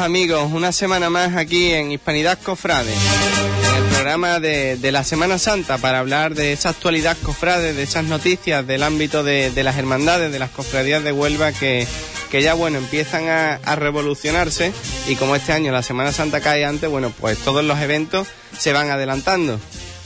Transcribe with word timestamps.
Amigos. 0.00 0.50
Una 0.52 0.72
semana 0.72 1.10
más 1.10 1.36
aquí 1.36 1.70
en 1.72 1.92
Hispanidad 1.92 2.38
Cofrade, 2.42 2.92
en 2.92 3.74
el 3.76 3.90
programa 3.90 4.40
de, 4.40 4.78
la 4.92 5.04
Semana 5.04 5.38
Santa 5.38 5.78
para 5.78 5.98
hablar 5.98 6.34
de 6.34 6.52
esa 6.52 6.70
actualidad 6.70 7.16
cofrade, 7.22 7.74
de 7.74 7.82
esas 7.82 8.04
noticias 8.04 8.66
del 8.66 8.82
ámbito 8.82 9.22
de, 9.22 9.52
las 9.62 9.76
hermandades, 9.76 10.32
de 10.32 10.38
las 10.38 10.50
cofradías 10.50 11.04
de 11.04 11.12
Huelva 11.12 11.52
que, 11.52 11.86
que 12.30 12.42
ya, 12.42 12.54
bueno, 12.54 12.78
empiezan 12.78 13.28
a, 13.28 13.54
a 13.54 13.76
revolucionarse 13.76 14.72
y 15.08 15.16
como 15.16 15.36
este 15.36 15.52
año 15.52 15.72
la 15.72 15.82
Semana 15.82 16.12
Santa 16.12 16.40
cae 16.40 16.64
antes, 16.64 16.88
bueno, 16.90 17.12
pues 17.20 17.38
todos 17.38 17.64
los 17.64 17.78
eventos 17.78 18.28
se 18.56 18.72
van 18.72 18.90
adelantando. 18.90 19.60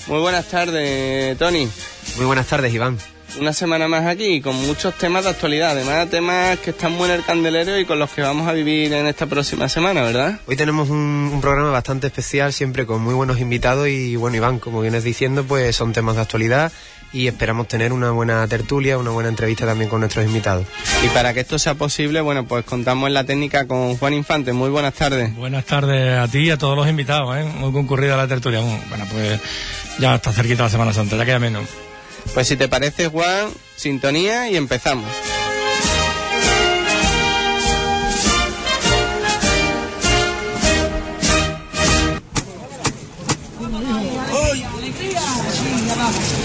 Muy 0.06 0.21
buenas 0.21 0.47
tardes, 0.47 1.37
Tony. 1.39 1.69
Muy 2.17 2.27
buenas 2.27 2.47
tardes, 2.47 2.73
Iván. 2.73 2.98
Una 3.39 3.53
semana 3.53 3.87
más 3.87 4.06
aquí 4.06 4.41
con 4.41 4.56
muchos 4.67 4.95
temas 4.95 5.25
de 5.25 5.31
actualidad, 5.31 5.73
además 5.73 6.09
temas 6.09 6.59
que 6.59 6.70
están 6.70 6.92
muy 6.92 7.11
en 7.11 7.17
el 7.17 7.25
candelero 7.25 7.78
y 7.78 7.84
con 7.84 7.98
los 7.98 8.11
que 8.11 8.23
vamos 8.23 8.48
a 8.48 8.53
vivir 8.53 8.93
en 8.95 9.06
esta 9.06 9.27
próxima 9.27 9.69
semana, 9.69 10.03
¿verdad? 10.03 10.41
Hoy 10.47 10.56
tenemos 10.56 10.89
un, 10.89 11.31
un 11.33 11.41
programa 11.43 11.70
bastante 11.70 12.06
especial, 12.06 12.53
siempre 12.55 12.87
con 12.87 13.03
muy 13.03 13.12
buenos 13.12 13.39
invitados 13.39 13.88
y 13.88 14.16
bueno, 14.16 14.38
Iván, 14.38 14.59
como 14.59 14.81
vienes 14.81 15.05
diciendo, 15.05 15.44
pues 15.44 15.77
son 15.77 15.93
temas 15.93 16.16
de 16.16 16.22
actualidad 16.22 16.72
y 17.12 17.28
esperamos 17.28 17.69
tener 17.69 17.93
una 17.93 18.11
buena 18.11 18.47
tertulia, 18.49 18.99
una 18.99 19.11
buena 19.11 19.28
entrevista 19.28 19.66
también 19.66 19.91
con 19.91 20.00
nuestros 20.00 20.25
invitados. 20.25 20.66
Y 21.05 21.09
para 21.09 21.34
que 21.34 21.41
esto 21.41 21.59
sea 21.59 21.75
posible, 21.75 22.21
bueno, 22.21 22.47
pues 22.47 22.65
contamos 22.65 23.06
en 23.06 23.15
la 23.15 23.25
técnica 23.25 23.66
con 23.66 23.97
Juan 23.97 24.15
Infante. 24.15 24.53
Muy 24.53 24.71
buenas 24.71 24.94
tardes. 24.94 25.34
Buenas 25.34 25.65
tardes 25.65 26.19
a 26.19 26.28
ti 26.28 26.38
y 26.38 26.50
a 26.50 26.59
todos 26.59 26.77
los 26.77 26.88
invitados, 26.88 27.37
¿eh? 27.37 27.44
Muy 27.44 27.72
concurrida 27.72 28.16
la 28.16 28.27
tertulia. 28.28 28.61
Bueno, 28.88 29.06
pues 29.11 29.41
ya 29.99 30.15
está 30.16 30.32
cerquita 30.32 30.65
la 30.65 30.71
Semana 30.71 30.93
Santa, 30.93 31.16
ya 31.16 31.25
queda 31.25 31.38
menos. 31.38 31.66
Pues 32.34 32.48
si 32.48 32.56
te 32.56 32.69
parece, 32.69 33.09
Juan, 33.09 33.48
sintonía 33.76 34.48
y 34.50 34.56
empezamos. 34.56 35.10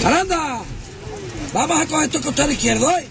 ¡Aranda! 0.04 0.62
Vamos 1.52 1.80
a 1.80 1.86
coger 1.86 2.08
tu 2.08 2.20
costado 2.20 2.50
izquierdo, 2.50 2.90
¿eh? 2.90 3.06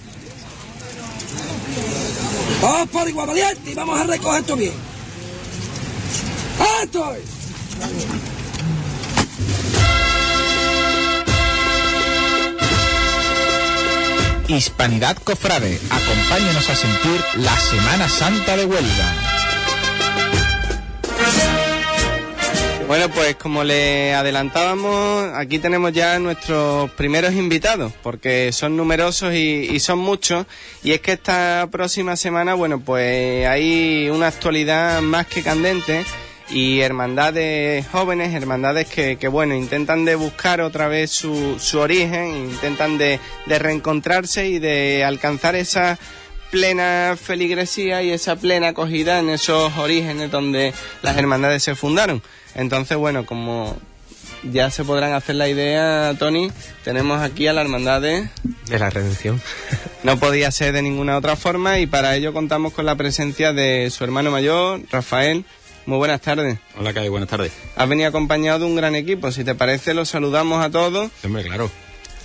Vamos 2.61 2.89
por 2.89 3.07
igual 3.07 3.29
y 3.65 3.73
vamos 3.73 3.99
a 3.99 4.03
recoger 4.03 4.41
esto 4.41 4.55
bien. 4.55 4.73
¡Esto! 6.83 7.15
Hispanidad 14.56 15.17
Cofrade. 15.17 15.79
Acompáñenos 15.89 16.69
a 16.69 16.75
sentir 16.75 17.22
la 17.38 17.57
Semana 17.57 18.09
Santa 18.09 18.56
de 18.57 18.66
Huelva. 18.66 19.13
Bueno, 22.88 23.07
pues 23.07 23.38
como 23.38 23.63
le 23.63 24.13
adelantábamos, 24.13 25.31
aquí 25.35 25.59
tenemos 25.59 25.94
ya 25.94 26.19
nuestros 26.19 26.91
primeros 26.91 27.34
invitados, 27.34 27.94
porque 28.03 28.51
son 28.51 28.75
numerosos 28.75 29.34
y, 29.34 29.69
y 29.72 29.79
son 29.79 30.00
muchos. 30.00 30.45
Y 30.83 30.91
es 30.91 31.00
que 31.00 31.13
esta 31.13 31.69
próxima 31.72 32.18
semana, 32.18 32.53
bueno, 32.53 32.81
pues 32.81 33.47
hay 33.47 34.09
una 34.09 34.28
actualidad 34.28 35.01
más 35.01 35.25
que 35.28 35.41
candente 35.41 36.06
y 36.51 36.81
hermandades 36.81 37.88
jóvenes, 37.88 38.34
hermandades 38.34 38.88
que, 38.88 39.17
que, 39.17 39.28
bueno, 39.28 39.56
intentan 39.56 40.06
de 40.06 40.16
buscar 40.16 40.62
otra 40.62 40.88
vez 40.88 41.12
su, 41.12 41.57
su 41.59 41.79
origen, 41.79 42.50
intentan 42.51 42.97
de, 42.97 43.19
de 43.45 43.59
reencontrarse 43.59 44.47
y 44.47 44.59
de 44.59 45.03
alcanzar 45.03 45.56
esa 45.56 45.97
plena 46.51 47.17
feligresía 47.22 48.03
y 48.03 48.12
esa 48.12 48.35
plena 48.35 48.69
acogida 48.69 49.19
en 49.19 49.29
esos 49.29 49.78
orígenes 49.78 50.29
donde 50.29 50.73
las 51.01 51.17
hermandades 51.17 51.63
se 51.63 51.75
fundaron. 51.75 52.22
Entonces, 52.56 52.97
bueno, 52.97 53.25
como 53.25 53.78
ya 54.44 54.69
se 54.69 54.83
podrán 54.83 55.13
hacer 55.13 55.35
la 55.35 55.47
idea, 55.47 56.13
Tony, 56.19 56.51
tenemos 56.83 57.22
aquí 57.22 57.47
a 57.47 57.53
la 57.53 57.62
hermandad 57.62 58.01
de... 58.01 58.28
De 58.68 58.79
la 58.79 58.89
redención. 58.89 59.41
No 60.03 60.18
podía 60.18 60.50
ser 60.50 60.73
de 60.73 60.81
ninguna 60.81 61.16
otra 61.16 61.35
forma 61.35 61.78
y 61.78 61.85
para 61.85 62.16
ello 62.16 62.33
contamos 62.33 62.73
con 62.73 62.88
la 62.88 62.95
presencia 62.95 63.53
de 63.53 63.91
su 63.91 64.03
hermano 64.03 64.31
mayor, 64.31 64.81
Rafael. 64.89 65.45
Muy 65.86 65.97
buenas 65.97 66.22
tardes. 66.22 66.59
Hola, 66.78 66.94
Calle, 66.94 67.09
buenas 67.09 67.30
tardes. 67.30 67.52
Has 67.75 67.90
venido 67.90 68.08
acompañado 68.08 68.59
de 68.59 68.66
un 68.66 68.75
gran 68.75 68.96
equipo. 68.96 69.31
Si 69.31 69.44
te 69.44 69.56
parece, 69.56 69.94
los 69.94 70.09
saludamos 70.09 70.64
a 70.64 70.69
todos. 70.69 71.09
Hombre, 71.24 71.44
claro. 71.44 71.72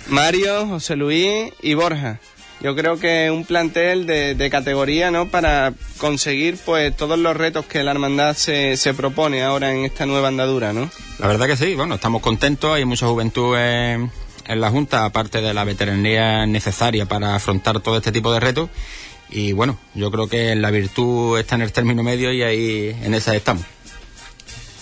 Mario, 0.07 0.67
José 0.67 0.95
Luis 0.95 1.51
y 1.61 1.73
Borja. 1.73 2.19
Yo 2.59 2.75
creo 2.75 2.99
que 2.99 3.29
un 3.29 3.45
plantel 3.45 4.07
de, 4.07 4.33
de, 4.33 4.49
categoría, 4.49 5.11
¿no? 5.11 5.27
Para 5.29 5.73
conseguir, 5.97 6.57
pues, 6.65 6.95
todos 6.95 7.19
los 7.19 7.37
retos 7.37 7.65
que 7.65 7.83
la 7.83 7.91
hermandad 7.91 8.35
se, 8.35 8.77
se, 8.77 8.95
propone 8.95 9.43
ahora 9.43 9.71
en 9.73 9.85
esta 9.85 10.07
nueva 10.07 10.29
andadura, 10.29 10.73
¿no? 10.73 10.89
La 11.19 11.27
verdad 11.27 11.45
que 11.45 11.55
sí. 11.55 11.75
Bueno, 11.75 11.95
estamos 11.95 12.21
contentos. 12.21 12.75
Hay 12.75 12.85
mucha 12.85 13.07
juventud 13.07 13.55
en, 13.57 14.11
en 14.47 14.61
la 14.61 14.71
Junta, 14.71 15.05
aparte 15.05 15.41
de 15.41 15.53
la 15.53 15.65
veteranía 15.65 16.47
necesaria 16.47 17.05
para 17.05 17.35
afrontar 17.35 17.79
todo 17.79 17.97
este 17.97 18.11
tipo 18.11 18.33
de 18.33 18.39
retos. 18.39 18.69
Y 19.29 19.51
bueno, 19.51 19.77
yo 19.93 20.09
creo 20.11 20.27
que 20.27 20.55
la 20.55 20.71
virtud 20.71 21.37
está 21.37 21.55
en 21.55 21.61
el 21.61 21.73
término 21.73 22.03
medio 22.03 22.31
y 22.31 22.43
ahí 22.43 22.95
en 23.03 23.13
esa 23.13 23.35
estamos. 23.35 23.65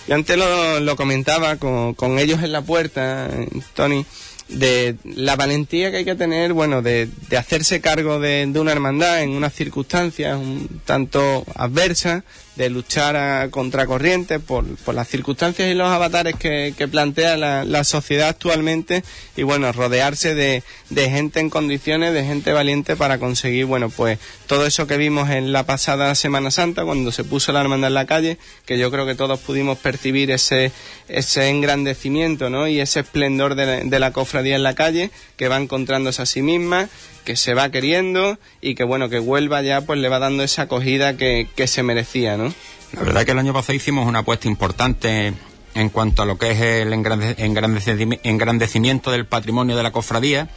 Yo 0.08 0.16
antes 0.16 0.38
lo, 0.38 0.80
lo 0.80 0.96
comentaba 0.96 1.56
con, 1.56 1.96
con 1.96 2.20
ellos 2.20 2.44
en 2.44 2.52
la 2.52 2.62
puerta, 2.62 3.30
Tony 3.74 4.06
de 4.48 4.96
la 5.04 5.36
valentía 5.36 5.90
que 5.90 5.98
hay 5.98 6.06
que 6.06 6.16
tener, 6.16 6.54
bueno, 6.54 6.82
de, 6.82 7.10
de 7.30 7.38
hacerse 7.38 7.82
cargo 7.82 8.20
de, 8.20 8.46
de, 8.46 8.60
una 8.60 8.72
hermandad 8.72 9.24
en 9.24 9.32
unas 9.32 9.54
circunstancias 9.54 10.38
un 10.38 10.82
tanto 10.86 11.44
adversas, 11.56 12.24
de 12.56 12.70
luchar 12.70 13.16
a 13.16 13.50
contracorriente 13.50 14.40
por, 14.40 14.66
por 14.78 14.96
las 14.96 15.08
circunstancias 15.08 15.70
y 15.70 15.74
los 15.74 15.90
avatares 15.90 16.36
que, 16.36 16.74
que 16.78 16.88
plantea 16.88 17.38
la, 17.38 17.66
la, 17.66 17.84
sociedad 17.84 18.30
actualmente 18.30 19.04
y 19.36 19.44
bueno, 19.44 19.72
rodearse 19.72 20.36
de, 20.36 20.64
de, 20.90 21.10
gente 21.10 21.40
en 21.40 21.50
condiciones, 21.50 22.14
de 22.14 22.24
gente 22.24 22.54
valiente 22.54 22.96
para 22.96 23.20
conseguir, 23.20 23.66
bueno, 23.66 23.90
pues 23.90 24.20
todo 24.48 24.66
eso 24.66 24.88
que 24.88 24.98
vimos 24.98 25.30
en 25.30 25.52
la 25.52 25.66
pasada 25.66 26.16
Semana 26.16 26.50
Santa 26.50 26.86
cuando 26.86 27.12
se 27.12 27.24
puso 27.24 27.52
la 27.52 27.62
hermandad 27.62 27.90
en 27.90 27.94
la 27.94 28.06
calle, 28.06 28.38
que 28.66 28.78
yo 28.78 28.90
creo 28.90 29.06
que 29.06 29.16
todos 29.16 29.40
pudimos 29.40 29.78
percibir 29.78 30.32
ese, 30.32 30.72
ese 31.08 31.50
engrandecimiento, 31.50 32.50
¿no? 32.50 32.68
Y 32.68 32.80
ese 32.80 33.02
esplendor 33.02 33.56
de 33.56 33.66
la, 33.66 33.80
de 33.84 34.00
la 34.00 34.12
cofradía 34.12 34.56
en 34.56 34.64
la 34.64 34.76
calle, 34.76 35.12
que 35.36 35.50
va 35.50 35.58
encontrándose 35.58 36.22
a 36.22 36.26
sí 36.26 36.42
misma, 36.42 36.90
que 37.26 37.36
se 37.36 37.54
va 37.54 37.70
queriendo 37.70 38.38
y 38.62 38.76
que 38.76 38.84
bueno, 38.84 39.10
que 39.10 39.20
Huelva 39.20 39.62
ya 39.62 39.82
pues 39.82 40.00
le 40.00 40.08
va 40.08 40.20
dando 40.20 40.44
esa 40.44 40.64
acogida 40.64 41.18
que, 41.18 41.48
que 41.56 41.68
se 41.68 41.84
merecía, 41.84 42.38
¿no? 42.38 42.54
La 42.94 43.02
verdad 43.02 43.22
es 43.22 43.26
que 43.26 43.32
el 43.34 43.40
año 43.40 43.54
pasado 43.54 43.74
hicimos 43.74 44.08
una 44.08 44.20
apuesta 44.20 44.48
importante 44.48 45.34
en 45.76 45.90
cuanto 45.90 46.24
a 46.24 46.26
lo 46.26 46.38
que 46.38 46.52
es 46.52 46.62
el 46.62 46.94
engrandecimiento 46.94 49.12
del 49.12 49.26
patrimonio 49.26 49.76
de 49.76 49.84
la 49.84 49.92
cofradía. 49.92 50.48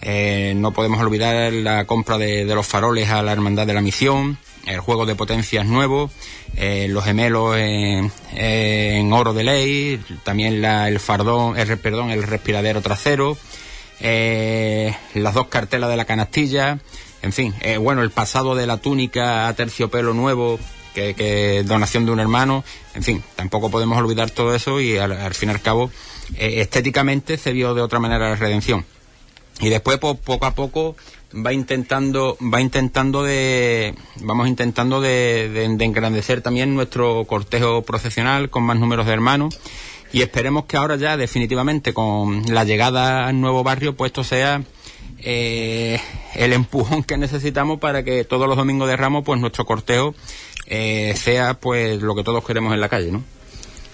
Eh, 0.00 0.54
no 0.56 0.72
podemos 0.72 1.00
olvidar 1.00 1.52
la 1.52 1.84
compra 1.84 2.18
de, 2.18 2.44
los 2.44 2.66
faroles 2.66 3.10
a 3.10 3.22
la 3.22 3.32
Hermandad 3.32 3.66
de 3.66 3.74
la 3.74 3.80
Misión, 3.80 4.38
el 4.66 4.78
juego 4.78 5.06
de 5.06 5.16
potencias 5.16 5.66
nuevo, 5.66 6.10
eh, 6.56 6.86
los 6.88 7.04
gemelos 7.04 7.56
en, 7.56 9.12
oro 9.12 9.34
de 9.34 9.42
ley, 9.42 10.00
también 10.22 10.64
el 10.64 11.00
fardón, 11.00 11.58
el, 11.58 11.76
perdón, 11.78 12.10
el 12.10 12.22
respiradero 12.22 12.80
trasero, 12.80 13.36
eh, 14.00 14.96
las 15.14 15.34
dos 15.34 15.48
cartelas 15.48 15.90
de 15.90 15.96
la 15.96 16.04
canastilla, 16.04 16.78
en 17.22 17.32
fin, 17.32 17.54
bueno, 17.80 18.02
el 18.02 18.10
pasado 18.10 18.54
de 18.54 18.66
la 18.66 18.76
túnica 18.76 19.48
a 19.48 19.54
terciopelo 19.54 20.14
nuevo 20.14 20.60
que, 20.94 21.64
donación 21.66 22.06
de 22.06 22.12
un 22.12 22.20
hermano, 22.20 22.64
en 22.94 23.02
fin, 23.02 23.22
tampoco 23.36 23.70
podemos 23.70 23.98
olvidar 23.98 24.30
todo 24.30 24.54
eso 24.54 24.80
y 24.80 24.98
al, 24.98 25.34
fin 25.34 25.48
y 25.48 25.52
al 25.52 25.60
cabo, 25.60 25.90
eh, 26.36 26.60
estéticamente 26.60 27.36
se 27.36 27.52
vio 27.52 27.74
de 27.74 27.82
otra 27.82 27.98
manera 27.98 28.30
la 28.30 28.36
redención. 28.36 28.84
Y 29.60 29.70
después, 29.70 29.98
poco 29.98 30.46
a 30.46 30.54
poco, 30.54 30.96
va 31.34 31.52
intentando, 31.52 32.36
va 32.40 32.60
intentando 32.60 33.24
de, 33.24 33.94
vamos 34.20 34.46
intentando 34.46 35.00
de, 35.00 35.64
engrandecer 35.64 36.42
también 36.42 36.74
nuestro 36.74 37.24
cortejo 37.24 37.82
procesional 37.82 38.50
con 38.50 38.62
más 38.62 38.78
números 38.78 39.06
de 39.06 39.12
hermanos 39.12 39.58
y 40.12 40.22
esperemos 40.22 40.64
que 40.66 40.76
ahora 40.76 40.96
ya 40.96 41.16
definitivamente 41.16 41.92
con 41.92 42.42
la 42.52 42.64
llegada 42.64 43.26
al 43.26 43.40
nuevo 43.40 43.62
barrio 43.62 43.96
pues 43.96 44.10
esto 44.10 44.24
sea 44.24 44.62
eh, 45.18 46.00
el 46.34 46.52
empujón 46.52 47.02
que 47.02 47.16
necesitamos 47.16 47.78
para 47.78 48.02
que 48.02 48.24
todos 48.24 48.48
los 48.48 48.56
domingos 48.56 48.88
de 48.88 48.96
Ramos 48.96 49.24
pues 49.24 49.40
nuestro 49.40 49.64
cortejo 49.64 50.14
eh, 50.66 51.14
sea 51.16 51.54
pues 51.54 52.00
lo 52.02 52.14
que 52.14 52.22
todos 52.22 52.44
queremos 52.44 52.72
en 52.74 52.80
la 52.80 52.88
calle, 52.88 53.10
¿no? 53.10 53.24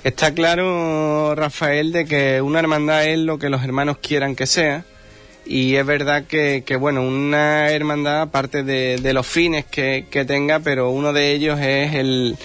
Está 0.03 0.35
claro, 0.35 1.35
Rafael, 1.35 1.91
de 1.93 2.05
que 2.05 2.43
una 2.43 2.59
hermandad 2.59 3.07
es 3.07 3.19
lo 3.19 3.39
que 3.39 3.49
los 3.49 3.65
hermanos 3.65 3.99
quieran 4.03 4.37
que 4.37 4.47
sea. 4.47 4.85
Y 5.47 5.77
es 5.77 5.85
verdad 5.85 6.25
que, 6.25 6.63
que 6.65 6.77
bueno, 6.77 7.03
una 7.03 7.71
hermandad, 7.71 8.23
aparte 8.23 8.63
de, 8.63 8.99
de 8.99 9.13
los 9.13 9.27
fines 9.27 9.67
que, 9.67 10.07
que 10.11 10.25
tenga, 10.25 10.61
pero 10.61 10.91
uno 10.91 11.13
de 11.13 11.33
ellos 11.33 11.61
es 11.61 11.95
el, 11.95 12.37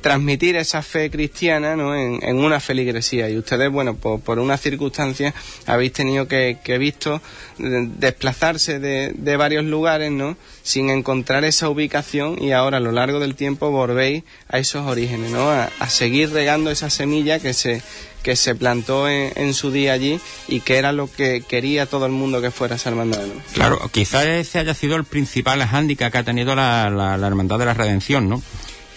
transmitir 0.00 0.56
esa 0.56 0.82
fe 0.82 1.10
cristiana 1.10 1.76
¿no? 1.76 1.94
en, 1.94 2.18
en, 2.22 2.36
una 2.38 2.58
feligresía. 2.58 3.30
Y 3.30 3.38
ustedes, 3.38 3.70
bueno, 3.70 3.94
por, 3.94 4.20
por 4.20 4.40
una 4.40 4.56
circunstancia 4.56 5.32
habéis 5.66 5.92
tenido 5.92 6.26
que, 6.26 6.58
que 6.64 6.78
visto 6.78 7.22
desplazarse 7.58 8.80
de, 8.80 9.12
de, 9.14 9.36
varios 9.36 9.64
lugares, 9.64 10.10
¿no? 10.10 10.36
Sin 10.62 10.90
encontrar 10.90 11.44
esa 11.44 11.68
ubicación 11.68 12.42
y 12.42 12.52
ahora 12.52 12.78
a 12.78 12.80
lo 12.80 12.92
largo 12.92 13.20
del 13.20 13.34
tiempo 13.34 13.70
volvéis 13.70 14.24
a 14.48 14.58
esos 14.58 14.86
orígenes, 14.86 15.30
¿no? 15.30 15.50
A, 15.50 15.70
a 15.78 15.88
seguir 15.88 16.32
regando 16.32 16.70
esa 16.70 16.90
semilla 16.90 17.38
que 17.38 17.54
se, 17.54 17.82
que 18.22 18.36
se 18.36 18.54
plantó 18.54 19.08
en, 19.08 19.32
en, 19.36 19.54
su 19.54 19.70
día 19.70 19.92
allí 19.92 20.20
y 20.48 20.60
que 20.60 20.76
era 20.76 20.92
lo 20.92 21.10
que 21.10 21.42
quería 21.46 21.86
todo 21.86 22.06
el 22.06 22.12
mundo 22.12 22.40
que 22.40 22.50
fuera 22.50 22.76
esa 22.76 22.90
hermandad. 22.90 23.22
Claro, 23.54 23.80
quizás 23.92 24.26
ese 24.26 24.58
haya 24.58 24.74
sido 24.74 24.96
el 24.96 25.04
principal 25.04 25.64
hándicap 25.64 26.12
que 26.12 26.18
ha 26.18 26.24
tenido 26.24 26.54
la, 26.54 26.90
la, 26.90 27.16
la 27.16 27.26
Hermandad 27.26 27.58
de 27.58 27.64
la 27.66 27.74
Redención, 27.74 28.28
¿no? 28.28 28.42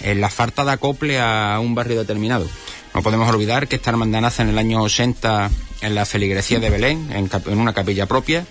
en 0.03 0.21
la 0.21 0.29
falta 0.29 0.63
de 0.65 0.71
acople 0.71 1.19
a 1.19 1.59
un 1.59 1.73
barrio 1.73 1.97
determinado. 1.99 2.47
No 2.93 3.01
podemos 3.01 3.27
olvidar 3.27 3.67
que 3.67 3.77
esta 3.77 3.89
hermandad 3.89 4.21
nace 4.21 4.43
en 4.43 4.49
el 4.49 4.57
año 4.57 4.81
80 4.81 5.49
en 5.81 5.95
la 5.95 6.05
feligresía 6.05 6.59
de 6.59 6.69
Belén, 6.69 7.09
en, 7.11 7.57
una 7.57 7.73
capilla 7.73 8.05
propia. 8.05 8.45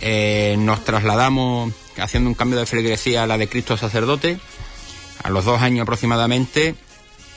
Eh, 0.00 0.54
nos 0.58 0.84
trasladamos 0.84 1.72
haciendo 1.96 2.30
un 2.30 2.34
cambio 2.34 2.58
de 2.58 2.66
feligresía 2.66 3.24
a 3.24 3.26
la 3.26 3.36
de 3.36 3.48
Cristo 3.48 3.76
sacerdote. 3.76 4.38
A 5.22 5.30
los 5.30 5.44
dos 5.44 5.60
años 5.60 5.82
aproximadamente 5.82 6.74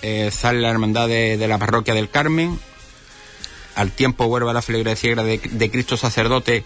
eh, 0.02 0.30
sale 0.32 0.62
la 0.62 0.70
hermandad 0.70 1.08
de, 1.08 1.44
la 1.48 1.58
parroquia 1.58 1.96
del 1.96 2.10
Carmen. 2.10 2.60
Al 3.76 3.92
tiempo 3.92 4.28
vuelve 4.28 4.54
la 4.54 4.62
feligresía 4.62 5.16
de, 5.16 5.38
de 5.38 5.72
Cristo 5.72 5.98
sacerdote 5.98 6.64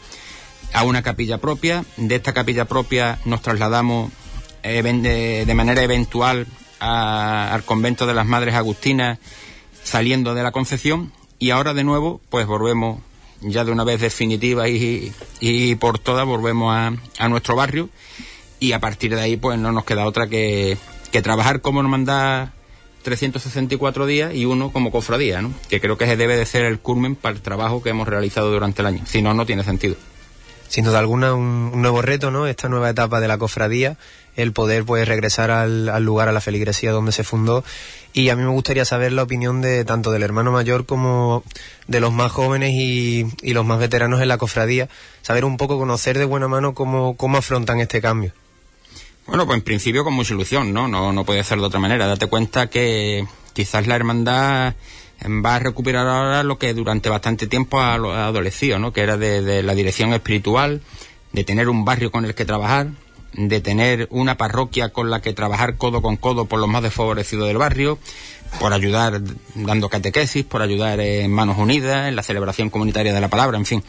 a 0.73 0.83
una 0.83 1.01
capilla 1.01 1.37
propia. 1.37 1.85
De 1.97 2.15
esta 2.15 2.33
capilla 2.33 2.65
propia 2.65 3.19
nos 3.25 3.41
trasladamos 3.41 4.11
de, 4.63 5.53
manera 5.55 5.81
eventual 5.83 6.47
al 6.79 7.63
convento 7.63 8.05
de 8.05 8.13
las 8.13 8.25
Madres 8.25 8.55
Agustinas 8.55 9.19
saliendo 9.83 10.35
de 10.35 10.43
la 10.43 10.51
Concepción 10.51 11.11
y 11.39 11.51
ahora 11.51 11.73
de 11.73 11.83
nuevo 11.83 12.21
pues 12.29 12.45
volvemos 12.45 12.99
ya 13.41 13.63
de 13.63 13.71
una 13.71 13.83
vez 13.83 14.01
definitiva 14.01 14.67
y, 14.67 15.13
por 15.79 15.99
todas 15.99 16.25
volvemos 16.25 16.75
a, 16.75 16.93
a, 17.19 17.29
nuestro 17.29 17.55
barrio 17.55 17.89
y 18.59 18.73
a 18.73 18.79
partir 18.79 19.15
de 19.15 19.21
ahí 19.21 19.37
pues 19.37 19.57
no 19.57 19.71
nos 19.71 19.85
queda 19.85 20.05
otra 20.05 20.27
que, 20.27 20.77
trabajar 21.23 21.61
como 21.61 21.79
hermandad 21.81 22.49
364 23.07 24.05
días 24.05 24.35
y 24.35 24.43
uno 24.43 24.73
como 24.73 24.91
cofradía, 24.91 25.41
¿no? 25.41 25.53
que 25.69 25.79
creo 25.79 25.97
que 25.97 26.05
se 26.05 26.17
debe 26.17 26.35
de 26.35 26.45
ser 26.45 26.65
el 26.65 26.77
culmen 26.77 27.15
para 27.15 27.33
el 27.33 27.41
trabajo 27.41 27.81
que 27.81 27.89
hemos 27.89 28.05
realizado 28.05 28.51
durante 28.51 28.81
el 28.81 28.85
año, 28.85 29.03
si 29.05 29.21
no, 29.21 29.33
no 29.33 29.45
tiene 29.45 29.63
sentido 29.63 29.95
sin 30.67 30.83
duda 30.83 30.99
alguna 30.99 31.33
un, 31.33 31.71
un, 31.73 31.81
nuevo 31.81 32.01
reto, 32.01 32.29
¿no? 32.29 32.45
Esta 32.45 32.67
nueva 32.67 32.89
etapa 32.89 33.21
de 33.21 33.29
la 33.29 33.37
cofradía, 33.37 33.95
el 34.35 34.51
poder 34.51 34.83
pues 34.83 35.07
regresar 35.07 35.49
al, 35.49 35.87
al, 35.87 36.03
lugar, 36.03 36.27
a 36.27 36.33
la 36.33 36.41
feligresía 36.41 36.91
donde 36.91 37.13
se 37.13 37.23
fundó. 37.23 37.63
Y 38.11 38.27
a 38.29 38.35
mí 38.35 38.43
me 38.43 38.49
gustaría 38.49 38.83
saber 38.83 39.13
la 39.13 39.23
opinión 39.23 39.61
de 39.61 39.85
tanto 39.85 40.11
del 40.11 40.23
hermano 40.23 40.51
mayor 40.51 40.85
como 40.85 41.41
de 41.87 42.01
los 42.01 42.11
más 42.11 42.33
jóvenes 42.33 42.71
y, 42.73 43.27
y 43.41 43.53
los 43.53 43.65
más 43.65 43.79
veteranos 43.79 44.19
en 44.19 44.27
la 44.27 44.37
cofradía, 44.37 44.89
saber 45.21 45.45
un 45.45 45.55
poco, 45.55 45.79
conocer 45.79 46.17
de 46.17 46.25
buena 46.25 46.49
mano 46.49 46.73
cómo, 46.73 47.15
cómo 47.15 47.37
afrontan 47.37 47.79
este 47.79 48.01
cambio. 48.01 48.33
Bueno, 49.27 49.45
pues 49.45 49.57
en 49.57 49.63
principio 49.63 50.03
con 50.03 50.13
mucha 50.13 50.33
ilusión, 50.33 50.73
¿no? 50.73 50.87
No, 50.87 51.11
no 51.11 51.25
puede 51.25 51.43
ser 51.43 51.59
de 51.59 51.65
otra 51.65 51.79
manera. 51.79 52.07
Date 52.07 52.27
cuenta 52.27 52.67
que 52.67 53.25
quizás 53.53 53.85
la 53.85 53.95
hermandad 53.95 54.73
va 55.25 55.55
a 55.55 55.59
recuperar 55.59 56.07
ahora 56.07 56.43
lo 56.43 56.57
que 56.57 56.73
durante 56.73 57.09
bastante 57.09 57.47
tiempo 57.47 57.79
ha, 57.79 57.95
adolecido, 57.95 58.79
¿no? 58.79 58.93
que 58.93 59.01
era 59.01 59.17
de, 59.17 59.41
de, 59.41 59.63
la 59.63 59.73
dirección 59.75 60.13
espiritual, 60.13 60.81
de 61.33 61.43
tener 61.43 61.69
un 61.69 61.83
barrio 61.83 62.11
con 62.11 62.23
el 62.25 62.35
que 62.35 62.45
trabajar, 62.45 62.87
de 63.33 63.59
tener 63.59 64.07
una 64.11 64.37
parroquia 64.37 64.89
con 64.89 65.09
la 65.09 65.21
que 65.21 65.33
trabajar 65.33 65.77
codo 65.77 66.01
con 66.01 66.17
codo 66.17 66.45
por 66.45 66.59
los 66.59 66.69
más 66.69 66.83
desfavorecidos 66.83 67.47
del 67.47 67.57
barrio, 67.57 67.99
por 68.59 68.73
ayudar 68.73 69.21
dando 69.55 69.89
catequesis, 69.89 70.45
por 70.45 70.61
ayudar 70.61 70.99
en 70.99 71.31
manos 71.31 71.57
unidas, 71.57 72.07
en 72.07 72.15
la 72.15 72.23
celebración 72.23 72.69
comunitaria 72.69 73.13
de 73.13 73.21
la 73.21 73.27
palabra, 73.27 73.57
en 73.57 73.65
fin, 73.65 73.83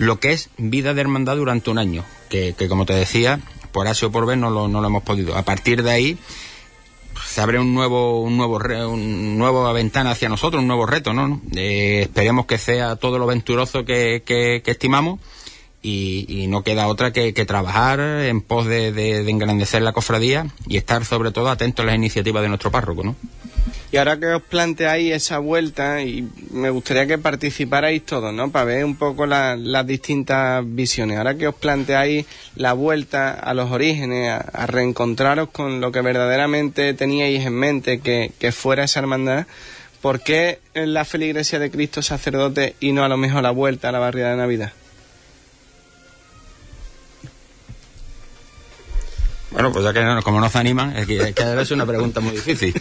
lo 0.00 0.18
que 0.18 0.32
es 0.32 0.48
vida 0.56 0.94
de 0.94 1.02
hermandad 1.02 1.36
durante 1.36 1.70
un 1.70 1.78
año, 1.78 2.04
que, 2.30 2.54
que 2.54 2.68
como 2.68 2.86
te 2.86 2.94
decía, 2.94 3.38
por 3.70 3.86
A 3.86 3.92
o 3.92 4.10
por 4.10 4.24
B 4.24 4.34
no 4.34 4.50
lo, 4.50 4.66
no 4.66 4.80
lo 4.80 4.86
hemos 4.86 5.02
podido. 5.02 5.36
A 5.36 5.42
partir 5.42 5.82
de 5.82 5.90
ahí, 5.90 6.18
se 7.22 7.42
abre 7.42 7.58
un 7.58 7.74
nuevo, 7.74 8.22
un 8.22 8.38
nuevo, 8.38 8.56
un 8.88 9.36
nueva 9.36 9.72
ventana 9.74 10.12
hacia 10.12 10.30
nosotros, 10.30 10.62
un 10.62 10.68
nuevo 10.68 10.86
reto, 10.86 11.12
¿no? 11.12 11.42
Eh, 11.54 12.00
esperemos 12.02 12.46
que 12.46 12.56
sea 12.56 12.96
todo 12.96 13.18
lo 13.18 13.26
venturoso 13.26 13.84
que, 13.84 14.22
que, 14.24 14.62
que 14.64 14.70
estimamos 14.70 15.20
y, 15.82 16.46
no 16.48 16.62
queda 16.62 16.88
otra 16.88 17.12
que, 17.12 17.32
trabajar 17.44 18.00
en 18.00 18.40
pos 18.40 18.66
de, 18.66 18.92
de, 18.92 19.22
de, 19.22 19.30
engrandecer 19.30 19.82
la 19.82 19.92
cofradía 19.92 20.46
y 20.66 20.76
estar 20.76 21.04
sobre 21.04 21.30
todo 21.30 21.48
atentos 21.48 21.82
a 21.82 21.86
las 21.86 21.94
iniciativas 21.94 22.42
de 22.42 22.48
nuestro 22.48 22.70
párroco, 22.70 23.02
¿no? 23.02 23.16
Y 23.92 23.96
ahora 23.96 24.18
que 24.18 24.26
os 24.26 24.42
planteáis 24.42 25.12
esa 25.12 25.38
vuelta, 25.38 26.00
y 26.02 26.28
me 26.52 26.70
gustaría 26.70 27.06
que 27.06 27.18
participarais 27.18 28.04
todos, 28.06 28.32
¿no? 28.32 28.50
Para 28.50 28.66
ver 28.66 28.84
un 28.84 28.94
poco 28.94 29.26
la, 29.26 29.56
las 29.56 29.84
distintas 29.84 30.62
visiones. 30.64 31.18
Ahora 31.18 31.34
que 31.34 31.48
os 31.48 31.56
planteáis 31.56 32.26
la 32.54 32.72
vuelta 32.72 33.32
a 33.32 33.52
los 33.52 33.70
orígenes, 33.72 34.30
a, 34.30 34.66
reencontraros 34.66 35.48
con 35.50 35.80
lo 35.80 35.90
que 35.90 36.02
verdaderamente 36.02 36.94
teníais 36.94 37.44
en 37.44 37.54
mente 37.54 38.00
que, 38.00 38.30
que 38.38 38.52
fuera 38.52 38.84
esa 38.84 39.00
hermandad, 39.00 39.46
¿por 40.00 40.20
qué 40.20 40.60
en 40.74 40.94
la 40.94 41.04
feligresía 41.04 41.58
de 41.58 41.72
Cristo 41.72 42.00
sacerdote 42.00 42.76
y 42.78 42.92
no 42.92 43.02
a 43.04 43.08
lo 43.08 43.16
mejor 43.16 43.42
la 43.42 43.50
vuelta 43.50 43.88
a 43.88 43.92
la 43.92 43.98
barriada 43.98 44.30
de 44.30 44.36
Navidad? 44.36 44.72
Bueno, 49.50 49.72
pues 49.72 49.84
ya 49.84 49.92
que 49.92 50.02
no, 50.02 50.22
como 50.22 50.40
no 50.40 50.48
se 50.48 50.58
animan, 50.58 50.96
es 50.96 51.06
que, 51.06 51.18
es 51.18 51.36
es 51.36 51.70
una 51.70 51.86
pregunta 51.86 52.20
muy 52.20 52.32
difícil. 52.32 52.74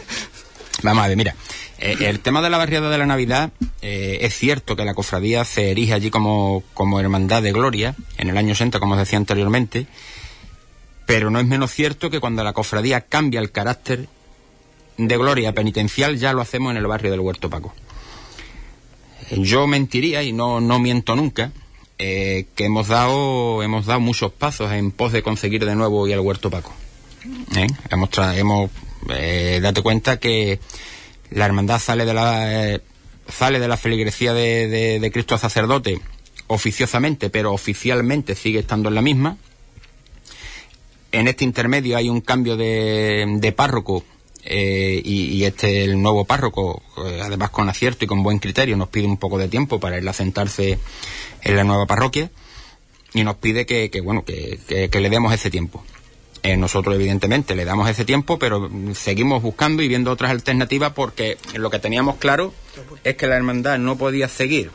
Vamos 0.84 1.04
a 1.04 1.08
ver, 1.08 1.18
mira, 1.18 1.36
eh, 1.80 1.98
el 2.02 2.20
tema 2.20 2.42
de 2.42 2.50
la 2.50 2.58
barriada 2.58 2.90
de 2.90 2.98
la 2.98 3.06
Navidad, 3.06 3.52
eh, 3.82 4.20
es 4.22 4.36
cierto 4.36 4.76
que 4.76 4.86
la 4.86 4.94
cofradía 4.94 5.44
se 5.46 5.72
erige 5.72 5.94
allí 5.94 6.10
como, 6.10 6.64
como 6.74 7.00
hermandad 7.00 7.42
de 7.42 7.52
gloria, 7.52 7.96
en 8.18 8.30
el 8.30 8.38
año 8.38 8.54
60, 8.54 8.80
como 8.80 8.94
os 8.94 9.00
decía 9.00 9.18
anteriormente, 9.18 9.88
pero 11.06 11.32
no 11.32 11.40
es 11.40 11.46
menos 11.46 11.72
cierto 11.72 12.10
que 12.10 12.20
cuando 12.20 12.44
la 12.44 12.54
cofradía 12.54 13.02
cambia 13.02 13.40
el 13.40 13.52
carácter 13.52 14.08
de 14.98 15.18
gloria 15.18 15.54
penitencial, 15.54 16.18
ya 16.18 16.34
lo 16.34 16.42
hacemos 16.42 16.72
en 16.72 16.78
el 16.78 16.88
barrio 16.88 17.12
del 17.12 17.22
Huerto 17.22 17.50
Paco. 17.50 17.74
Yo 19.32 19.68
mentiría, 19.68 20.24
y 20.24 20.34
no, 20.34 20.62
no 20.62 20.80
miento 20.80 21.16
nunca, 21.16 21.52
eh, 22.00 22.46
que 22.56 22.66
hemos 22.66 22.88
dado, 22.88 23.62
hemos 23.62 23.86
dado 23.86 24.00
muchos 24.00 24.32
pasos 24.32 24.72
en 24.72 24.92
pos 24.92 25.12
de 25.12 25.22
conseguir 25.22 25.66
de 25.66 25.76
nuevo 25.76 26.08
y 26.08 26.14
el 26.14 26.20
Huerto 26.20 26.50
Paco. 26.50 26.74
¿Eh? 27.56 27.68
Hemos, 27.92 28.10
hemos 28.36 28.72
eh, 29.10 29.60
date 29.62 29.82
cuenta 29.82 30.20
que 30.20 30.60
la 31.30 31.46
hermandad 31.46 31.80
sale 31.80 32.06
de 32.06 32.14
la 32.14 32.82
sale 33.28 33.60
de 33.60 33.68
la 33.68 33.78
feligresía 33.78 34.34
de, 34.34 34.68
de, 34.68 35.00
de, 35.00 35.12
Cristo 35.12 35.38
sacerdote 35.38 36.02
oficiosamente, 36.48 37.30
pero 37.30 37.54
oficialmente 37.54 38.34
sigue 38.34 38.60
estando 38.60 38.90
en 38.90 38.96
la 38.96 39.04
misma, 39.04 39.38
en 41.12 41.28
este 41.28 41.44
intermedio 41.44 41.98
hay 41.98 42.10
un 42.10 42.22
cambio 42.22 42.56
de, 42.56 43.26
de 43.40 43.52
párroco 43.52 44.04
eh, 44.44 45.02
y, 45.04 45.44
este 45.44 45.84
el 45.84 46.02
nuevo 46.02 46.26
párroco, 46.26 46.82
además 47.22 47.50
con 47.50 47.70
acierto 47.70 48.06
y 48.06 48.08
con 48.08 48.24
buen 48.24 48.40
criterio, 48.40 48.78
nos 48.78 48.90
pide 48.90 49.06
un 49.06 49.18
poco 49.18 49.38
de 49.38 49.48
tiempo 49.48 49.80
para 49.80 49.98
ir 49.98 50.08
a 50.08 50.14
sentarse 50.14 50.80
en 51.44 51.56
la 51.56 51.64
nueva 51.64 51.86
parroquia 51.86 52.30
y 53.14 53.24
nos 53.24 53.36
pide 53.36 53.66
que, 53.66 53.90
bueno 54.02 54.24
que, 54.24 54.90
le 54.92 55.10
demos 55.10 55.34
ese 55.34 55.50
tiempo. 55.50 55.84
Eh, 56.42 56.56
nosotros 56.56 56.96
evidentemente 56.96 57.56
le 57.56 57.66
damos 57.66 57.90
ese 57.90 58.06
tiempo, 58.06 58.40
pero 58.40 58.70
seguimos 58.94 59.42
buscando 59.42 59.84
y 59.84 59.90
viendo 59.90 60.12
otras 60.12 60.32
alternativas 60.32 60.94
porque 60.94 61.38
lo 61.56 61.70
que 61.70 61.80
teníamos 61.80 62.16
claro 62.16 62.54
es 63.04 63.16
que 63.16 63.28
la 63.28 63.36
hermandad 63.36 63.78
no 63.78 63.98
podía 63.98 64.30
seguir 64.30 64.72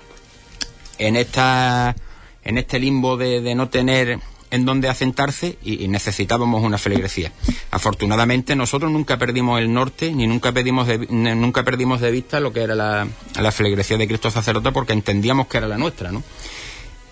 en 0.98 1.16
esta 1.16 1.96
en 2.44 2.58
este 2.58 2.78
limbo 2.78 3.16
de 3.16 3.54
no 3.54 3.70
tener 3.70 4.20
en 4.50 4.64
donde 4.64 4.88
asentarse 4.88 5.58
y, 5.62 5.88
necesitábamos 5.88 6.62
una 6.62 6.78
feligresía. 6.78 7.32
Afortunadamente 7.70 8.56
nosotros 8.56 8.90
nunca 8.90 9.18
perdimos 9.18 9.60
el 9.60 9.72
norte 9.72 10.12
ni 10.12 10.26
nunca, 10.26 10.52
pedimos 10.52 10.88
nunca 11.10 11.62
perdimos 11.62 12.00
de 12.00 12.10
vista 12.10 12.40
lo 12.40 12.52
que 12.52 12.62
era 12.62 12.74
la, 12.74 13.06
la 13.40 13.52
feligresía 13.52 13.96
de 13.96 14.06
Cristo 14.08 14.30
sacerdote 14.30 14.72
porque 14.72 14.92
entendíamos 14.92 15.48
que 15.48 15.58
era 15.58 15.68
la 15.68 15.78
nuestra, 15.78 16.12
¿no? 16.12 16.22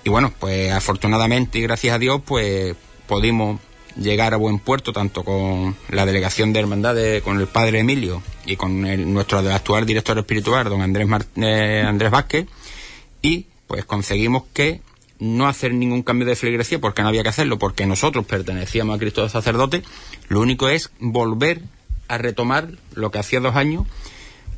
Y 0.05 0.11
bueno, 0.11 0.33
pues 0.39 0.73
afortunadamente 0.73 1.59
y 1.59 1.63
gracias 1.63 1.95
a 1.95 1.99
Dios, 1.99 2.21
pues 2.25 2.75
pudimos 3.07 3.61
llegar 3.97 4.35
a 4.35 4.37
buen 4.37 4.59
puerto 4.59 4.93
tanto 4.93 5.25
con 5.25 5.77
la 5.91 6.07
delegación 6.07 6.53
de 6.53 6.61
hermandades, 6.61 7.23
con 7.23 7.39
el 7.39 7.47
padre 7.47 7.81
Emilio 7.81 8.23
y 8.47 8.57
con 8.57 8.81
nuestro 9.13 9.39
actual 9.39 9.87
director 9.87 10.19
espiritual, 10.19 10.69
don 10.69 10.81
Andrés, 10.81 11.09
eh, 11.37 11.85
Andrés 11.87 12.11
Vázquez, 12.11 12.47
y 13.21 13.47
pues 13.67 13.85
conseguimos 13.85 14.45
que 14.53 14.81
no 15.23 15.47
hacer 15.47 15.73
ningún 15.73 16.03
cambio 16.03 16.27
de 16.27 16.35
feligresía 16.35 16.81
porque 16.81 17.03
no 17.03 17.09
había 17.09 17.23
que 17.23 17.29
hacerlo, 17.29 17.57
porque 17.57 17.87
nosotros 17.87 18.27
pertenecíamos 18.27 18.97
a 18.97 18.99
Cristo 18.99 19.23
de 19.23 19.29
sacerdote, 19.29 19.85
lo 20.29 20.41
único 20.41 20.69
es 20.69 20.91
volver 20.99 21.63
a 22.09 22.19
retomar 22.19 22.71
lo 22.95 23.13
que 23.13 23.21
hacía 23.21 23.39
dos 23.39 23.55
años 23.55 23.87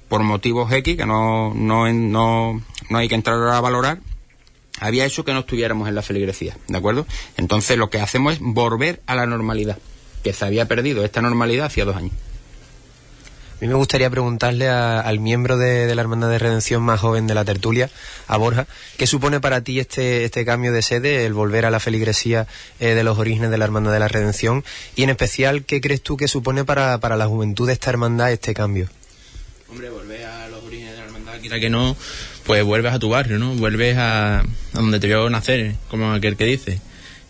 por 0.09 0.23
motivos 0.23 0.73
X, 0.73 0.97
que 0.97 1.05
no, 1.05 1.53
no, 1.53 1.93
no, 1.93 2.63
no 2.89 2.99
hay 2.99 3.09
que 3.09 3.15
entrar 3.15 3.37
a 3.47 3.61
valorar, 3.61 3.99
había 4.81 5.05
hecho 5.05 5.23
que 5.23 5.35
no 5.35 5.41
estuviéramos 5.41 5.87
en 5.87 5.95
la 5.95 6.03
feligresía, 6.03 6.57
¿de 6.67 6.79
acuerdo? 6.79 7.07
Entonces 7.37 7.77
lo 7.77 7.91
que 7.91 8.01
hacemos 8.01 8.33
es 8.33 8.39
volver 8.41 9.03
a 9.05 9.15
la 9.15 9.27
normalidad, 9.27 9.77
que 10.23 10.33
se 10.33 10.47
había 10.47 10.67
perdido 10.67 11.05
esta 11.05 11.21
normalidad 11.21 11.67
hacía 11.67 11.85
dos 11.85 11.97
años. 11.97 12.15
A 13.65 13.67
mí 13.67 13.71
me 13.71 13.77
gustaría 13.77 14.11
preguntarle 14.11 14.69
al 14.69 15.21
miembro 15.21 15.57
de, 15.57 15.95
la 15.95 16.03
Hermandad 16.03 16.29
de 16.29 16.39
Redención 16.39 16.83
más 16.83 17.01
joven 17.01 17.27
de 17.27 17.33
la 17.33 17.47
tertulia, 17.47 17.89
a 18.27 18.37
Borja, 18.37 18.67
¿qué 18.99 19.07
supone 19.07 19.41
para 19.41 19.63
ti 19.63 19.81
este, 19.81 20.27
este 20.27 20.45
cambio 20.45 20.71
de 20.71 20.83
sede, 20.83 21.25
el 21.25 21.33
volver 21.33 21.65
a 21.65 21.71
la 21.71 21.81
feligresía 21.81 22.47
eh, 22.79 22.89
de 22.89 23.03
los 23.03 23.17
orígenes 23.17 23.51
de 23.51 23.57
la 23.57 23.65
Hermandad 23.65 23.91
de 23.95 24.01
la 24.01 24.09
Redención? 24.09 24.65
Y 24.97 25.05
en 25.05 25.09
especial, 25.09 25.65
¿qué 25.65 25.81
crees 25.81 26.03
tú 26.03 26.19
que 26.19 26.29
supone 26.29 26.67
para, 26.67 26.99
la 26.99 27.27
juventud 27.27 27.67
de 27.67 27.73
esta 27.73 27.89
hermandad 27.89 28.33
este 28.33 28.53
cambio? 28.53 28.91
Hombre, 29.71 29.89
volver 29.89 30.27
a 30.27 30.47
los 30.51 30.63
orígenes 30.63 30.93
de 30.93 30.99
la 30.99 31.05
hermandad, 31.07 31.41
quizá 31.41 31.59
que 31.59 31.71
no, 31.71 31.97
pues 32.45 32.63
vuelves 32.65 32.93
a 32.93 32.99
tu 32.99 33.09
barrio, 33.09 33.39
¿no? 33.39 33.55
Vuelves 33.55 33.97
a, 33.97 34.45
donde 34.75 35.01
te 35.01 35.07
vio 35.07 35.31
nacer, 35.31 35.75
como 35.89 36.13
aquel 36.13 36.37
que 36.37 36.45
dice. 36.45 36.81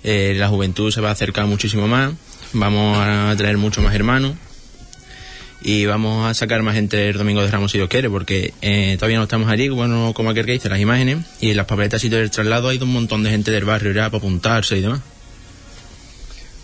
Eh, 0.03 0.35
la 0.37 0.49
juventud 0.49 0.91
se 0.91 1.01
va 1.01 1.11
a 1.11 1.13
acercar 1.13 1.47
muchísimo 1.47 1.87
más, 1.87 2.13
vamos 2.53 2.99
a 3.01 3.33
traer 3.37 3.57
mucho 3.57 3.83
más 3.83 3.95
hermanos 3.95 4.35
y 5.65 5.87
vamos 5.87 6.31
a 6.31 6.35
sacar 6.35 6.63
más 6.63 6.75
gente 6.75 7.09
el 7.09 7.17
domingo 7.17 7.41
de 7.41 7.51
Ramos 7.51 7.73
si 7.73 7.79
Dios 7.79 7.89
quiere, 7.89 8.11
porque 8.11 8.53
eh, 8.61 8.97
todavía 8.99 9.17
no 9.17 9.25
estamos 9.25 9.51
allí, 9.51 9.71
bueno, 9.71 10.13
como 10.15 10.31
aquel 10.31 10.45
que 10.45 10.53
dice, 10.53 10.69
las 10.69 10.79
imágenes, 10.79 11.25
y 11.41 11.51
en 11.51 11.57
las 11.57 11.67
papeletas 11.67 12.05
y 12.05 12.11
del 12.11 12.31
traslado 12.31 12.69
hay 12.69 12.79
un 12.79 12.93
montón 12.93 13.23
de 13.23 13.31
gente 13.31 13.51
del 13.51 13.65
barrio 13.65 13.93
ya 13.93 14.11
para 14.11 14.19
apuntarse 14.19 14.77
y 14.77 14.83
demás. 14.83 15.01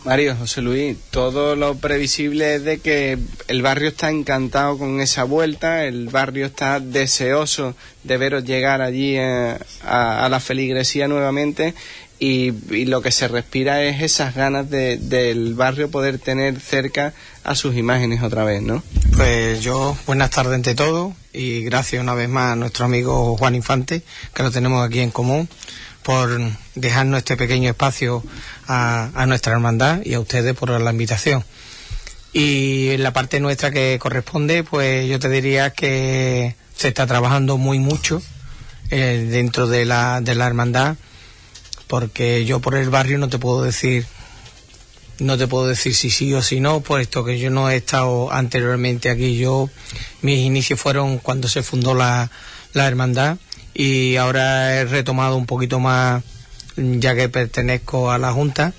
Mario, 0.04 0.35
José 0.35 0.62
Luis, 0.62 0.97
todo 1.11 1.57
lo 1.57 1.76
previsible 1.76 2.54
es 2.54 2.64
de 2.64 2.78
que 2.78 3.19
el 3.49 3.61
barrio 3.61 3.88
está 3.88 4.11
encantado 4.11 4.78
con 4.78 5.00
esa 5.00 5.25
vuelta, 5.25 5.85
el 5.85 6.09
barrio 6.09 6.47
está 6.47 6.80
deseoso 6.80 7.75
de 8.02 8.16
veros 8.16 8.45
llegar 8.45 8.80
allí 8.80 9.16
eh, 9.16 9.59
a, 9.83 10.28
la 10.30 10.40
feligresía 10.40 11.07
nuevamente 11.07 11.75
y, 12.21 12.53
lo 12.85 13.00
que 13.00 13.11
se 13.11 13.27
respira 13.29 13.83
es 13.83 14.03
esas 14.03 14.35
ganas 14.35 14.69
de, 14.69 14.99
del 14.99 15.55
barrio 15.55 15.91
poder 15.91 16.19
tener 16.19 16.61
cerca 16.61 17.15
a 17.43 17.55
sus 17.55 17.75
imágenes 17.77 18.23
otra 18.23 18.45
vez, 18.45 18.61
¿no? 18.61 18.83
Pues 19.17 19.62
yo, 19.62 19.97
buenas 20.07 20.31
tardes 20.31 20.55
ante 20.55 20.75
todo 20.75 21.15
y 21.33 21.62
gracias 21.62 22.03
una 22.03 22.15
vez 22.15 22.29
más 22.29 22.53
a 22.53 22.57
nuestro 22.57 22.85
amigo 22.85 23.37
Juan 23.39 23.55
Infante, 23.55 24.03
que 24.35 24.43
lo 24.43 24.50
tenemos 24.50 24.87
aquí 24.87 25.00
en 25.00 25.11
común, 25.11 25.49
por 26.03 26.39
dejarnos 26.75 27.19
este 27.19 27.39
pequeño 27.39 27.71
espacio 27.71 28.23
a, 28.69 29.11
a 29.15 29.27
nuestra 29.27 29.55
hermandad 29.55 30.03
y 30.05 30.12
a 30.12 30.21
ustedes 30.21 30.55
por 30.55 30.79
la 30.79 30.91
invitación. 30.91 31.43
Y 32.33 32.91
en 32.91 33.03
la 33.03 33.12
parte 33.15 33.41
nuestra 33.41 33.71
que 33.71 33.99
corresponde, 33.99 34.62
pues 34.62 35.09
yo 35.09 35.19
te 35.19 35.31
diría 35.31 35.71
que 35.71 36.55
se 36.77 36.89
está 36.89 37.07
trabajando 37.07 37.57
muy 37.57 37.79
mucho 37.79 38.23
eh, 38.91 39.27
dentro 39.31 39.67
de 39.67 39.85
la, 39.85 40.21
de 40.21 40.35
la 40.35 40.47
hermandad 40.47 40.97
porque 41.90 42.44
yo 42.44 42.61
por 42.61 42.76
el 42.76 42.88
barrio 42.88 43.18
no 43.18 43.28
te 43.28 43.40
puedo 43.40 43.64
decir 43.64 44.06
no 45.18 45.37
te 45.37 45.49
puedo 45.49 45.66
decir 45.66 45.94
si 45.94 46.09
sí 46.09 46.32
o 46.32 46.40
si 46.40 46.61
no, 46.61 46.80
puesto 46.80 47.25
que 47.25 47.38
yo 47.38 47.50
no 47.50 47.68
he 47.68 47.76
estado 47.76 48.32
anteriormente 48.32 49.11
aquí. 49.11 49.37
Yo, 49.37 49.68
mis 50.23 50.38
inicios 50.38 50.80
fueron 50.80 51.18
cuando 51.18 51.47
se 51.47 51.62
fundó 51.62 51.92
la, 51.92 52.30
la 52.73 52.87
hermandad 52.87 53.37
y 53.75 54.16
ahora 54.16 54.76
he 54.76 54.85
retomado 54.87 55.37
un 55.37 55.44
poquito 55.44 55.78
más, 55.78 56.23
ya 56.76 57.14
que 57.14 57.28
pertenezco 57.28 58.11
a 58.11 58.18
la 58.18 58.32
Junta 58.32 58.73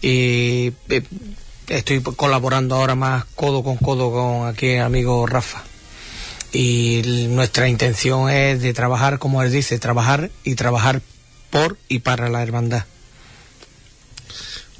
y 0.00 0.72
eh, 0.88 1.02
estoy 1.68 2.00
colaborando 2.00 2.74
ahora 2.74 2.96
más 2.96 3.26
codo 3.36 3.62
con 3.62 3.76
codo 3.76 4.10
con 4.10 4.48
aquí 4.48 4.70
el 4.70 4.82
amigo 4.82 5.26
Rafa. 5.26 5.62
Y 6.52 7.28
nuestra 7.28 7.68
intención 7.68 8.30
es 8.30 8.62
de 8.62 8.72
trabajar, 8.72 9.18
como 9.18 9.42
él 9.42 9.52
dice, 9.52 9.78
trabajar 9.78 10.30
y 10.42 10.54
trabajar 10.54 11.02
y 11.88 12.00
para 12.00 12.28
la 12.28 12.42
hermandad. 12.42 12.84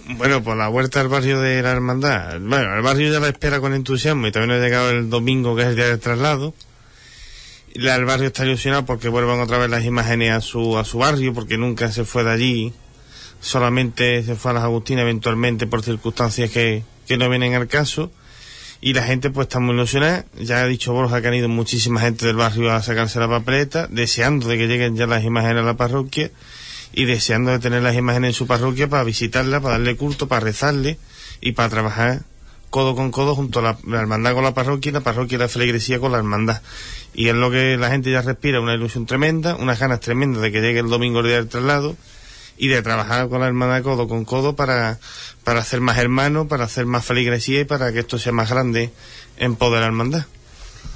Bueno, 0.08 0.42
por 0.42 0.56
la 0.56 0.68
vuelta 0.68 1.00
al 1.00 1.08
barrio 1.08 1.40
de 1.40 1.62
la 1.62 1.72
hermandad. 1.72 2.38
Bueno, 2.40 2.74
el 2.76 2.82
barrio 2.82 3.12
ya 3.12 3.18
la 3.18 3.28
espera 3.28 3.60
con 3.60 3.74
entusiasmo 3.74 4.26
y 4.26 4.32
también 4.32 4.60
ha 4.60 4.62
llegado 4.62 4.90
el 4.90 5.10
domingo, 5.10 5.56
que 5.56 5.62
es 5.62 5.68
el 5.68 5.76
día 5.76 5.86
del 5.88 5.98
traslado. 5.98 6.54
el 7.74 8.04
barrio 8.04 8.28
está 8.28 8.44
ilusionado 8.44 8.84
porque 8.84 9.08
vuelvan 9.08 9.40
otra 9.40 9.58
vez 9.58 9.70
las 9.70 9.84
imágenes 9.84 10.32
a 10.32 10.40
su, 10.40 10.78
a 10.78 10.84
su 10.84 10.98
barrio, 10.98 11.34
porque 11.34 11.56
nunca 11.58 11.90
se 11.90 12.04
fue 12.04 12.24
de 12.24 12.30
allí. 12.30 12.72
Solamente 13.40 14.22
se 14.22 14.36
fue 14.36 14.52
a 14.52 14.54
las 14.54 14.64
Agustinas 14.64 15.02
eventualmente 15.02 15.66
por 15.66 15.82
circunstancias 15.82 16.50
que, 16.50 16.84
que 17.08 17.16
no 17.16 17.28
vienen 17.28 17.54
al 17.54 17.66
caso. 17.66 18.12
Y 18.80 18.92
la 18.92 19.02
gente 19.02 19.30
pues 19.30 19.46
está 19.46 19.58
muy 19.58 19.74
ilusionada. 19.74 20.26
Ya 20.38 20.60
ha 20.60 20.66
dicho 20.66 20.92
Borja 20.92 21.22
que 21.22 21.28
han 21.28 21.34
ido 21.34 21.48
muchísima 21.48 22.00
gente 22.00 22.26
del 22.26 22.36
barrio 22.36 22.70
a 22.70 22.82
sacarse 22.82 23.18
la 23.18 23.28
papeleta, 23.28 23.88
deseando 23.88 24.46
de 24.46 24.58
que 24.58 24.68
lleguen 24.68 24.94
ya 24.94 25.06
las 25.06 25.24
imágenes 25.24 25.62
a 25.62 25.66
la 25.66 25.76
parroquia 25.76 26.30
y 26.92 27.04
deseando 27.04 27.50
de 27.50 27.58
tener 27.58 27.82
las 27.82 27.94
imágenes 27.94 28.30
en 28.30 28.34
su 28.34 28.46
parroquia 28.46 28.88
para 28.88 29.04
visitarla, 29.04 29.60
para 29.60 29.74
darle 29.74 29.96
culto, 29.96 30.28
para 30.28 30.40
rezarle 30.40 30.98
y 31.40 31.52
para 31.52 31.68
trabajar 31.68 32.22
codo 32.70 32.94
con 32.94 33.10
codo 33.10 33.34
junto 33.34 33.60
a 33.60 33.62
la, 33.86 33.98
hermandad 33.98 34.34
con 34.34 34.44
la 34.44 34.54
parroquia 34.54 34.90
y 34.90 34.92
la 34.92 35.00
parroquia 35.00 35.36
y 35.36 35.38
la 35.38 35.48
feligresía 35.48 35.98
con 35.98 36.12
la 36.12 36.18
hermandad. 36.18 36.60
Y 37.14 37.28
es 37.28 37.34
lo 37.34 37.50
que 37.50 37.76
la 37.76 37.90
gente 37.90 38.10
ya 38.10 38.22
respira, 38.22 38.60
una 38.60 38.74
ilusión 38.74 39.06
tremenda, 39.06 39.56
unas 39.56 39.78
ganas 39.78 40.00
tremendas 40.00 40.42
de 40.42 40.52
que 40.52 40.60
llegue 40.60 40.80
el 40.80 40.88
domingo 40.88 41.20
el 41.20 41.26
día 41.26 41.36
del 41.36 41.48
traslado 41.48 41.96
y 42.58 42.68
de 42.68 42.82
trabajar 42.82 43.28
con 43.28 43.40
la 43.40 43.46
hermandad 43.46 43.82
codo 43.82 44.08
con 44.08 44.24
codo 44.24 44.56
para, 44.56 44.98
para 45.44 45.60
hacer 45.60 45.80
más 45.80 45.98
hermanos, 45.98 46.48
para 46.48 46.64
hacer 46.64 46.86
más 46.86 47.04
feligresía 47.04 47.60
y 47.60 47.64
para 47.64 47.92
que 47.92 48.00
esto 48.00 48.18
sea 48.18 48.32
más 48.32 48.50
grande 48.50 48.90
en 49.38 49.56
poder 49.56 49.76
de 49.76 49.80
la 49.80 49.86
hermandad. 49.86 50.26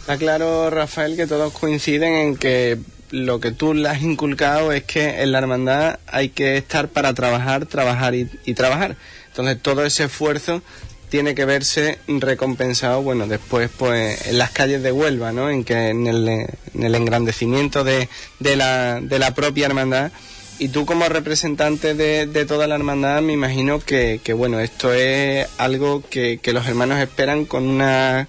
Está 0.00 0.16
claro, 0.16 0.70
Rafael, 0.70 1.16
que 1.16 1.26
todos 1.26 1.52
coinciden 1.52 2.14
en 2.14 2.36
que 2.36 2.78
lo 3.10 3.40
que 3.40 3.50
tú 3.50 3.74
le 3.74 3.88
has 3.88 4.02
inculcado 4.02 4.72
es 4.72 4.84
que 4.84 5.22
en 5.22 5.32
la 5.32 5.38
hermandad 5.38 5.98
hay 6.06 6.28
que 6.28 6.56
estar 6.56 6.88
para 6.88 7.12
trabajar, 7.14 7.66
trabajar 7.66 8.14
y, 8.14 8.54
trabajar. 8.54 8.96
Entonces 9.28 9.60
todo 9.60 9.84
ese 9.84 10.04
esfuerzo 10.04 10.62
tiene 11.08 11.34
que 11.34 11.44
verse 11.44 11.98
recompensado, 12.06 13.02
bueno, 13.02 13.26
después 13.26 13.68
pues 13.76 14.26
en 14.28 14.38
las 14.38 14.50
calles 14.50 14.82
de 14.82 14.92
Huelva, 14.92 15.32
¿no? 15.32 15.50
En 15.50 15.64
que 15.64 15.88
en 15.88 16.06
el, 16.06 16.28
en 16.28 16.82
el 16.82 16.94
engrandecimiento 16.94 17.82
de, 17.82 18.08
de, 18.38 18.56
la, 18.56 19.00
de 19.00 19.18
la 19.18 19.34
propia 19.34 19.66
hermandad. 19.66 20.12
Y 20.60 20.68
tú 20.68 20.84
como 20.86 21.08
representante 21.08 21.94
de, 21.94 22.26
de 22.26 22.44
toda 22.44 22.66
la 22.66 22.74
hermandad 22.74 23.22
me 23.22 23.32
imagino 23.32 23.80
que, 23.80 24.20
que 24.22 24.34
bueno, 24.34 24.60
esto 24.60 24.92
es 24.92 25.48
algo 25.58 26.02
que, 26.08 26.38
que 26.40 26.52
los 26.52 26.66
hermanos 26.66 27.00
esperan 27.00 27.46
con 27.46 27.66
una 27.66 28.28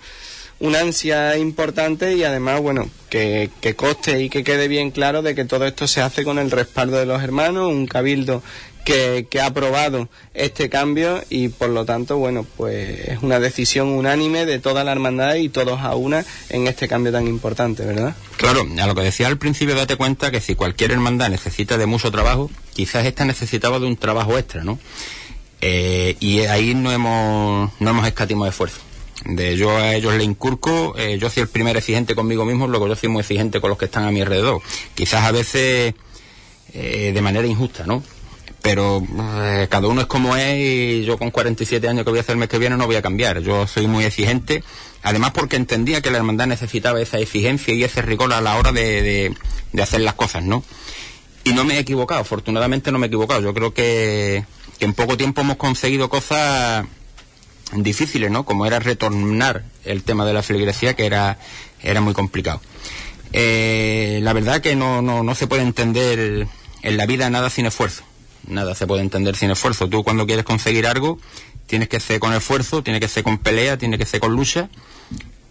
una 0.62 0.80
ansia 0.80 1.38
importante 1.38 2.16
y 2.16 2.24
además, 2.24 2.62
bueno, 2.62 2.90
que, 3.10 3.50
que 3.62 3.76
coste 3.76 4.22
y 4.22 4.30
que 4.30 4.44
quede 4.44 4.68
bien 4.68 4.92
claro 4.92 5.22
de 5.22 5.36
que 5.36 5.44
todo 5.44 5.66
esto 5.66 5.88
se 5.88 6.02
hace 6.02 6.24
con 6.24 6.40
el 6.40 6.52
respaldo 6.52 6.98
de 6.98 7.06
los 7.06 7.22
hermanos, 7.22 7.68
un 7.68 7.88
cabildo 7.88 8.44
que, 8.86 9.28
que, 9.30 9.42
ha 9.42 9.48
aprobado 9.48 10.08
este 10.34 10.70
cambio 10.70 11.24
y 11.30 11.50
por 11.50 11.70
lo 11.70 11.86
tanto, 11.86 12.18
bueno, 12.18 12.46
pues 12.58 13.08
es 13.08 13.24
una 13.24 13.40
decisión 13.40 13.90
unánime 13.90 14.46
de 14.46 14.60
toda 14.60 14.84
la 14.84 14.92
hermandad 14.92 15.36
y 15.36 15.50
todos 15.50 15.82
a 15.82 15.96
una 15.96 16.26
en 16.50 16.68
este 16.68 16.88
cambio 16.88 17.12
tan 17.12 17.28
importante, 17.28 17.84
¿verdad? 17.84 18.16
Claro, 18.38 18.66
a 18.80 18.88
lo 18.88 18.96
que 18.96 19.02
decía 19.02 19.28
al 19.28 19.38
principio, 19.38 19.76
date 19.76 19.96
cuenta 19.96 20.32
que 20.32 20.42
si 20.42 20.56
cualquier 20.56 20.92
hermandad 20.92 21.30
necesita 21.30 21.78
de 21.78 21.88
mucho 21.88 22.12
trabajo, 22.12 22.52
quizás 22.74 23.06
esta 23.06 23.26
necesitaba 23.26 23.80
de 23.80 23.88
un 23.88 23.98
trabajo 23.98 24.38
extra, 24.38 24.64
¿no? 24.64 24.80
Eh, 25.62 26.18
y 26.20 26.40
ahí 26.42 26.74
no 26.74 26.92
hemos, 26.92 27.72
no 27.80 27.90
hemos 27.90 28.08
escatimado 28.08 28.50
esfuerzo. 28.50 28.80
De 29.26 29.56
yo 29.56 29.78
a 29.78 29.94
ellos 29.94 30.16
le 30.16 30.24
incurco, 30.24 30.96
eh, 30.98 31.18
yo 31.20 31.30
soy 31.30 31.44
el 31.44 31.50
primer 31.50 31.78
exigente 31.78 32.16
conmigo 32.16 32.44
mismo, 32.44 32.68
luego 32.68 32.88
yo 32.88 32.96
soy 32.96 33.10
muy 33.10 33.22
exigente 33.22 33.62
con 33.62 33.70
los 33.70 33.78
que 33.78 33.86
están 33.86 34.04
a 34.04 34.12
mi 34.12 34.22
alrededor. 34.22 34.62
Quizás 34.96 35.24
a 35.24 35.32
veces 35.32 35.94
eh, 36.74 37.12
de 37.14 37.22
manera 37.22 37.46
injusta, 37.46 37.86
¿no? 37.86 38.04
Pero 38.62 39.04
eh, 39.44 39.68
cada 39.70 39.88
uno 39.88 40.02
es 40.02 40.08
como 40.08 40.36
es 40.36 40.58
y 40.58 41.04
yo 41.04 41.18
con 41.18 41.32
47 41.32 41.88
años 41.88 42.04
que 42.04 42.12
voy 42.12 42.20
a 42.20 42.22
hacer 42.22 42.34
el 42.34 42.40
mes 42.40 42.50
que 42.50 42.60
viene 42.60 42.78
no 42.78 42.86
voy 42.86 42.96
a 42.96 43.02
cambiar. 43.02 43.40
Yo 43.42 43.68
soy 43.68 43.88
muy 43.88 44.06
exigente, 44.06 44.64
además 45.04 45.32
porque 45.32 45.56
entendía 45.56 46.02
que 46.02 46.12
la 46.12 46.18
hermandad 46.18 46.48
necesitaba 46.48 47.02
esa 47.02 47.20
exigencia 47.20 47.74
y 47.74 47.84
ese 47.84 48.02
rigor 48.02 48.34
a 48.34 48.42
la 48.42 48.58
hora 48.58 48.72
de, 48.72 49.36
de, 49.72 49.82
hacer 49.82 50.02
las 50.02 50.14
cosas, 50.14 50.44
¿no? 50.44 50.64
Y 51.44 51.54
no 51.54 51.64
me 51.64 51.76
he 51.76 51.80
equivocado, 51.80 52.22
afortunadamente 52.22 52.92
no 52.92 53.00
me 53.00 53.08
he 53.08 53.10
equivocado. 53.10 53.42
Yo 53.42 53.54
creo 53.54 53.74
que, 53.74 54.46
que 54.78 54.86
en 54.86 54.94
poco 54.94 55.18
tiempo 55.18 55.42
hemos 55.42 55.58
conseguido 55.58 56.08
cosas 56.10 56.86
difíciles, 57.76 58.32
¿no? 58.32 58.46
Como 58.46 58.66
era 58.66 58.80
retornar 58.80 59.64
el 59.86 60.04
tema 60.04 60.26
de 60.26 60.34
la 60.34 60.44
feligresía, 60.44 60.96
que 60.96 61.06
era, 61.06 61.38
era 61.82 62.02
muy 62.02 62.14
complicado. 62.14 62.62
Eh, 63.34 64.20
la 64.24 64.34
verdad 64.34 64.62
que 64.62 64.76
no, 64.76 65.02
no, 65.02 65.24
no 65.24 65.36
se 65.36 65.48
puede 65.48 65.62
entender 65.62 66.48
en 66.82 66.98
la 66.98 67.06
vida 67.06 67.30
nada 67.30 67.50
sin 67.50 67.66
esfuerzo. 67.66 68.04
Nada 68.48 68.76
se 68.76 68.88
puede 68.88 69.02
entender 69.02 69.36
sin 69.36 69.52
esfuerzo. 69.52 69.88
Tú 69.88 70.04
cuando 70.04 70.26
quieres 70.26 70.46
conseguir 70.46 70.88
algo, 70.88 71.20
tienes 71.68 71.88
que 71.88 72.00
ser 72.00 72.20
con 72.20 72.34
esfuerzo, 72.34 72.84
tiene 72.84 73.00
que 73.00 73.08
ser 73.08 73.24
con 73.24 73.38
pelea, 73.38 73.78
tiene 73.78 73.98
que 73.98 74.06
ser 74.06 74.20
con 74.20 74.34
lucha 74.34 74.70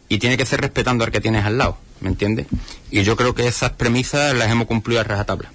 y 0.09 0.19
tiene 0.19 0.37
que 0.37 0.45
ser 0.45 0.61
respetando 0.61 1.05
al 1.05 1.13
que 1.13 1.21
tienes 1.21 1.45
al 1.45 1.57
lado, 1.57 1.79
¿me 2.01 2.09
entiendes? 2.09 2.47
Y 2.91 3.03
yo 3.05 3.17
creo 3.17 3.35
que 3.35 3.47
esas 3.47 3.71
premisas 3.71 4.35
las 4.35 4.51
hemos 4.51 4.67
cumplido 4.67 5.01
a 5.01 5.05
rajatabla. 5.05 5.53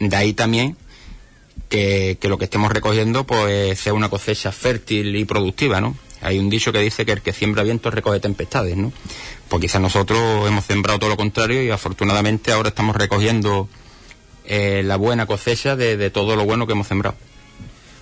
De 0.00 0.14
ahí 0.16 0.34
también 0.34 0.76
que, 1.68 2.18
lo 2.22 2.38
que 2.38 2.44
estemos 2.44 2.72
recogiendo 2.72 3.24
pues 3.24 3.78
sea 3.78 3.94
una 3.94 4.08
cosecha 4.08 4.52
fértil 4.52 5.14
y 5.16 5.24
productiva, 5.24 5.80
¿no? 5.80 5.96
Hay 6.20 6.38
un 6.38 6.48
dicho 6.48 6.72
que 6.72 6.78
dice 6.78 7.04
que 7.04 7.12
el 7.12 7.20
que 7.20 7.32
siembra 7.32 7.62
vientos 7.62 7.92
recoge 7.92 8.20
tempestades, 8.20 8.76
¿no? 8.76 8.92
Pues 9.48 9.60
quizás 9.60 9.80
nosotros 9.80 10.48
hemos 10.48 10.64
sembrado 10.64 10.98
todo 10.98 11.10
lo 11.10 11.16
contrario 11.16 11.62
y 11.62 11.70
afortunadamente 11.70 12.52
ahora 12.52 12.70
estamos 12.70 12.96
recogiendo 12.96 13.68
eh, 14.46 14.82
la 14.84 14.96
buena 14.96 15.26
cosecha 15.26 15.76
de 15.76 16.10
todo 16.10 16.36
lo 16.36 16.44
bueno 16.44 16.66
que 16.66 16.72
hemos 16.72 16.86
sembrado. 16.86 17.16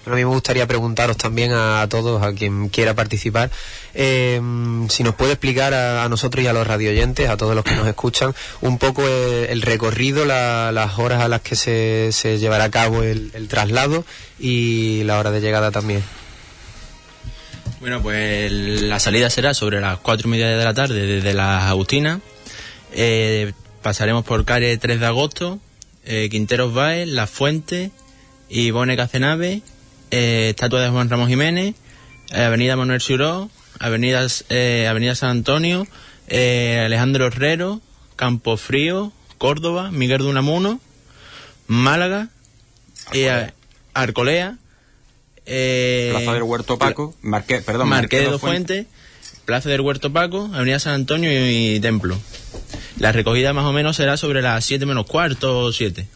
A 0.04 0.10
mí 0.10 0.16
me 0.16 0.24
gustaría 0.24 0.66
preguntaros 0.66 1.16
también 1.16 1.52
a, 1.52 1.86
todos, 1.88 2.22
a 2.22 2.32
quien 2.32 2.68
quiera 2.70 2.94
participar, 2.94 3.50
eh, 3.94 4.40
si 4.88 5.04
nos 5.04 5.14
puede 5.14 5.32
explicar 5.32 5.74
a, 5.74 6.08
nosotros 6.08 6.44
y 6.44 6.48
a 6.48 6.52
los 6.52 6.66
radioyentes, 6.66 7.28
a 7.28 7.36
todos 7.36 7.54
los 7.54 7.64
que 7.64 7.76
nos 7.76 7.86
escuchan, 7.86 8.34
un 8.62 8.78
poco 8.78 9.06
el, 9.06 9.62
recorrido, 9.62 10.24
la, 10.24 10.72
las 10.72 10.98
horas 10.98 11.22
a 11.22 11.28
las 11.28 11.42
que 11.42 11.54
se, 11.54 12.38
llevará 12.38 12.64
a 12.64 12.70
cabo 12.70 13.02
el, 13.02 13.46
traslado 13.48 14.04
y 14.40 15.04
la 15.04 15.18
hora 15.18 15.30
de 15.30 15.40
llegada 15.40 15.70
también. 15.70 16.02
Bueno, 17.78 18.02
pues 18.02 18.50
la 18.50 18.98
salida 18.98 19.30
será 19.30 19.54
sobre 19.54 19.80
las 19.80 19.98
cuatro 19.98 20.28
y 20.28 20.32
media 20.32 20.48
de 20.48 20.64
la 20.64 20.74
tarde 20.74 21.06
desde 21.06 21.34
las 21.34 21.64
Agustinas. 21.64 22.20
Eh, 22.92 23.52
pasaremos 23.82 24.24
por 24.24 24.44
calle 24.44 24.76
3 24.76 25.00
de 25.00 25.06
agosto, 25.06 25.58
eh, 26.04 26.28
Quinteros 26.30 26.74
Baez, 26.74 27.08
La 27.08 27.26
Fuente, 27.26 27.90
Ivone 28.48 28.96
Cacenave, 28.96 29.62
eh, 30.12 30.50
Estatua 30.50 30.80
de 30.82 30.90
Juan 30.90 31.10
Ramos 31.10 31.28
Jiménez, 31.28 31.74
eh, 32.32 32.42
Avenida 32.42 32.76
Manuel 32.76 33.00
Suró, 33.00 33.50
Avenida, 33.80 34.24
eh, 34.50 34.86
Avenida 34.88 35.14
San 35.16 35.30
Antonio, 35.30 35.88
eh, 36.28 36.82
Alejandro 36.84 37.26
Herrero, 37.26 37.80
Campo 38.14 38.56
Frío, 38.56 39.10
Córdoba, 39.38 39.90
Miguel 39.90 40.18
de 40.18 40.28
Unamuno, 40.28 40.80
Málaga, 41.66 42.28
Arcolea, 43.06 43.54
Arcolea 43.94 44.58
Plaza 45.44 46.32
del 46.34 46.42
Huerto 46.44 46.78
Paco, 46.78 47.14
Marqué, 47.22 47.62
perdón, 47.62 47.88
Marqués 47.88 48.20
de 48.20 48.26
Dos 48.26 48.40
Fuentes, 48.40 48.86
Plaza 49.46 49.70
del 49.70 49.80
Huerto 49.80 50.12
Paco, 50.12 50.50
Avenida 50.52 50.78
San 50.78 50.94
Antonio 50.94 51.32
y, 51.32 51.76
y, 51.76 51.80
Templo. 51.80 52.18
La 52.98 53.12
recogida 53.12 53.52
más 53.54 53.64
o 53.64 53.72
menos 53.72 53.96
será 53.96 54.16
sobre 54.16 54.42
las 54.42 54.64
7 54.64 54.86
menos 54.86 55.06
cuarto 55.06 55.58
o 55.58 55.72
7. 55.72 56.06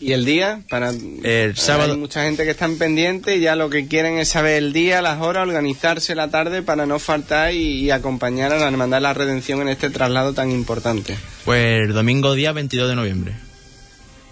¿Y 0.00 0.12
el 0.12 0.24
día? 0.24 0.60
Para, 0.68 0.90
el 0.90 1.56
sábado. 1.56 1.92
Hay 1.92 1.98
mucha 1.98 2.22
gente 2.22 2.44
que 2.44 2.50
están 2.50 2.76
pendientes 2.76 3.36
y 3.36 3.40
ya 3.40 3.56
lo 3.56 3.68
que 3.68 3.88
quieren 3.88 4.18
es 4.18 4.28
saber 4.28 4.54
el 4.54 4.72
día, 4.72 5.02
las 5.02 5.20
horas, 5.20 5.46
organizarse 5.46 6.14
la 6.14 6.28
tarde 6.28 6.62
para 6.62 6.86
no 6.86 6.98
faltar 7.00 7.52
y, 7.52 7.80
y 7.80 7.90
acompañar 7.90 8.52
a 8.52 8.58
la 8.58 8.68
Hermandad 8.68 8.98
de 8.98 9.02
la 9.02 9.14
Redención 9.14 9.60
en 9.60 9.68
este 9.68 9.90
traslado 9.90 10.34
tan 10.34 10.52
importante. 10.52 11.16
Pues 11.44 11.82
el 11.82 11.92
domingo 11.92 12.34
día 12.34 12.52
22 12.52 12.88
de 12.88 12.94
noviembre. 12.94 13.34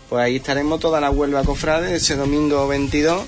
Pues 0.08 0.22
ahí 0.22 0.36
estaremos 0.36 0.78
toda 0.78 1.00
la 1.00 1.10
Huelva 1.10 1.42
Cofrade 1.42 1.96
ese 1.96 2.14
domingo 2.14 2.68
22 2.68 3.24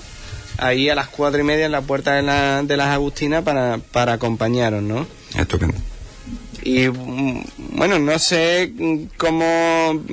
ahí 0.59 0.89
a 0.89 0.95
las 0.95 1.07
cuatro 1.07 1.39
y 1.41 1.43
media 1.43 1.65
en 1.65 1.71
la 1.71 1.81
puerta 1.81 2.13
de, 2.13 2.21
la, 2.21 2.63
de 2.63 2.77
las 2.77 2.87
Agustinas 2.87 3.43
para, 3.43 3.79
para 3.91 4.13
acompañaros, 4.13 4.83
¿no? 4.83 5.07
Estupendo. 5.37 5.75
Y 6.63 6.87
bueno, 6.87 7.99
no 7.99 8.19
sé 8.19 8.73
cómo 9.17 10.03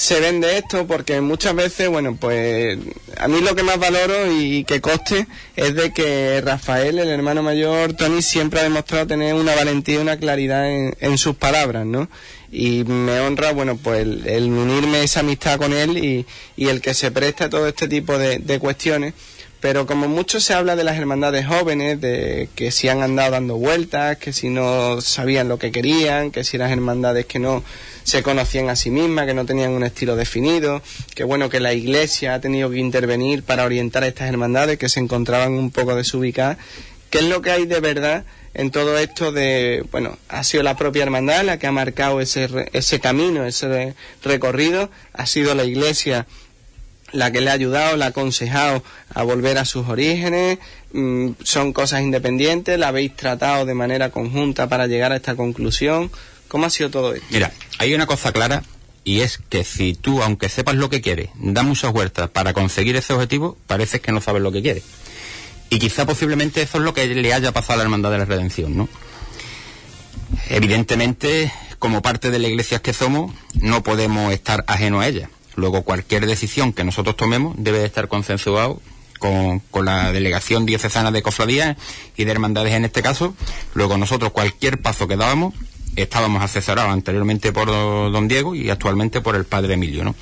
se 0.00 0.18
vende 0.18 0.56
esto 0.56 0.86
porque 0.86 1.20
muchas 1.20 1.54
veces, 1.54 1.90
bueno, 1.90 2.16
pues 2.18 2.78
a 3.18 3.28
mí 3.28 3.42
lo 3.42 3.54
que 3.54 3.62
más 3.62 3.78
valoro 3.78 4.32
y 4.32 4.64
que 4.64 4.80
coste 4.80 5.26
es 5.56 5.74
de 5.74 5.92
que 5.92 6.40
Rafael, 6.40 6.98
el 6.98 7.08
hermano 7.10 7.42
mayor, 7.42 7.92
Tony, 7.92 8.22
siempre 8.22 8.60
ha 8.60 8.62
demostrado 8.62 9.06
tener 9.06 9.34
una 9.34 9.54
valentía 9.54 9.96
y 9.96 9.98
una 9.98 10.16
claridad 10.16 10.70
en, 10.70 11.18
sus 11.18 11.36
palabras, 11.36 11.84
¿no? 11.84 12.08
y 12.50 12.82
me 12.84 13.20
honra, 13.20 13.52
bueno, 13.52 13.76
pues 13.76 14.00
el, 14.00 14.26
el 14.26 14.44
unirme 14.44 15.02
esa 15.02 15.20
amistad 15.20 15.58
con 15.58 15.74
él 15.74 15.98
y, 15.98 16.26
el 16.66 16.80
que 16.80 16.94
se 16.94 17.10
presta 17.10 17.44
a 17.44 17.50
todo 17.50 17.68
este 17.68 17.86
tipo 17.86 18.16
de, 18.16 18.58
cuestiones. 18.58 19.12
Pero 19.60 19.86
como 19.86 20.08
mucho 20.08 20.40
se 20.40 20.54
habla 20.54 20.74
de 20.74 20.84
las 20.84 20.96
hermandades 20.96 21.46
jóvenes, 21.46 22.00
de 22.00 22.48
que 22.54 22.70
si 22.70 22.88
han 22.88 23.02
andado 23.02 23.32
dando 23.32 23.56
vueltas, 23.56 24.16
que 24.16 24.32
si 24.32 24.48
no 24.48 25.02
sabían 25.02 25.48
lo 25.48 25.58
que 25.58 25.70
querían, 25.70 26.30
que 26.30 26.44
si 26.44 26.56
eran 26.56 26.70
hermandades 26.70 27.26
que 27.26 27.38
no 27.38 27.62
se 28.02 28.22
conocían 28.22 28.70
a 28.70 28.76
sí 28.76 28.90
mismas, 28.90 29.26
que 29.26 29.34
no 29.34 29.44
tenían 29.44 29.72
un 29.72 29.84
estilo 29.84 30.16
definido, 30.16 30.82
que 31.14 31.24
bueno, 31.24 31.50
que 31.50 31.60
la 31.60 31.74
iglesia 31.74 32.34
ha 32.34 32.40
tenido 32.40 32.70
que 32.70 32.78
intervenir 32.78 33.42
para 33.42 33.64
orientar 33.64 34.02
a 34.02 34.06
estas 34.08 34.30
hermandades 34.30 34.78
que 34.78 34.88
se 34.88 35.00
encontraban 35.00 35.52
un 35.52 35.70
poco 35.70 35.94
desubicadas. 35.94 36.56
¿Qué 37.10 37.18
es 37.18 37.24
lo 37.24 37.42
que 37.42 37.50
hay 37.50 37.66
de 37.66 37.80
verdad? 37.80 38.24
en 38.52 38.70
todo 38.70 38.98
esto 38.98 39.30
de, 39.30 39.84
bueno, 39.92 40.18
ha 40.28 40.42
sido 40.42 40.62
la 40.62 40.76
propia 40.76 41.04
hermandad 41.04 41.44
la 41.44 41.58
que 41.58 41.66
ha 41.66 41.72
marcado 41.72 42.20
ese, 42.20 42.48
ese 42.72 42.98
camino, 42.98 43.46
ese 43.46 43.94
recorrido, 44.24 44.90
ha 45.12 45.26
sido 45.26 45.54
la 45.54 45.64
iglesia 45.64 46.26
la 47.12 47.30
que 47.30 47.40
le 47.40 47.50
ha 47.50 47.54
ayudado, 47.54 47.96
la 47.96 48.06
ha 48.06 48.08
aconsejado 48.08 48.82
a 49.12 49.22
volver 49.22 49.58
a 49.58 49.64
sus 49.64 49.88
orígenes, 49.88 50.58
mmm, 50.92 51.30
son 51.42 51.72
cosas 51.72 52.02
independientes, 52.02 52.78
la 52.78 52.88
habéis 52.88 53.16
tratado 53.16 53.66
de 53.66 53.74
manera 53.74 54.10
conjunta 54.10 54.68
para 54.68 54.86
llegar 54.86 55.12
a 55.12 55.16
esta 55.16 55.34
conclusión. 55.34 56.10
¿Cómo 56.48 56.66
ha 56.66 56.70
sido 56.70 56.90
todo 56.90 57.14
esto? 57.14 57.26
Mira, 57.30 57.52
hay 57.78 57.94
una 57.94 58.06
cosa 58.06 58.32
clara 58.32 58.62
y 59.04 59.20
es 59.20 59.40
que 59.48 59.64
si 59.64 59.94
tú, 59.94 60.22
aunque 60.22 60.48
sepas 60.48 60.74
lo 60.74 60.90
que 60.90 61.00
quieres, 61.00 61.30
das 61.34 61.64
muchas 61.64 61.92
vueltas 61.92 62.28
para 62.30 62.52
conseguir 62.52 62.96
ese 62.96 63.12
objetivo, 63.12 63.56
parece 63.66 64.00
que 64.00 64.12
no 64.12 64.20
sabes 64.20 64.42
lo 64.42 64.52
que 64.52 64.62
quieres. 64.62 64.82
Y 65.70 65.78
quizá 65.78 66.04
posiblemente 66.04 66.62
eso 66.62 66.78
es 66.78 66.84
lo 66.84 66.92
que 66.92 67.06
le 67.06 67.32
haya 67.32 67.52
pasado 67.52 67.74
a 67.74 67.76
la 67.78 67.82
Hermandad 67.84 68.10
de 68.10 68.18
la 68.18 68.24
Redención, 68.24 68.76
¿no? 68.76 68.88
Evidentemente, 70.48 71.52
como 71.78 72.02
parte 72.02 72.30
de 72.30 72.38
la 72.38 72.48
iglesia 72.48 72.80
que 72.80 72.92
somos, 72.92 73.32
no 73.54 73.82
podemos 73.82 74.32
estar 74.32 74.64
ajeno 74.66 75.00
a 75.00 75.06
ella. 75.06 75.30
Luego, 75.56 75.82
cualquier 75.82 76.26
decisión 76.26 76.72
que 76.72 76.84
nosotros 76.84 77.16
tomemos 77.16 77.54
debe 77.58 77.84
estar 77.84 78.08
consensuado 78.08 78.80
con, 79.18 79.60
con, 79.60 79.84
la 79.84 80.12
delegación 80.12 80.64
diocesana 80.64 81.10
de 81.10 81.22
cofradías 81.22 81.76
y 82.16 82.24
de 82.24 82.32
hermandades 82.32 82.74
en 82.74 82.84
este 82.84 83.02
caso. 83.02 83.34
Luego, 83.74 83.98
nosotros, 83.98 84.32
cualquier 84.32 84.80
paso 84.80 85.06
que 85.08 85.16
dábamos, 85.16 85.54
estábamos 85.96 86.42
asesorados 86.42 86.92
anteriormente 86.92 87.52
por 87.52 87.68
don 87.68 88.28
Diego 88.28 88.54
y 88.54 88.70
actualmente 88.70 89.20
por 89.20 89.36
el 89.36 89.44
padre 89.44 89.74
Emilio, 89.74 90.04
¿no? 90.04 90.14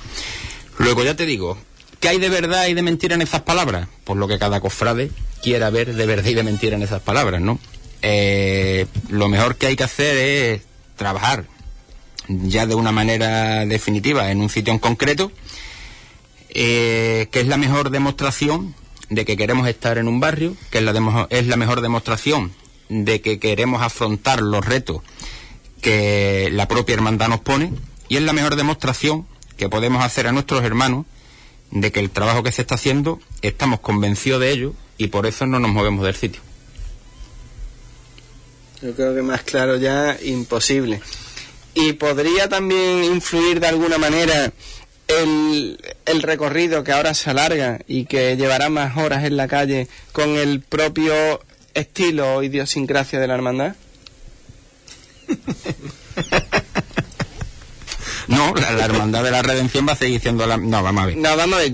Luego, 0.77 1.03
ya 1.03 1.15
te 1.15 1.25
digo, 1.25 1.57
¿qué 1.99 2.09
hay 2.09 2.19
de 2.19 2.29
verdad 2.29 2.67
y 2.67 2.73
de 2.73 2.81
mentira 2.81 3.15
en 3.15 3.21
esas 3.21 3.41
palabras? 3.41 3.87
Por 4.03 4.17
lo 4.17 4.27
que 4.27 4.39
cada 4.39 4.59
cofrade 4.61 5.11
quiera 5.41 5.69
ver 5.69 5.93
de 5.93 6.05
verdad 6.05 6.29
y 6.29 6.33
de 6.33 6.43
mentira 6.43 6.75
en 6.75 6.83
esas 6.83 7.01
palabras, 7.01 7.41
¿no? 7.41 7.59
Eh, 8.01 8.87
lo 9.09 9.27
mejor 9.27 9.57
que 9.57 9.67
hay 9.67 9.75
que 9.75 9.83
hacer 9.83 10.17
es 10.17 10.61
trabajar 10.95 11.45
ya 12.29 12.65
de 12.65 12.75
una 12.75 12.91
manera 12.91 13.65
definitiva 13.65 14.31
en 14.31 14.41
un 14.41 14.49
sitio 14.49 14.71
en 14.71 14.79
concreto, 14.79 15.31
eh, 16.49 17.27
que 17.31 17.41
es 17.41 17.47
la 17.47 17.57
mejor 17.57 17.89
demostración 17.89 18.75
de 19.09 19.25
que 19.25 19.35
queremos 19.35 19.67
estar 19.67 19.97
en 19.97 20.07
un 20.07 20.19
barrio, 20.19 20.55
que 20.69 20.77
es 20.77 20.83
la, 20.83 21.27
es 21.29 21.47
la 21.47 21.57
mejor 21.57 21.81
demostración 21.81 22.53
de 22.87 23.21
que 23.21 23.39
queremos 23.39 23.81
afrontar 23.81 24.41
los 24.41 24.65
retos 24.65 25.01
que 25.81 26.49
la 26.51 26.67
propia 26.67 26.93
hermandad 26.93 27.29
nos 27.29 27.39
pone, 27.39 27.73
y 28.07 28.17
es 28.17 28.23
la 28.23 28.33
mejor 28.33 28.55
demostración 28.55 29.25
que 29.57 29.69
podemos 29.69 30.03
hacer 30.03 30.27
a 30.27 30.31
nuestros 30.31 30.63
hermanos 30.63 31.05
de 31.71 31.91
que 31.91 31.99
el 31.99 32.09
trabajo 32.09 32.43
que 32.43 32.51
se 32.51 32.61
está 32.61 32.75
haciendo 32.75 33.19
estamos 33.41 33.79
convencidos 33.79 34.41
de 34.41 34.51
ello 34.51 34.73
y 34.97 35.07
por 35.07 35.25
eso 35.25 35.45
no 35.45 35.59
nos 35.59 35.71
movemos 35.71 36.05
del 36.05 36.15
sitio. 36.15 36.41
Yo 38.81 38.93
creo 38.95 39.13
que 39.13 39.21
más 39.21 39.41
claro 39.43 39.75
ya 39.77 40.17
imposible. 40.23 41.01
Y 41.81 41.93
podría 41.93 42.49
también 42.49 43.03
influir 43.03 43.59
de 43.59 43.67
alguna 43.67 43.97
manera 43.97 44.51
el, 45.07 45.79
el 46.05 46.21
recorrido 46.21 46.83
que 46.83 46.91
ahora 46.91 47.13
se 47.13 47.29
alarga 47.29 47.79
y 47.87 48.05
que 48.05 48.35
llevará 48.35 48.69
más 48.69 48.97
horas 48.97 49.23
en 49.23 49.37
la 49.37 49.47
calle 49.47 49.87
con 50.11 50.29
el 50.37 50.61
propio 50.61 51.41
estilo 51.73 52.35
o 52.35 52.43
idiosincrasia 52.43 53.19
de 53.19 53.27
la 53.27 53.35
hermandad? 53.35 53.75
No, 58.29 58.53
la, 58.53 58.71
la, 58.73 58.85
hermandad 58.85 59.23
de 59.23 59.31
la 59.31 59.41
redención 59.41 59.87
va 59.87 59.93
a 59.93 59.95
seguir 59.95 60.21
siendo 60.21 60.45
la... 60.45 60.57
No, 60.57 60.83
vamos 60.83 61.03
a 61.03 61.07
ver. 61.07 61.17
No, 61.17 61.35
vamos 61.35 61.57
a 61.57 61.61
ver. 61.61 61.73